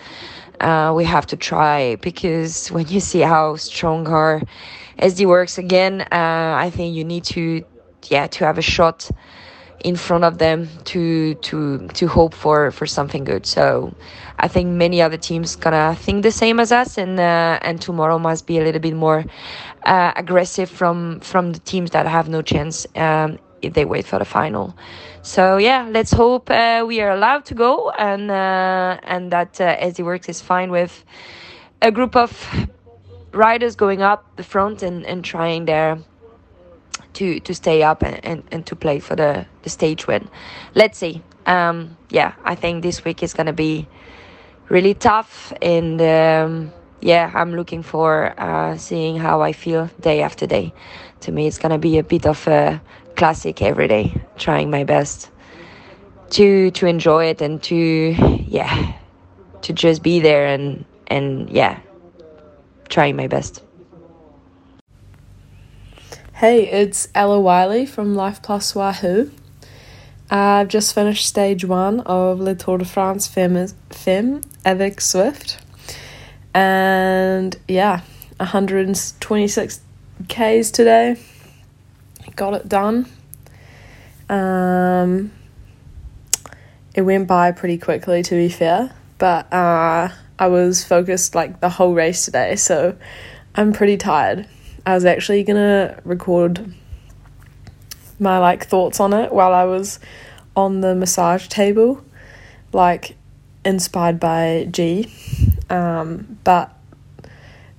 Uh, 0.62 0.94
we 0.96 1.04
have 1.04 1.26
to 1.26 1.36
try 1.36 1.98
because 1.98 2.70
when 2.72 2.88
you 2.88 3.02
see 3.02 3.20
how 3.20 3.58
strong 3.58 4.08
our 4.08 4.42
SD 4.98 5.26
Worx 5.26 5.58
again, 5.58 6.02
uh, 6.04 6.54
I 6.56 6.70
think 6.70 6.96
you 6.96 7.04
need 7.04 7.26
to 7.36 7.66
yeah 8.08 8.28
to 8.28 8.46
have 8.46 8.58
a 8.58 8.62
shot 8.62 9.12
in 9.84 9.96
front 9.96 10.24
of 10.24 10.38
them 10.38 10.68
to 10.86 11.36
to 11.36 11.88
to 11.90 12.08
hope 12.08 12.34
for 12.34 12.72
for 12.72 12.86
something 12.86 13.24
good. 13.24 13.46
So 13.46 13.94
I 14.40 14.48
think 14.48 14.70
many 14.70 15.02
other 15.02 15.18
teams 15.18 15.56
gonna 15.56 15.96
think 15.96 16.24
the 16.24 16.32
same 16.32 16.60
as 16.60 16.72
us, 16.72 16.98
and 16.98 17.20
uh, 17.20 17.60
and 17.62 17.82
tomorrow 17.82 18.20
must 18.20 18.48
be 18.48 18.60
a 18.60 18.64
little 18.64 18.82
bit 18.82 18.96
more 18.96 19.26
uh, 19.86 20.12
aggressive 20.16 20.70
from 20.70 21.20
from 21.20 21.54
the 21.54 21.60
teams 21.60 21.92
that 21.92 22.08
have 22.08 22.30
no 22.30 22.42
chance 22.42 22.88
um, 22.96 23.40
if 23.62 23.74
they 23.74 23.86
wait 23.86 24.06
for 24.06 24.20
the 24.20 24.26
final. 24.26 24.76
So 25.22 25.58
yeah, 25.58 25.88
let's 25.90 26.12
hope 26.12 26.50
uh, 26.50 26.84
we 26.88 27.02
are 27.02 27.12
allowed 27.12 27.46
to 27.46 27.54
go, 27.54 27.92
and 27.92 28.32
uh, 28.32 28.98
and 29.04 29.32
that 29.32 29.60
uh, 29.62 29.78
SD 29.78 30.04
Worx 30.04 30.30
is 30.30 30.42
fine 30.42 30.72
with 30.72 31.04
a 31.82 31.92
group 31.92 32.16
of 32.16 32.32
riders 33.34 33.76
going 33.76 34.02
up 34.02 34.36
the 34.36 34.44
front 34.44 34.84
and 34.84 35.06
and 35.06 35.24
trying 35.24 35.66
their 35.66 35.98
to 37.14 37.40
to 37.42 37.54
stay 37.54 37.84
up 37.84 38.04
and, 38.04 38.24
and, 38.26 38.44
and 38.52 38.66
to 38.66 38.76
play 38.76 39.00
for 39.00 39.16
the, 39.16 39.46
the 39.64 39.70
stage 39.70 40.08
win. 40.08 40.30
Let's 40.76 40.98
see. 40.98 41.22
Um, 41.46 41.98
yeah, 42.10 42.34
I 42.44 42.56
think 42.56 42.84
this 42.84 43.04
week 43.04 43.24
is 43.24 43.34
gonna 43.34 43.54
be 43.54 43.88
really 44.70 44.94
tough, 44.94 45.54
and 45.62 46.02
um, 46.02 46.72
yeah, 47.02 47.32
I'm 47.34 47.56
looking 47.56 47.84
for 47.84 48.34
uh, 48.38 48.78
seeing 48.78 49.18
how 49.18 49.42
I 49.42 49.54
feel 49.54 49.90
day 50.00 50.22
after 50.22 50.46
day. 50.46 50.74
To 51.22 51.32
me, 51.32 51.48
it's 51.48 51.58
gonna 51.58 51.80
be 51.80 51.98
a 51.98 52.04
bit 52.04 52.26
of 52.26 52.48
a 52.48 52.82
classic 53.16 53.62
every 53.62 53.88
day, 53.88 54.14
trying 54.38 54.70
my 54.70 54.84
best 54.84 55.30
to 56.32 56.72
to 56.72 56.88
enjoy 56.88 57.26
it 57.26 57.42
and 57.42 57.62
to 57.62 58.16
yeah 58.48 58.94
to 59.62 59.74
just 59.74 60.02
be 60.02 60.20
there 60.20 60.48
and 60.48 60.86
and 61.08 61.50
yeah 61.50 61.80
trying 62.90 63.16
my 63.16 63.28
best. 63.28 63.62
Hey, 66.42 66.68
it's 66.68 67.08
Ella 67.14 67.40
Wyllie 67.40 67.86
from 67.86 68.16
Life 68.16 68.42
Plus 68.42 68.74
Wahoo. 68.74 69.30
I've 70.32 70.70
just 70.70 70.96
finished 70.96 71.28
stage 71.28 71.64
one 71.64 72.00
of 72.00 72.40
Le 72.40 72.56
Tour 72.56 72.80
de 72.80 72.84
France 72.84 73.28
Femme, 73.28 73.68
Femme 73.92 74.42
avec 74.66 75.02
Zwift. 75.02 75.60
And 76.52 77.56
yeah, 77.68 78.02
126 78.38 79.82
Ks 80.30 80.72
today. 80.72 81.18
Got 82.36 82.56
it 82.56 82.68
done. 82.68 83.08
Um, 84.28 85.32
it 86.96 87.04
went 87.04 87.28
by 87.28 87.52
pretty 87.52 87.78
quickly, 87.78 88.24
to 88.24 88.34
be 88.34 88.50
fair, 88.50 88.92
but 89.20 89.54
uh, 89.54 90.10
I 90.40 90.48
was 90.48 90.84
focused 90.84 91.36
like 91.36 91.60
the 91.60 91.70
whole 91.70 91.94
race 91.94 92.26
today, 92.26 92.56
so 92.56 92.98
I'm 93.54 93.74
pretty 93.74 93.98
tired. 93.98 94.48
I 94.86 94.96
was 94.96 95.06
actually 95.06 95.44
gonna 95.44 96.00
record 96.04 96.74
my 98.20 98.38
like 98.38 98.66
thoughts 98.66 99.00
on 99.00 99.14
it 99.14 99.32
while 99.32 99.54
I 99.54 99.66
was 99.66 100.00
on 100.56 100.82
the 100.82 100.96
massage 100.96 101.48
table, 101.48 102.04
like 102.74 103.16
inspired 103.64 104.20
by 104.20 104.68
G. 104.72 105.12
Um, 105.70 106.38
but 106.44 106.76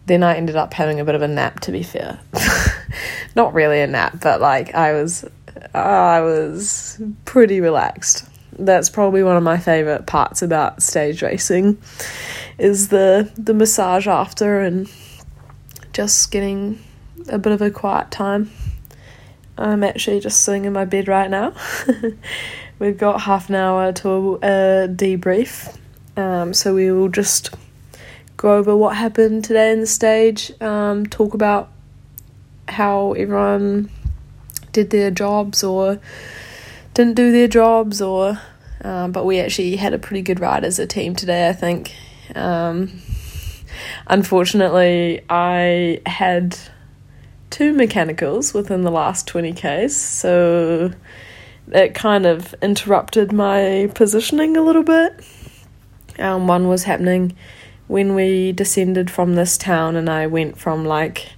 then 0.07 0.23
I 0.23 0.37
ended 0.37 0.57
up 0.57 0.75
having 0.75 1.01
a 1.01 1.05
bit 1.05 1.15
of 1.15 1.23
a 1.23 1.29
nap. 1.29 1.61
To 1.61 1.73
be 1.73 1.83
fair, 1.83 2.21
not 3.37 3.55
really 3.55 3.81
a 3.81 3.87
nap, 3.87 4.19
but 4.21 4.41
like 4.41 4.75
I 4.75 4.93
was, 4.93 5.25
I 5.75 6.21
was 6.21 7.01
pretty 7.25 7.61
relaxed. 7.61 8.27
That's 8.59 8.91
probably 8.91 9.23
one 9.23 9.37
of 9.37 9.43
my 9.43 9.59
favorite 9.59 10.07
parts 10.07 10.43
about 10.43 10.83
stage 10.83 11.23
racing, 11.23 11.79
is 12.59 12.89
the 12.89 13.31
the 13.37 13.55
massage 13.55 14.07
after 14.07 14.61
and 14.61 14.91
just 15.93 16.31
getting 16.31 16.79
a 17.29 17.39
bit 17.39 17.53
of 17.53 17.63
a 17.63 17.71
quiet 17.71 18.11
time. 18.11 18.51
I'm 19.59 19.85
actually 19.85 20.21
just 20.21 20.43
sitting 20.43 20.65
in 20.65 20.73
my 20.73 20.85
bed 20.85 21.09
right 21.09 21.31
now. 21.31 21.55
We've 22.79 22.99
got 22.99 23.23
half 23.23 23.49
an 23.49 23.55
hour 23.55 23.93
to 23.93 24.37
uh, 24.43 24.89
debrief, 24.89 25.77
um, 26.17 26.53
so 26.53 26.75
we 26.75 26.91
will 26.91 27.09
just 27.09 27.55
go 28.37 28.57
over 28.57 28.77
what 28.77 28.97
happened 28.97 29.45
today 29.45 29.71
in 29.71 29.81
the 29.81 29.87
stage, 29.87 30.51
um, 30.61 31.07
talk 31.07 31.35
about 31.35 31.71
how 32.69 33.13
everyone 33.13 33.89
did 34.73 34.91
their 34.91 35.11
jobs 35.11 35.63
or 35.63 36.01
didn't 36.95 37.15
do 37.15 37.31
their 37.31 37.47
jobs, 37.47 38.03
or 38.03 38.41
um, 38.83 39.13
but 39.13 39.25
we 39.25 39.39
actually 39.39 39.77
had 39.77 39.95
a 39.95 39.99
pretty 39.99 40.23
good 40.23 40.41
ride 40.41 40.65
as 40.65 40.79
a 40.79 40.87
team 40.87 41.15
today, 41.15 41.49
I 41.49 41.53
think. 41.53 41.95
Um, 42.35 43.01
unfortunately, 44.09 45.21
I 45.29 46.01
had 46.05 46.59
two 47.53 47.73
mechanicals 47.73 48.55
within 48.55 48.81
the 48.83 48.91
last 48.91 49.29
20Ks, 49.29 49.91
so 49.91 50.91
it 51.71 51.95
kind 51.95 52.27
of 52.27 52.55
interrupted 52.63 53.31
my 53.31 53.91
positioning 53.95 54.57
a 54.57 54.63
little 54.63 54.83
bit. 54.83 55.25
Um, 56.19 56.47
one 56.47 56.67
was 56.67 56.85
happening 56.85 57.37
when 57.87 58.15
we 58.15 58.53
descended 58.53 59.11
from 59.11 59.35
this 59.35 59.59
town, 59.59 59.97
and 59.97 60.09
I 60.09 60.27
went 60.27 60.59
from 60.59 60.85
like 60.85 61.33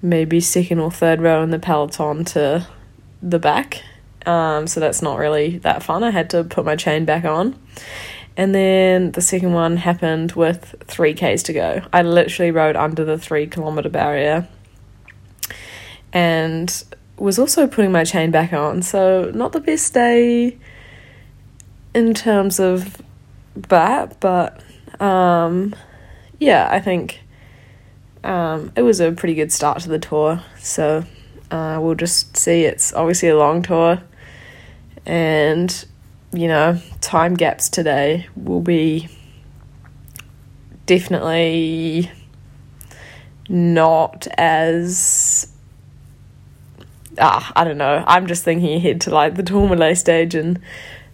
maybe 0.00 0.40
second 0.40 0.80
or 0.80 0.90
third 0.90 1.20
row 1.20 1.42
in 1.42 1.50
the 1.50 1.58
peloton 1.58 2.24
to 2.24 2.66
the 3.22 3.38
back. 3.38 3.82
Um, 4.24 4.66
so 4.66 4.80
that's 4.80 5.02
not 5.02 5.18
really 5.18 5.58
that 5.58 5.82
fun. 5.82 6.02
I 6.02 6.10
had 6.10 6.30
to 6.30 6.42
put 6.42 6.64
my 6.64 6.74
chain 6.74 7.04
back 7.04 7.24
on. 7.24 7.58
And 8.36 8.54
then 8.54 9.12
the 9.12 9.20
second 9.20 9.52
one 9.52 9.78
happened 9.78 10.32
with 10.32 10.74
3Ks 10.86 11.42
to 11.44 11.52
go. 11.52 11.82
I 11.92 12.02
literally 12.02 12.50
rode 12.50 12.76
under 12.76 13.04
the 13.04 13.18
three 13.18 13.46
kilometer 13.46 13.88
barrier 13.88 14.46
and 16.12 16.84
was 17.16 17.38
also 17.38 17.66
putting 17.66 17.92
my 17.92 18.04
chain 18.04 18.30
back 18.30 18.52
on. 18.52 18.82
So, 18.82 19.30
not 19.34 19.52
the 19.52 19.60
best 19.60 19.94
day 19.94 20.58
in 21.94 22.14
terms 22.14 22.60
of 22.60 23.00
that, 23.54 24.20
but 24.20 24.62
um, 25.00 25.74
yeah, 26.38 26.68
I 26.70 26.80
think 26.80 27.20
um, 28.24 28.72
it 28.76 28.82
was 28.82 29.00
a 29.00 29.12
pretty 29.12 29.34
good 29.34 29.52
start 29.52 29.80
to 29.80 29.88
the 29.88 29.98
tour. 29.98 30.42
So, 30.58 31.04
uh, 31.50 31.78
we'll 31.80 31.94
just 31.94 32.36
see. 32.36 32.64
It's 32.64 32.92
obviously 32.94 33.28
a 33.28 33.36
long 33.36 33.62
tour, 33.62 34.02
and 35.06 35.84
you 36.32 36.46
know, 36.46 36.80
time 37.00 37.34
gaps 37.34 37.68
today 37.68 38.26
will 38.36 38.60
be 38.60 39.08
definitely 40.86 42.10
not 43.48 44.26
as 44.36 45.47
ah, 47.20 47.52
I 47.54 47.64
don't 47.64 47.78
know. 47.78 48.04
I'm 48.06 48.26
just 48.26 48.44
thinking 48.44 48.74
ahead 48.74 49.00
to 49.02 49.10
like 49.10 49.34
the 49.34 49.42
Tourmalet 49.42 49.98
stage, 49.98 50.34
and 50.34 50.60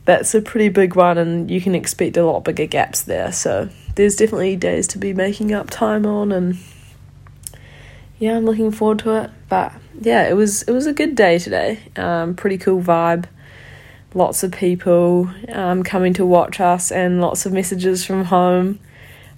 that's 0.04 0.34
a 0.34 0.42
pretty 0.42 0.68
big 0.68 0.96
one, 0.96 1.18
and 1.18 1.50
you 1.50 1.60
can 1.60 1.74
expect 1.74 2.16
a 2.16 2.24
lot 2.24 2.44
bigger 2.44 2.66
gaps 2.66 3.02
there. 3.02 3.32
So 3.32 3.68
there's 3.94 4.16
definitely 4.16 4.56
days 4.56 4.86
to 4.88 4.98
be 4.98 5.12
making 5.12 5.52
up 5.52 5.70
time 5.70 6.06
on, 6.06 6.32
and 6.32 6.58
yeah, 8.18 8.36
I'm 8.36 8.44
looking 8.44 8.70
forward 8.70 9.00
to 9.00 9.22
it. 9.22 9.30
But 9.48 9.72
yeah, 10.00 10.28
it 10.28 10.34
was 10.34 10.62
it 10.62 10.72
was 10.72 10.86
a 10.86 10.92
good 10.92 11.14
day 11.14 11.38
today. 11.38 11.80
Um, 11.96 12.34
pretty 12.34 12.58
cool 12.58 12.82
vibe. 12.82 13.26
Lots 14.16 14.44
of 14.44 14.52
people 14.52 15.28
um, 15.48 15.82
coming 15.82 16.14
to 16.14 16.24
watch 16.24 16.60
us, 16.60 16.92
and 16.92 17.20
lots 17.20 17.46
of 17.46 17.52
messages 17.52 18.04
from 18.04 18.24
home. 18.24 18.78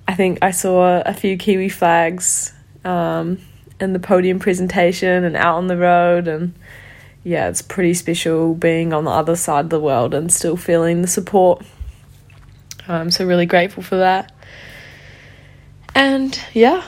I 0.08 0.14
think 0.14 0.38
I 0.42 0.50
saw 0.50 1.00
a 1.00 1.12
few 1.12 1.36
Kiwi 1.36 1.68
flags. 1.68 2.52
Um, 2.84 3.38
in 3.80 3.92
the 3.92 3.98
podium 3.98 4.38
presentation 4.38 5.24
and 5.24 5.36
out 5.36 5.56
on 5.56 5.66
the 5.66 5.76
road 5.76 6.28
and 6.28 6.54
yeah, 7.26 7.48
it's 7.48 7.60
pretty 7.60 7.92
special 7.94 8.54
being 8.54 8.92
on 8.92 9.04
the 9.04 9.10
other 9.10 9.34
side 9.34 9.64
of 9.64 9.70
the 9.70 9.80
world 9.80 10.14
and 10.14 10.32
still 10.32 10.56
feeling 10.56 11.02
the 11.02 11.08
support. 11.08 11.64
I'm 12.86 13.10
so 13.10 13.26
really 13.26 13.46
grateful 13.46 13.82
for 13.82 13.96
that. 13.96 14.32
And 15.92 16.38
yeah, 16.52 16.86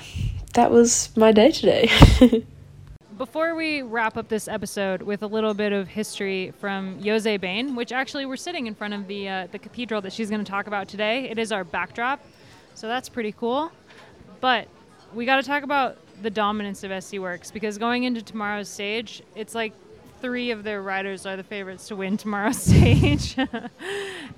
that 0.54 0.70
was 0.70 1.10
my 1.16 1.32
day 1.32 1.50
today. 1.50 1.90
Before 3.18 3.56
we 3.56 3.82
wrap 3.82 4.16
up 4.16 4.28
this 4.28 4.46
episode 4.46 5.02
with 5.02 5.24
a 5.24 5.26
little 5.26 5.54
bit 5.54 5.72
of 5.72 5.88
history 5.88 6.52
from 6.60 7.02
José 7.02 7.40
Been, 7.40 7.74
which 7.74 7.90
actually 7.90 8.24
we're 8.24 8.36
sitting 8.36 8.68
in 8.68 8.76
front 8.76 8.94
of 8.94 9.08
the 9.08 9.28
uh, 9.28 9.48
the 9.50 9.58
cathedral 9.58 10.00
that 10.02 10.12
she's 10.12 10.30
going 10.30 10.44
to 10.44 10.48
talk 10.48 10.68
about 10.68 10.86
today. 10.86 11.28
It 11.28 11.36
is 11.36 11.50
our 11.50 11.64
backdrop, 11.64 12.24
so 12.76 12.86
that's 12.86 13.08
pretty 13.08 13.32
cool. 13.32 13.72
But 14.40 14.68
we 15.12 15.26
got 15.26 15.36
to 15.36 15.42
talk 15.42 15.64
about 15.64 15.98
the 16.22 16.30
dominance 16.30 16.84
of 16.84 16.90
SD 16.90 17.20
Worx 17.20 17.52
because 17.52 17.78
going 17.78 18.04
into 18.04 18.22
tomorrow's 18.22 18.68
stage, 18.68 19.22
it's 19.34 19.54
like 19.54 19.72
three 20.20 20.50
of 20.50 20.64
their 20.64 20.82
riders 20.82 21.26
are 21.26 21.36
the 21.36 21.44
favorites 21.44 21.88
to 21.88 21.96
win 21.96 22.16
tomorrow's 22.16 22.56
stage, 22.62 23.36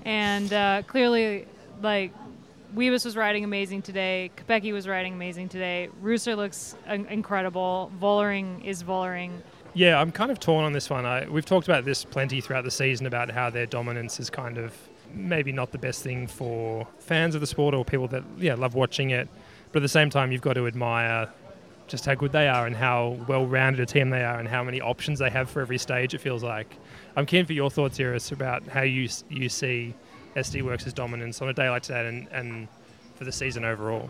and 0.05 0.53
uh, 0.53 0.83
clearly, 0.87 1.47
like 1.81 2.13
Wiebes 2.75 3.05
was 3.05 3.17
riding 3.17 3.43
amazing 3.43 3.81
today. 3.81 4.31
Kopecky 4.37 4.71
was 4.71 4.87
riding 4.87 5.13
amazing 5.13 5.49
today. 5.49 5.89
Reusser 6.01 6.37
looks 6.37 6.75
incredible. 6.87 7.91
Vollering 7.99 8.63
is 8.63 8.83
Vollering. 8.83 9.31
Yeah, 9.73 9.99
I'm 9.99 10.11
kind 10.11 10.31
of 10.31 10.39
torn 10.39 10.65
on 10.65 10.73
this 10.73 10.89
one. 10.89 11.05
I, 11.05 11.27
we've 11.29 11.45
talked 11.45 11.67
about 11.67 11.85
this 11.85 12.03
plenty 12.03 12.41
throughout 12.41 12.63
the 12.63 12.71
season 12.71 13.05
about 13.05 13.29
how 13.31 13.49
their 13.49 13.65
dominance 13.65 14.19
is 14.19 14.29
kind 14.29 14.57
of 14.57 14.75
maybe 15.13 15.51
not 15.51 15.71
the 15.71 15.77
best 15.77 16.03
thing 16.03 16.27
for 16.27 16.87
fans 16.99 17.35
of 17.35 17.41
the 17.41 17.47
sport 17.47 17.75
or 17.75 17.83
people 17.83 18.07
that 18.07 18.23
yeah 18.37 18.55
love 18.55 18.75
watching 18.75 19.09
it. 19.09 19.27
But 19.71 19.79
at 19.79 19.83
the 19.83 19.89
same 19.89 20.09
time, 20.09 20.31
you've 20.31 20.41
got 20.41 20.53
to 20.53 20.67
admire 20.67 21.29
just 21.91 22.05
how 22.05 22.15
good 22.15 22.31
they 22.31 22.47
are 22.47 22.65
and 22.65 22.75
how 22.75 23.17
well 23.27 23.45
rounded 23.45 23.81
a 23.81 23.85
team 23.85 24.09
they 24.09 24.23
are 24.23 24.39
and 24.39 24.47
how 24.47 24.63
many 24.63 24.79
options 24.79 25.19
they 25.19 25.29
have 25.29 25.49
for 25.49 25.61
every 25.61 25.77
stage. 25.77 26.13
It 26.13 26.21
feels 26.21 26.41
like. 26.41 26.77
I'm 27.17 27.25
keen 27.25 27.45
for 27.45 27.51
your 27.51 27.69
thoughts, 27.69 27.99
Iris, 27.99 28.31
about 28.31 28.65
how 28.67 28.83
you 28.83 29.09
you 29.29 29.49
see 29.49 29.93
SD 30.35 30.63
Worx's 30.63 30.93
dominance 30.93 31.41
on 31.41 31.49
a 31.49 31.53
day 31.53 31.69
like 31.69 31.83
today 31.83 32.07
and, 32.07 32.27
and 32.31 32.67
for 33.15 33.25
the 33.25 33.31
season 33.31 33.65
overall. 33.65 34.09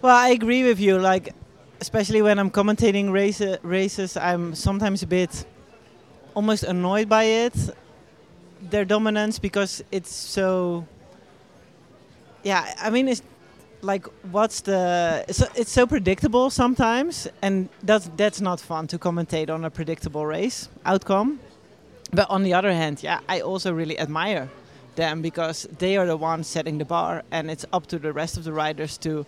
Well, 0.00 0.14
I 0.16 0.28
agree 0.28 0.62
with 0.62 0.78
you. 0.78 0.98
Like, 0.98 1.34
especially 1.80 2.22
when 2.22 2.38
I'm 2.38 2.50
commentating 2.50 3.10
race, 3.10 3.42
races, 3.62 4.16
I'm 4.16 4.54
sometimes 4.54 5.02
a 5.02 5.08
bit 5.08 5.44
almost 6.34 6.62
annoyed 6.62 7.08
by 7.08 7.24
it, 7.24 7.54
their 8.62 8.84
dominance, 8.84 9.40
because 9.40 9.82
it's 9.90 10.14
so. 10.14 10.86
Yeah, 12.44 12.72
I 12.80 12.90
mean, 12.90 13.08
it's 13.08 13.22
like 13.84 14.06
what's 14.32 14.62
the 14.62 15.24
it's, 15.28 15.40
it's 15.54 15.70
so 15.70 15.86
predictable 15.86 16.50
sometimes 16.50 17.28
and 17.42 17.68
that's 17.82 18.10
that's 18.16 18.40
not 18.40 18.60
fun 18.60 18.86
to 18.86 18.98
commentate 18.98 19.50
on 19.50 19.64
a 19.64 19.70
predictable 19.70 20.26
race 20.26 20.68
outcome. 20.84 21.40
But 22.12 22.30
on 22.30 22.42
the 22.44 22.54
other 22.54 22.72
hand 22.72 23.02
yeah 23.02 23.20
i 23.28 23.40
also 23.40 23.72
really 23.72 23.98
admire 23.98 24.48
them 24.94 25.22
because 25.22 25.66
they 25.78 25.96
are 25.96 26.06
the 26.06 26.16
ones 26.16 26.46
setting 26.46 26.78
the 26.78 26.84
bar 26.84 27.22
and 27.30 27.50
it's 27.50 27.66
up 27.72 27.86
to 27.88 27.98
the 27.98 28.12
rest 28.12 28.36
of 28.36 28.44
the 28.44 28.52
riders 28.52 28.96
to 28.98 29.26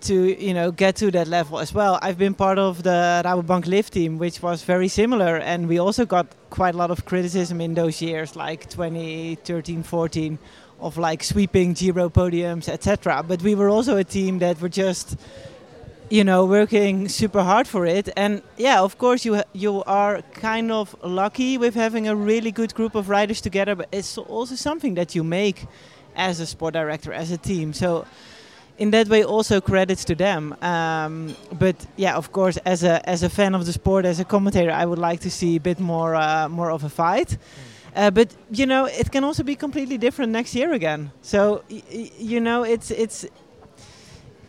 to 0.00 0.14
you 0.44 0.52
know 0.52 0.70
get 0.70 0.96
to 0.96 1.10
that 1.10 1.28
level 1.28 1.58
as 1.58 1.72
well. 1.72 1.98
I've 2.02 2.18
been 2.18 2.34
part 2.34 2.58
of 2.58 2.82
the 2.82 3.22
Rabobank 3.24 3.66
Liv 3.66 3.90
team 3.90 4.18
which 4.18 4.42
was 4.42 4.62
very 4.62 4.88
similar 4.88 5.36
and 5.36 5.68
we 5.68 5.78
also 5.78 6.04
got 6.04 6.26
quite 6.50 6.74
a 6.74 6.78
lot 6.78 6.90
of 6.90 7.04
criticism 7.04 7.60
in 7.60 7.74
those 7.74 8.02
years 8.02 8.36
like 8.36 8.68
2013 8.68 9.82
14 9.82 10.38
of 10.84 10.98
like 10.98 11.24
sweeping 11.24 11.72
Giro 11.72 12.10
podiums, 12.10 12.68
etc. 12.68 13.24
But 13.26 13.42
we 13.42 13.54
were 13.54 13.70
also 13.70 13.96
a 13.96 14.04
team 14.04 14.38
that 14.40 14.60
were 14.60 14.68
just, 14.68 15.16
you 16.10 16.22
know, 16.22 16.44
working 16.44 17.08
super 17.08 17.42
hard 17.42 17.66
for 17.66 17.86
it. 17.86 18.10
And 18.16 18.42
yeah, 18.58 18.82
of 18.82 18.98
course, 18.98 19.24
you 19.24 19.42
you 19.54 19.82
are 19.86 20.22
kind 20.34 20.70
of 20.70 20.94
lucky 21.02 21.58
with 21.58 21.74
having 21.74 22.06
a 22.06 22.14
really 22.14 22.52
good 22.52 22.74
group 22.74 22.94
of 22.94 23.08
riders 23.08 23.40
together. 23.40 23.74
But 23.74 23.88
it's 23.92 24.18
also 24.18 24.54
something 24.56 24.94
that 24.94 25.14
you 25.14 25.24
make 25.24 25.66
as 26.14 26.40
a 26.40 26.46
sport 26.46 26.74
director, 26.74 27.12
as 27.12 27.30
a 27.30 27.38
team. 27.38 27.72
So 27.72 28.04
in 28.76 28.90
that 28.90 29.08
way 29.08 29.22
also 29.24 29.60
credits 29.60 30.04
to 30.04 30.16
them 30.16 30.52
um, 30.60 31.36
but 31.60 31.76
yeah 31.96 32.16
of 32.16 32.32
course 32.32 32.58
as 32.64 32.82
a 32.82 33.08
as 33.08 33.22
a 33.22 33.28
fan 33.28 33.54
of 33.54 33.66
the 33.66 33.72
sport 33.72 34.04
as 34.04 34.18
a 34.18 34.24
commentator 34.24 34.72
i 34.72 34.84
would 34.84 34.98
like 34.98 35.20
to 35.20 35.30
see 35.30 35.54
a 35.54 35.60
bit 35.60 35.78
more 35.78 36.16
uh, 36.16 36.48
more 36.48 36.72
of 36.72 36.82
a 36.82 36.88
fight 36.88 37.28
mm. 37.28 37.73
Uh, 37.94 38.10
but 38.10 38.34
you 38.50 38.66
know, 38.66 38.86
it 38.86 39.10
can 39.12 39.24
also 39.24 39.42
be 39.42 39.54
completely 39.54 39.98
different 39.98 40.32
next 40.32 40.54
year 40.54 40.72
again. 40.72 41.12
So 41.22 41.62
you 41.68 42.40
know, 42.40 42.64
it's 42.64 42.90
it's 42.90 43.26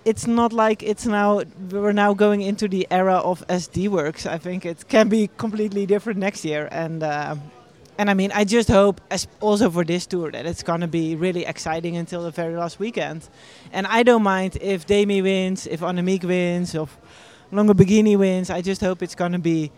it's 0.03 0.27
not 0.27 0.53
like 0.53 0.83
it's 0.83 1.05
now 1.05 1.41
we're 1.71 1.91
now 1.91 2.13
going 2.13 2.41
into 2.41 2.67
the 2.67 2.87
era 2.89 3.15
of 3.15 3.45
SD 3.47 3.89
Worx. 3.89 4.25
I 4.25 4.37
think 4.37 4.65
it 4.65 4.87
can 4.87 5.09
be 5.09 5.29
completely 5.37 5.85
different 5.85 6.19
next 6.19 6.43
year, 6.43 6.67
and 6.71 7.03
uh, 7.03 7.35
and 7.97 8.09
I 8.09 8.13
mean, 8.13 8.31
I 8.33 8.43
just 8.43 8.69
hope, 8.69 8.99
also 9.39 9.69
for 9.69 9.83
this 9.83 10.05
tour, 10.05 10.31
that 10.31 10.45
it's 10.45 10.63
gonna 10.63 10.87
be 10.87 11.15
really 11.15 11.45
exciting 11.45 11.95
until 11.95 12.23
the 12.23 12.31
very 12.31 12.55
last 12.55 12.79
weekend. 12.79 13.29
And 13.71 13.87
I 13.87 14.03
don't 14.03 14.23
mind 14.23 14.57
if 14.61 14.85
Demi 14.85 15.21
wins, 15.21 15.65
if 15.67 15.79
Annemiek 15.79 16.23
wins, 16.23 16.75
if 16.75 16.97
Longo 17.51 17.73
Borghini 17.73 18.17
wins. 18.17 18.49
I 18.49 18.61
just 18.61 18.81
hope 18.81 19.01
it's 19.01 19.15
gonna 19.15 19.39
be 19.39 19.71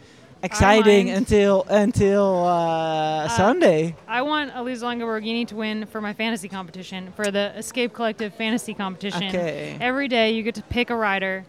exciting 0.44 1.10
until 1.10 1.64
until 1.70 2.46
uh, 2.46 3.08
uh, 3.28 3.28
Sunday. 3.30 3.96
I 4.08 4.22
want 4.22 4.52
Elisa 4.56 4.86
Longo 4.86 5.06
Borghini 5.06 5.48
to 5.48 5.56
win 5.56 5.86
for 5.86 6.02
my 6.02 6.14
fantasy 6.14 6.48
competition 6.48 7.12
for 7.16 7.32
the 7.32 7.54
Escape 7.58 7.94
Collective 7.94 8.34
fantasy 8.34 8.74
competition. 8.74 9.24
Okay. 9.24 9.78
Every 9.80 10.08
day 10.08 10.32
you 10.32 10.44
get 10.44 10.56
to 10.56 10.64
pick 10.64 10.90
a 10.90 10.96
rider. 10.96 11.46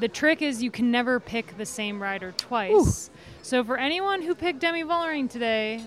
The 0.00 0.08
trick 0.08 0.40
is 0.42 0.62
you 0.62 0.70
can 0.70 0.90
never 0.90 1.20
pick 1.20 1.56
the 1.58 1.66
same 1.66 2.02
rider 2.02 2.32
twice. 2.32 3.10
Ooh. 3.10 3.12
So 3.42 3.64
for 3.64 3.76
anyone 3.76 4.22
who 4.22 4.34
picked 4.34 4.60
Demi 4.60 4.82
Vollering 4.84 5.28
today, 5.28 5.84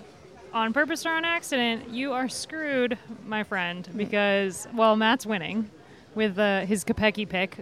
on 0.54 0.72
purpose 0.72 1.06
or 1.06 1.10
on 1.10 1.26
accident, 1.26 1.89
you 1.89 2.14
are 2.14 2.30
screwed, 2.30 2.97
my 3.26 3.43
friend, 3.43 3.88
because 3.95 4.68
well, 4.74 4.95
Matt's 4.95 5.26
winning 5.26 5.70
with 6.14 6.38
uh, 6.38 6.62
his 6.62 6.86
Kopecky 6.86 7.28
pick. 7.28 7.58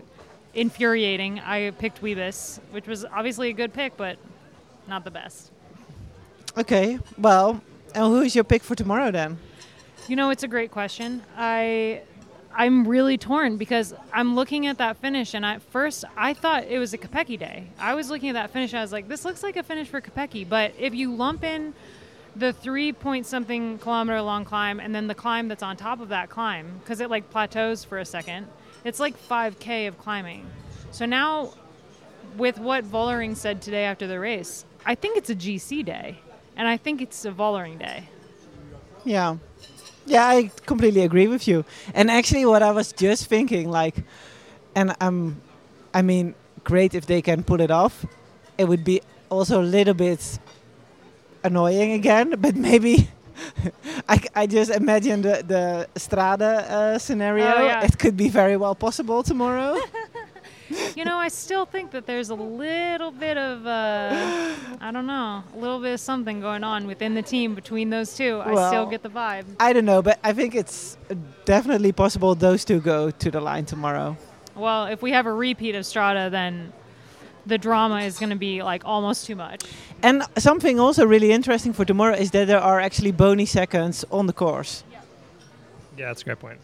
Infuriating. 0.54 1.40
I 1.40 1.72
picked 1.72 2.02
Wiebes, 2.02 2.60
which 2.72 2.86
was 2.86 3.06
obviously 3.06 3.50
a 3.50 3.54
good 3.54 3.74
pick, 3.74 3.96
but 3.96 4.18
not 4.92 5.04
the 5.04 5.12
best. 5.12 5.52
Okay, 6.56 7.00
well, 7.18 7.62
and 7.96 8.06
who 8.06 8.22
is 8.22 8.36
your 8.36 8.44
pick 8.44 8.62
for 8.62 8.76
tomorrow 8.76 9.10
then? 9.10 9.40
You 10.08 10.16
know, 10.16 10.30
it's 10.30 10.44
a 10.44 10.48
great 10.48 10.70
question. 10.70 11.24
I 11.36 12.02
I'm 12.54 12.86
really 12.86 13.18
torn 13.18 13.56
because 13.56 13.94
I'm 14.12 14.36
looking 14.36 14.68
at 14.68 14.78
that 14.80 14.98
finish, 14.98 15.34
and 15.34 15.46
at 15.46 15.62
first 15.62 16.04
I 16.18 16.34
thought 16.34 16.66
it 16.66 16.78
was 16.78 16.94
a 16.94 16.98
Kopecky 16.98 17.40
day. 17.40 17.68
I 17.80 17.96
was 17.96 18.10
looking 18.10 18.30
at 18.30 18.34
that 18.34 18.52
finish, 18.52 18.74
I 18.74 18.82
was 18.82 18.92
like, 18.92 19.08
this 19.08 19.24
looks 19.24 19.42
like 19.42 19.56
a 19.56 19.64
finish 19.64 19.88
for 19.88 20.02
Kopecky. 20.02 20.48
But 20.48 20.74
if 20.78 20.94
you 20.94 21.16
lump 21.16 21.44
in 21.44 21.74
the 22.36 22.52
three 22.54 22.92
point 22.92 23.26
something 23.26 23.78
kilometer 23.80 24.22
long 24.22 24.46
climb 24.46 24.80
and 24.80 24.94
then 24.94 25.08
the 25.08 25.16
climb 25.16 25.48
that's 25.48 25.64
on 25.64 25.78
top 25.78 26.02
of 26.02 26.10
that 26.10 26.30
climb, 26.30 26.80
because 26.80 27.00
it 27.00 27.10
like 27.10 27.30
plateaus 27.30 27.86
for 27.86 28.00
a 28.00 28.06
second, 28.06 28.48
it's 28.84 29.00
like 29.00 29.18
5K 29.18 29.88
of 29.88 29.98
climbing. 29.98 30.46
So 30.92 31.06
now, 31.06 31.54
with 32.38 32.60
what 32.60 32.84
Vollering 32.84 33.36
said 33.36 33.62
today 33.62 33.86
after 33.86 34.08
the 34.08 34.20
race, 34.20 34.66
I 34.86 34.96
think 34.96 35.18
it's 35.18 35.30
a 35.30 35.36
GC 35.36 35.86
day. 35.86 36.18
and 36.58 36.68
I 36.68 36.78
think 36.78 37.02
it's 37.02 37.26
a 37.26 37.32
Vollering 37.32 37.80
day. 37.80 38.04
Yeah. 39.06 39.38
Yeah, 40.06 40.28
I 40.28 40.52
completely 40.66 41.02
agree 41.02 41.28
with 41.28 41.48
you. 41.48 41.64
And 41.94 42.10
actually 42.12 42.46
what 42.46 42.62
I 42.62 42.72
was 42.72 42.92
just 42.92 43.28
thinking 43.28 43.70
like 43.70 43.96
and 44.76 44.96
I'm 45.02 45.42
I 45.94 46.02
mean, 46.02 46.36
great 46.64 46.94
if 46.96 47.06
they 47.06 47.22
can 47.22 47.44
pull 47.44 47.62
it 47.62 47.72
off. 47.72 48.06
It 48.58 48.66
would 48.66 48.84
be 48.84 49.02
also 49.30 49.62
a 49.62 49.68
little 49.78 49.94
bit 49.94 50.40
annoying 51.44 51.92
again, 51.94 52.36
but 52.38 52.56
maybe 52.56 53.10
I, 54.10 54.22
I 54.36 54.48
just 54.48 54.72
imagine 54.72 55.22
the 55.22 55.44
the 55.48 55.88
Strade 55.96 56.42
uh, 56.42 56.98
scenario. 57.00 57.46
Oh, 57.46 57.66
yeah. 57.66 57.84
It 57.86 57.98
could 57.98 58.16
be 58.16 58.30
very 58.30 58.58
well 58.58 58.76
possible 58.76 59.24
tomorrow. 59.24 59.78
you 60.96 61.06
know, 61.06 61.18
I 61.18 61.28
still 61.28 61.66
think 61.66 61.92
that 61.92 62.06
there's 62.06 62.30
a 62.30 62.36
little 62.36 63.12
bit 63.12 63.38
of, 63.38 63.66
uh, 63.66 64.56
I 64.80 64.92
don't 64.92 65.08
know, 65.08 65.44
a 65.54 65.58
little 65.58 65.80
bit 65.80 65.94
of 65.94 66.00
something 66.00 66.42
going 66.42 66.64
on 66.64 66.88
within 66.88 67.14
the 67.14 67.22
team 67.22 67.56
between 67.56 67.90
those 67.90 68.16
two. 68.16 68.42
I 68.44 68.70
still 68.70 68.86
get 68.86 69.04
the 69.04 69.10
vibe. 69.10 69.46
I 69.60 69.74
don't 69.74 69.86
know, 69.86 70.02
but 70.02 70.20
I 70.24 70.34
think 70.34 70.56
it's 70.56 70.98
definitely 71.46 71.92
possible 71.92 72.36
those 72.36 72.66
two 72.66 72.80
go 72.80 73.12
to 73.12 73.32
the 73.32 73.42
line 73.42 73.66
tomorrow. 73.66 74.18
Well, 74.56 74.86
if 74.86 75.02
we 75.02 75.12
have 75.12 75.26
a 75.26 75.34
repeat 75.34 75.76
of 75.76 75.84
Strade, 75.84 76.32
then 76.32 76.74
the 77.46 77.58
drama 77.58 78.02
is 78.02 78.20
going 78.20 78.30
to 78.30 78.36
be 78.36 78.62
like 78.62 78.84
almost 78.86 79.26
too 79.26 79.36
much. 79.36 79.64
And 80.04 80.24
something 80.38 80.80
also 80.80 81.06
really 81.06 81.32
interesting 81.32 81.74
for 81.74 81.86
tomorrow 81.86 82.16
is 82.16 82.32
that 82.32 82.48
there 82.48 82.60
are 82.60 82.80
actually 82.80 83.12
bonus 83.12 83.52
seconds 83.52 84.06
on 84.12 84.28
the 84.28 84.34
course. 84.34 84.84
Yeah, 85.98 86.08
that's 86.08 86.22
a 86.22 86.26
great 86.26 86.40
point. 86.40 86.60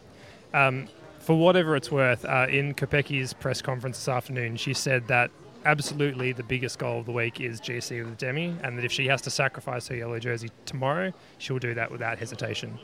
Um, 0.53 0.87
for 1.27 1.37
whatever 1.37 1.75
it's 1.75 1.91
worth, 1.91 2.23
uh, 2.23 2.47
in 2.49 2.73
Kopecky's 2.73 3.33
press 3.33 3.61
conference 3.61 3.97
this 3.97 4.07
afternoon, 4.07 4.55
she 4.55 4.73
said 4.73 5.09
that 5.09 5.29
absolutely 5.65 6.31
the 6.31 6.41
biggest 6.41 6.79
goal 6.79 7.01
of 7.01 7.05
the 7.05 7.11
week 7.11 7.41
is 7.41 7.59
GC 7.59 8.05
with 8.05 8.17
Demi, 8.17 8.55
and 8.63 8.77
that 8.77 8.85
if 8.85 8.93
she 8.93 9.07
has 9.07 9.21
to 9.23 9.29
sacrifice 9.29 9.89
her 9.89 9.95
yellow 9.97 10.19
jersey 10.19 10.49
tomorrow, 10.65 11.11
she'll 11.37 11.59
do 11.59 11.73
that 11.73 11.91
without 11.91 12.17
hesitation. 12.17 12.79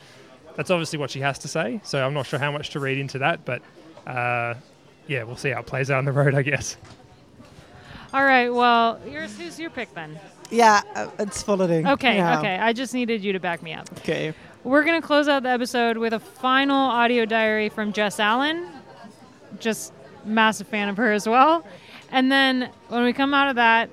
That's 0.57 0.69
obviously 0.69 0.99
what 0.99 1.09
she 1.09 1.21
has 1.21 1.39
to 1.39 1.47
say, 1.47 1.79
so 1.85 2.05
I'm 2.05 2.13
not 2.13 2.25
sure 2.25 2.37
how 2.37 2.51
much 2.51 2.71
to 2.71 2.81
read 2.81 2.97
into 2.97 3.17
that, 3.19 3.45
but 3.45 3.61
uh, 4.05 4.55
yeah, 5.07 5.23
we'll 5.23 5.37
see 5.37 5.51
how 5.51 5.61
it 5.61 5.65
plays 5.65 5.89
out 5.89 5.99
on 5.99 6.05
the 6.05 6.11
road, 6.11 6.35
I 6.35 6.41
guess. 6.41 6.75
All 8.13 8.25
right. 8.25 8.49
Well, 8.49 8.99
Iris, 9.09 9.37
who's 9.37 9.57
your 9.57 9.69
pick 9.69 9.93
then? 9.95 10.19
Yeah, 10.51 10.81
uh, 10.95 11.07
it's 11.17 11.41
Vollering. 11.43 11.89
Okay. 11.93 12.17
Yeah. 12.17 12.39
Okay. 12.39 12.57
I 12.57 12.73
just 12.73 12.93
needed 12.93 13.23
you 13.23 13.31
to 13.31 13.39
back 13.39 13.63
me 13.63 13.73
up. 13.73 13.89
Okay. 13.99 14.33
We're 14.63 14.85
going 14.85 15.01
to 15.01 15.05
close 15.05 15.27
out 15.27 15.43
the 15.43 15.49
episode 15.49 15.97
with 15.97 16.13
a 16.13 16.21
final 16.21 16.77
audio 16.77 17.25
diary 17.25 17.67
from 17.67 17.91
Jess 17.91 18.17
Allen. 18.17 18.65
Just 19.59 19.91
massive 20.23 20.67
fan 20.67 20.87
of 20.87 20.95
her 20.95 21.11
as 21.11 21.27
well. 21.27 21.65
And 22.11 22.31
then 22.31 22.69
when 22.87 23.03
we 23.03 23.11
come 23.11 23.33
out 23.33 23.49
of 23.49 23.57
that, 23.57 23.89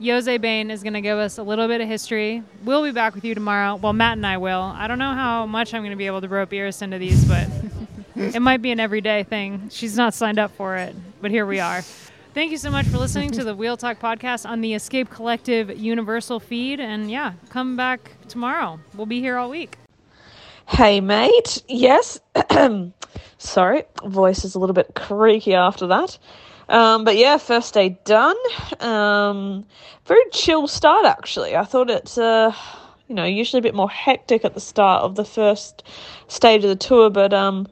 José 0.00 0.40
Been 0.40 0.72
is 0.72 0.82
going 0.82 0.94
to 0.94 1.00
give 1.00 1.18
us 1.18 1.38
a 1.38 1.44
little 1.44 1.68
bit 1.68 1.80
of 1.80 1.86
history. 1.86 2.42
We'll 2.64 2.82
be 2.82 2.90
back 2.90 3.14
with 3.14 3.24
you 3.24 3.32
tomorrow. 3.32 3.76
Well, 3.76 3.92
Matt 3.92 4.16
and 4.16 4.26
I 4.26 4.38
will. 4.38 4.60
I 4.60 4.88
don't 4.88 4.98
know 4.98 5.12
how 5.12 5.46
much 5.46 5.72
I'm 5.72 5.82
going 5.82 5.92
to 5.92 5.96
be 5.96 6.06
able 6.06 6.20
to 6.20 6.28
rope 6.28 6.52
Iris 6.52 6.82
into 6.82 6.98
these, 6.98 7.24
but 7.24 7.48
it 8.16 8.42
might 8.42 8.60
be 8.60 8.72
an 8.72 8.80
everyday 8.80 9.22
thing. 9.22 9.68
She's 9.70 9.96
not 9.96 10.14
signed 10.14 10.40
up 10.40 10.50
for 10.56 10.76
it, 10.76 10.96
but 11.20 11.30
here 11.30 11.46
we 11.46 11.60
are. 11.60 11.82
Thank 12.34 12.50
you 12.50 12.58
so 12.58 12.72
much 12.72 12.86
for 12.86 12.98
listening 12.98 13.30
to 13.32 13.44
the 13.44 13.54
Wheel 13.54 13.76
Talk 13.76 14.00
podcast 14.00 14.48
on 14.48 14.62
the 14.62 14.74
Escape 14.74 15.10
Collective 15.10 15.78
Universal 15.78 16.40
feed. 16.40 16.80
And 16.80 17.08
yeah, 17.08 17.34
come 17.50 17.76
back 17.76 18.16
tomorrow. 18.26 18.80
We'll 18.94 19.06
be 19.06 19.20
here 19.20 19.36
all 19.36 19.50
week. 19.50 19.76
Hey, 20.68 21.00
mate. 21.00 21.62
Yes. 21.66 22.20
Sorry, 23.38 23.84
voice 24.04 24.44
is 24.44 24.54
a 24.54 24.58
little 24.60 24.74
bit 24.74 24.94
creaky 24.94 25.54
after 25.54 25.86
that. 25.88 26.18
Um, 26.68 27.04
but 27.04 27.16
yeah, 27.16 27.38
first 27.38 27.72
day 27.72 27.98
done. 28.04 28.36
Um, 28.78 29.64
very 30.04 30.22
chill 30.30 30.68
start, 30.68 31.06
actually. 31.06 31.56
I 31.56 31.64
thought 31.64 31.88
it's, 31.90 32.18
uh, 32.18 32.54
you 33.08 33.14
know, 33.14 33.24
usually 33.24 33.58
a 33.58 33.62
bit 33.62 33.74
more 33.74 33.88
hectic 33.90 34.44
at 34.44 34.52
the 34.52 34.60
start 34.60 35.02
of 35.02 35.16
the 35.16 35.24
first 35.24 35.82
stage 36.28 36.62
of 36.62 36.68
the 36.68 36.76
tour, 36.76 37.08
but 37.08 37.32
um, 37.32 37.66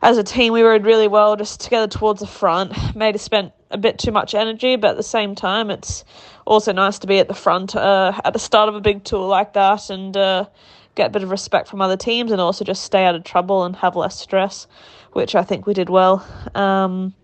as 0.00 0.16
a 0.16 0.24
team, 0.24 0.54
we 0.54 0.62
rode 0.62 0.84
really 0.84 1.08
well, 1.08 1.36
just 1.36 1.60
together 1.60 1.86
towards 1.86 2.20
the 2.20 2.26
front. 2.26 2.96
Maybe 2.96 3.18
spent 3.18 3.52
a 3.70 3.78
bit 3.78 3.98
too 3.98 4.10
much 4.10 4.34
energy, 4.34 4.74
but 4.76 4.92
at 4.92 4.96
the 4.96 5.02
same 5.02 5.34
time, 5.34 5.70
it's 5.70 6.02
also 6.46 6.72
nice 6.72 6.98
to 7.00 7.06
be 7.06 7.18
at 7.18 7.28
the 7.28 7.34
front 7.34 7.76
uh, 7.76 8.20
at 8.24 8.32
the 8.32 8.38
start 8.38 8.68
of 8.68 8.74
a 8.74 8.80
big 8.80 9.04
tour 9.04 9.28
like 9.28 9.52
that 9.52 9.90
and 9.90 10.16
uh, 10.16 10.46
get 10.94 11.06
a 11.06 11.10
bit 11.10 11.22
of 11.22 11.30
respect 11.30 11.68
from 11.68 11.80
other 11.80 11.96
teams 11.96 12.32
and 12.32 12.40
also 12.40 12.64
just 12.64 12.84
stay 12.84 13.04
out 13.04 13.14
of 13.14 13.24
trouble 13.24 13.64
and 13.64 13.76
have 13.76 13.96
less 13.96 14.18
stress, 14.18 14.66
which 15.12 15.34
I 15.34 15.42
think 15.42 15.66
we 15.66 15.74
did 15.74 15.88
well. 15.88 16.26
Um, 16.54 17.14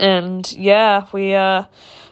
and 0.00 0.50
yeah, 0.52 1.06
we 1.12 1.34
uh, 1.34 1.64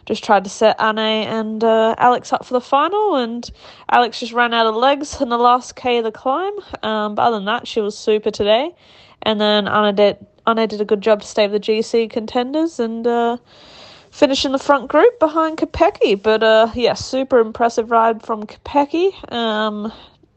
just 0.05 0.23
tried 0.23 0.43
to 0.43 0.49
set 0.49 0.79
Anne 0.79 0.99
and 0.99 1.63
uh, 1.63 1.95
Alex 1.97 2.31
up 2.31 2.45
for 2.45 2.53
the 2.53 2.61
final, 2.61 3.15
and 3.15 3.49
Alex 3.89 4.19
just 4.19 4.33
ran 4.33 4.53
out 4.53 4.67
of 4.67 4.75
legs 4.75 5.19
in 5.21 5.29
the 5.29 5.37
last 5.37 5.75
K 5.75 5.97
of 5.97 6.03
the 6.03 6.11
climb. 6.11 6.53
Um, 6.83 7.15
but 7.15 7.23
other 7.23 7.37
than 7.37 7.45
that, 7.45 7.67
she 7.67 7.81
was 7.81 7.97
super 7.97 8.31
today. 8.31 8.75
And 9.23 9.39
then 9.39 9.67
Anna 9.67 9.93
did, 9.93 10.17
Anna 10.45 10.67
did 10.67 10.81
a 10.81 10.85
good 10.85 11.01
job 11.01 11.21
to 11.21 11.27
stay 11.27 11.47
with 11.47 11.61
the 11.61 11.71
GC 11.71 12.09
contenders 12.09 12.79
and 12.79 13.05
uh, 13.05 13.37
finish 14.11 14.45
in 14.45 14.51
the 14.51 14.59
front 14.59 14.89
group 14.89 15.19
behind 15.19 15.57
Kopecky. 15.57 16.21
But 16.21 16.43
uh, 16.43 16.71
yeah, 16.75 16.93
super 16.93 17.39
impressive 17.39 17.91
ride 17.91 18.23
from 18.23 18.45
Kopecky. 18.45 19.31
Um, 19.31 19.91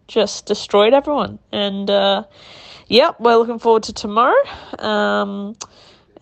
just 0.08 0.46
destroyed 0.46 0.94
everyone. 0.94 1.38
And 1.52 1.88
uh, 1.90 2.24
yep, 2.88 3.20
we're 3.20 3.36
looking 3.36 3.58
forward 3.58 3.84
to 3.84 3.92
tomorrow. 3.92 4.36
Um, 4.78 5.56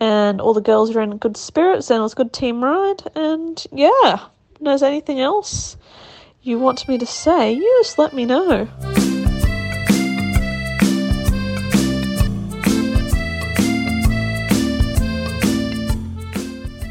and 0.00 0.40
all 0.40 0.54
the 0.54 0.60
girls 0.60 0.94
are 0.96 1.00
in 1.00 1.16
good 1.18 1.36
spirits 1.36 1.90
and 1.90 1.98
it 1.98 2.02
was 2.02 2.12
a 2.12 2.16
good 2.16 2.32
team 2.32 2.62
ride. 2.62 3.02
And 3.14 3.64
yeah, 3.72 4.26
there's 4.60 4.82
anything 4.82 5.20
else 5.20 5.76
you 6.42 6.58
want 6.58 6.88
me 6.88 6.98
to 6.98 7.06
say, 7.06 7.52
you 7.52 7.80
just 7.82 7.98
let 7.98 8.12
me 8.12 8.24
know. 8.24 8.68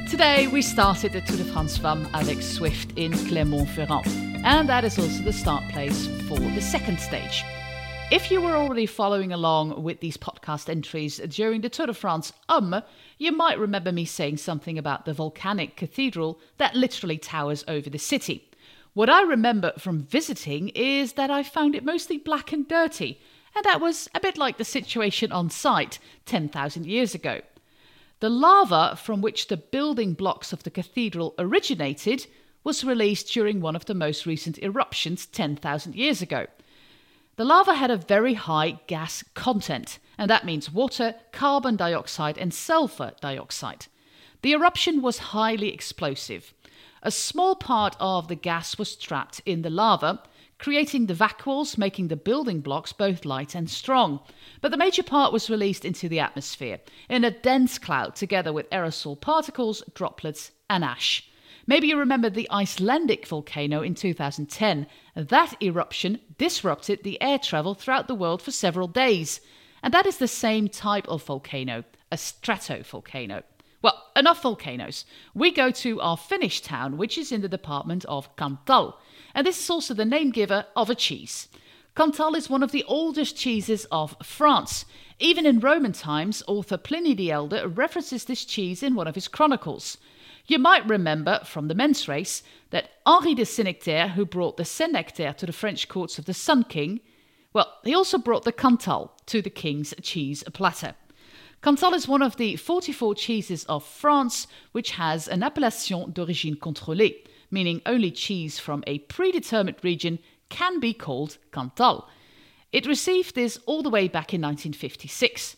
Today 0.09 0.47
we 0.47 0.61
started 0.61 1.11
the 1.13 1.21
Tour 1.21 1.37
de 1.37 1.43
France 1.43 1.77
Femme 1.77 2.07
avec 2.13 2.37
Zwift 2.37 2.95
in 2.95 3.11
Clermont-Ferrand, 3.27 4.05
and 4.43 4.67
that 4.67 4.83
is 4.83 4.97
also 4.97 5.21
the 5.23 5.33
start 5.33 5.63
place 5.69 6.07
for 6.27 6.39
the 6.39 6.61
second 6.61 6.99
stage. 6.99 7.43
If 8.11 8.31
you 8.31 8.41
were 8.41 8.55
already 8.55 8.85
following 8.85 9.31
along 9.31 9.83
with 9.83 9.99
these 9.99 10.17
podcast 10.17 10.69
entries 10.69 11.17
during 11.29 11.61
the 11.61 11.69
Tour 11.69 11.87
de 11.87 11.93
France 11.93 12.33
um, 12.49 12.81
you 13.17 13.31
might 13.31 13.59
remember 13.59 13.91
me 13.91 14.03
saying 14.03 14.37
something 14.37 14.77
about 14.77 15.05
the 15.05 15.13
volcanic 15.13 15.77
cathedral 15.77 16.39
that 16.57 16.75
literally 16.75 17.17
towers 17.17 17.63
over 17.67 17.89
the 17.89 17.99
city. 17.99 18.49
What 18.93 19.09
I 19.09 19.21
remember 19.21 19.73
from 19.77 20.03
visiting 20.03 20.69
is 20.69 21.13
that 21.13 21.29
I 21.29 21.43
found 21.43 21.75
it 21.75 21.85
mostly 21.85 22.17
black 22.17 22.51
and 22.51 22.67
dirty, 22.67 23.21
and 23.55 23.63
that 23.63 23.79
was 23.79 24.09
a 24.13 24.19
bit 24.19 24.37
like 24.37 24.57
the 24.57 24.65
situation 24.65 25.31
on 25.31 25.49
site 25.49 25.99
10,000 26.25 26.85
years 26.85 27.13
ago. 27.15 27.41
The 28.19 28.29
lava 28.29 28.97
from 29.01 29.21
which 29.21 29.47
the 29.47 29.57
building 29.57 30.13
blocks 30.13 30.51
of 30.51 30.63
the 30.63 30.71
cathedral 30.71 31.33
originated 31.37 32.27
was 32.63 32.83
released 32.83 33.31
during 33.33 33.59
one 33.59 33.75
of 33.75 33.85
the 33.85 33.93
most 33.93 34.25
recent 34.25 34.57
eruptions 34.59 35.25
10,000 35.25 35.95
years 35.95 36.21
ago. 36.21 36.47
The 37.37 37.45
lava 37.45 37.73
had 37.73 37.89
a 37.89 37.97
very 37.97 38.35
high 38.35 38.79
gas 38.87 39.23
content, 39.33 39.99
and 40.17 40.29
that 40.29 40.45
means 40.45 40.71
water, 40.71 41.15
carbon 41.31 41.75
dioxide, 41.75 42.37
and 42.37 42.53
sulfur 42.53 43.13
dioxide. 43.21 43.87
The 44.41 44.51
eruption 44.51 45.01
was 45.01 45.17
highly 45.17 45.73
explosive. 45.73 46.53
A 47.03 47.11
small 47.11 47.55
part 47.55 47.95
of 47.99 48.27
the 48.27 48.35
gas 48.35 48.77
was 48.77 48.95
trapped 48.95 49.41
in 49.45 49.63
the 49.63 49.69
lava, 49.69 50.21
creating 50.59 51.07
the 51.07 51.15
vacuoles, 51.15 51.77
making 51.77 52.09
the 52.09 52.15
building 52.15 52.61
blocks 52.61 52.93
both 52.93 53.25
light 53.25 53.55
and 53.55 53.69
strong. 53.69 54.19
But 54.61 54.69
the 54.69 54.77
major 54.77 55.01
part 55.01 55.33
was 55.33 55.49
released 55.49 55.83
into 55.83 56.07
the 56.07 56.19
atmosphere 56.19 56.79
in 57.09 57.23
a 57.23 57.31
dense 57.31 57.79
cloud 57.79 58.15
together 58.15 58.53
with 58.53 58.69
aerosol 58.69 59.19
particles, 59.19 59.83
droplets, 59.95 60.51
and 60.69 60.83
ash. 60.83 61.27
Maybe 61.71 61.87
you 61.87 61.97
remember 61.97 62.29
the 62.29 62.51
Icelandic 62.51 63.25
volcano 63.25 63.81
in 63.81 63.95
2010. 63.95 64.87
That 65.15 65.55
eruption 65.63 66.19
disrupted 66.37 67.01
the 67.01 67.21
air 67.21 67.39
travel 67.39 67.75
throughout 67.75 68.09
the 68.09 68.13
world 68.13 68.41
for 68.41 68.51
several 68.51 68.89
days. 68.89 69.39
And 69.81 69.93
that 69.93 70.05
is 70.05 70.17
the 70.17 70.27
same 70.27 70.67
type 70.67 71.07
of 71.07 71.23
volcano, 71.23 71.85
a 72.11 72.17
stratovolcano. 72.17 73.43
Well, 73.81 74.03
enough 74.17 74.41
volcanoes. 74.41 75.05
We 75.33 75.49
go 75.49 75.71
to 75.71 76.01
our 76.01 76.17
finish 76.17 76.59
town, 76.59 76.97
which 76.97 77.17
is 77.17 77.31
in 77.31 77.39
the 77.39 77.47
department 77.47 78.03
of 78.03 78.35
Cantal. 78.35 78.99
And 79.33 79.47
this 79.47 79.57
is 79.57 79.69
also 79.69 79.93
the 79.93 80.03
name 80.03 80.31
giver 80.31 80.65
of 80.75 80.89
a 80.89 80.95
cheese. 80.95 81.47
Cantal 81.95 82.35
is 82.35 82.49
one 82.49 82.63
of 82.63 82.73
the 82.73 82.83
oldest 82.83 83.37
cheeses 83.37 83.85
of 83.93 84.17
France. 84.21 84.83
Even 85.19 85.45
in 85.45 85.61
Roman 85.61 85.93
times, 85.93 86.43
author 86.49 86.75
Pliny 86.75 87.13
the 87.13 87.31
Elder 87.31 87.65
references 87.69 88.25
this 88.25 88.43
cheese 88.43 88.83
in 88.83 88.93
one 88.93 89.07
of 89.07 89.15
his 89.15 89.29
chronicles. 89.29 89.97
You 90.51 90.59
might 90.59 90.85
remember 90.85 91.39
from 91.45 91.69
the 91.69 91.75
men's 91.75 92.09
race 92.09 92.43
that 92.71 92.89
Henri 93.05 93.35
de 93.35 93.45
Saint-Nectaire, 93.45 94.09
who 94.09 94.25
brought 94.25 94.57
the 94.57 94.65
Saint-Nectaire 94.65 95.31
to 95.35 95.45
the 95.45 95.53
French 95.53 95.87
courts 95.87 96.19
of 96.19 96.25
the 96.25 96.33
Sun 96.33 96.65
King, 96.65 96.99
well, 97.53 97.77
he 97.85 97.95
also 97.95 98.17
brought 98.17 98.43
the 98.43 98.51
Cantal 98.51 99.13
to 99.27 99.41
the 99.41 99.49
king's 99.49 99.93
cheese 100.01 100.43
platter. 100.51 100.95
Cantal 101.63 101.93
is 101.93 102.05
one 102.05 102.21
of 102.21 102.35
the 102.35 102.57
44 102.57 103.15
cheeses 103.15 103.63
of 103.69 103.85
France 103.85 104.45
which 104.73 104.91
has 104.91 105.29
an 105.29 105.41
appellation 105.41 106.11
d'origine 106.11 106.57
contrôlée, 106.57 107.25
meaning 107.49 107.81
only 107.85 108.11
cheese 108.11 108.59
from 108.59 108.83
a 108.85 108.99
predetermined 108.99 109.81
region 109.83 110.19
can 110.49 110.81
be 110.81 110.93
called 110.93 111.37
Cantal. 111.53 112.09
It 112.73 112.85
received 112.85 113.35
this 113.35 113.57
all 113.65 113.83
the 113.83 113.89
way 113.89 114.09
back 114.09 114.33
in 114.33 114.41
1956. 114.41 115.55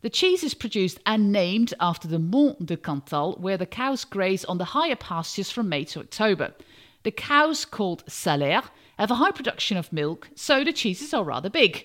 The 0.00 0.10
cheese 0.10 0.44
is 0.44 0.54
produced 0.54 1.00
and 1.06 1.32
named 1.32 1.74
after 1.80 2.06
the 2.06 2.20
Mont 2.20 2.64
de 2.64 2.76
Cantal, 2.76 3.36
where 3.40 3.56
the 3.56 3.66
cows 3.66 4.04
graze 4.04 4.44
on 4.44 4.58
the 4.58 4.66
higher 4.66 4.94
pastures 4.94 5.50
from 5.50 5.68
May 5.68 5.82
to 5.86 5.98
October. 5.98 6.54
The 7.02 7.10
cows, 7.10 7.64
called 7.64 8.04
Salers, 8.06 8.62
have 8.96 9.10
a 9.10 9.16
high 9.16 9.32
production 9.32 9.76
of 9.76 9.92
milk, 9.92 10.30
so 10.36 10.62
the 10.62 10.72
cheeses 10.72 11.12
are 11.12 11.24
rather 11.24 11.50
big. 11.50 11.84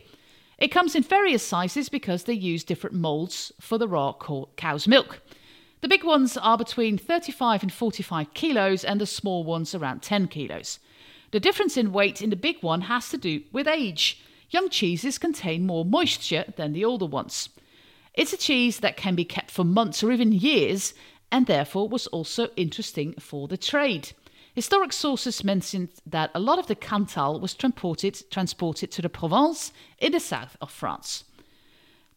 It 0.59 0.68
comes 0.68 0.93
in 0.93 1.01
various 1.01 1.41
sizes 1.41 1.89
because 1.89 2.26
they 2.26 2.34
use 2.34 2.64
different 2.64 2.95
molds 2.95 3.51
for 3.59 3.80
the 3.80 3.88
raw 3.88 4.14
cow's 4.57 4.88
milk. 4.88 5.20
The 5.82 5.88
big 5.88 6.03
ones 6.03 6.38
are 6.38 6.57
between 6.57 6.99
35 6.99 7.64
and 7.64 7.74
45 7.74 8.32
kilos, 8.36 8.84
and 8.84 9.01
the 9.01 9.07
small 9.07 9.43
ones 9.43 9.74
around 9.74 10.03
10 10.03 10.28
kilos. 10.28 10.78
The 11.32 11.39
difference 11.39 11.78
in 11.78 11.91
weight 11.91 12.22
in 12.22 12.30
the 12.30 12.36
big 12.36 12.61
one 12.61 12.82
has 12.82 13.09
to 13.09 13.18
do 13.18 13.41
with 13.51 13.68
age. 13.68 14.22
Young 14.51 14.70
cheeses 14.70 15.18
contain 15.18 15.66
more 15.66 15.84
moisture 15.84 16.45
than 16.57 16.74
the 16.74 16.86
older 16.86 17.07
ones. 17.07 17.49
It's 18.14 18.34
a 18.34 18.38
cheese 18.38 18.80
that 18.80 18.97
can 18.97 19.16
be 19.16 19.26
kept 19.26 19.49
for 19.49 19.64
months 19.64 20.03
or 20.03 20.11
even 20.11 20.32
years, 20.32 20.93
and 21.32 21.47
therefore 21.47 21.89
was 21.89 22.07
also 22.07 22.49
interesting 22.55 23.14
for 23.14 23.47
the 23.47 23.57
trade. 23.57 24.11
Historic 24.53 24.93
sources 24.93 25.43
mentioned 25.43 25.89
that 26.05 26.30
a 26.36 26.39
lot 26.39 26.59
of 26.59 26.68
the 26.68 26.76
Cantal 26.76 27.39
was 27.39 27.55
transported, 27.55 28.22
transported 28.30 28.91
to 28.91 29.01
the 29.01 29.09
Provence 29.09 29.74
in 29.97 30.11
the 30.11 30.20
south 30.20 30.55
of 30.61 30.70
France. 30.70 31.24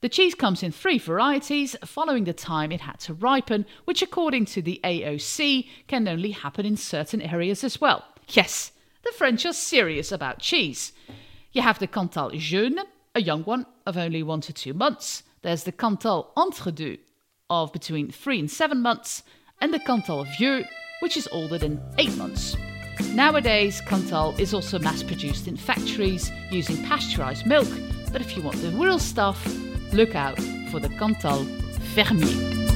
The 0.02 0.10
cheese 0.10 0.34
comes 0.34 0.62
in 0.62 0.70
three 0.70 0.98
varieties, 0.98 1.74
following 1.86 2.24
the 2.24 2.34
time 2.34 2.72
it 2.72 2.82
had 2.82 3.00
to 3.00 3.14
ripen, 3.14 3.64
which, 3.86 4.02
according 4.02 4.44
to 4.46 4.60
the 4.60 4.78
AOC, 4.84 5.66
can 5.88 6.06
only 6.06 6.32
happen 6.32 6.66
in 6.66 6.76
certain 6.76 7.22
areas 7.22 7.64
as 7.64 7.80
well. 7.80 8.04
Yes, 8.28 8.72
the 9.02 9.12
French 9.12 9.46
are 9.46 9.54
serious 9.54 10.12
about 10.12 10.40
cheese. 10.40 10.92
You 11.52 11.62
have 11.62 11.78
the 11.78 11.86
Cantal 11.86 12.32
jeune, 12.32 12.80
a 13.14 13.22
young 13.22 13.44
one 13.44 13.64
of 13.86 13.96
only 13.96 14.22
one 14.22 14.42
to 14.42 14.52
two 14.52 14.74
months. 14.74 15.22
There's 15.42 15.64
the 15.64 15.72
Cantal 15.72 16.32
entre 16.36 16.72
deux 16.72 16.98
of 17.48 17.72
between 17.72 18.10
three 18.10 18.38
and 18.38 18.50
seven 18.50 18.82
months, 18.82 19.22
and 19.60 19.72
the 19.72 19.78
Cantal 19.78 20.24
vieux, 20.36 20.64
which 21.00 21.16
is 21.16 21.28
older 21.32 21.58
than 21.58 21.80
eight 21.98 22.16
months. 22.16 22.56
Nowadays, 23.12 23.80
Cantal 23.82 24.34
is 24.38 24.54
also 24.54 24.78
mass 24.78 25.02
produced 25.02 25.46
in 25.46 25.56
factories 25.56 26.30
using 26.50 26.82
pasteurized 26.84 27.46
milk, 27.46 27.68
but 28.12 28.20
if 28.20 28.36
you 28.36 28.42
want 28.42 28.56
the 28.62 28.70
real 28.70 28.98
stuff, 28.98 29.46
look 29.92 30.14
out 30.14 30.38
for 30.70 30.80
the 30.80 30.88
Cantal 30.88 31.44
Fermier. 31.94 32.75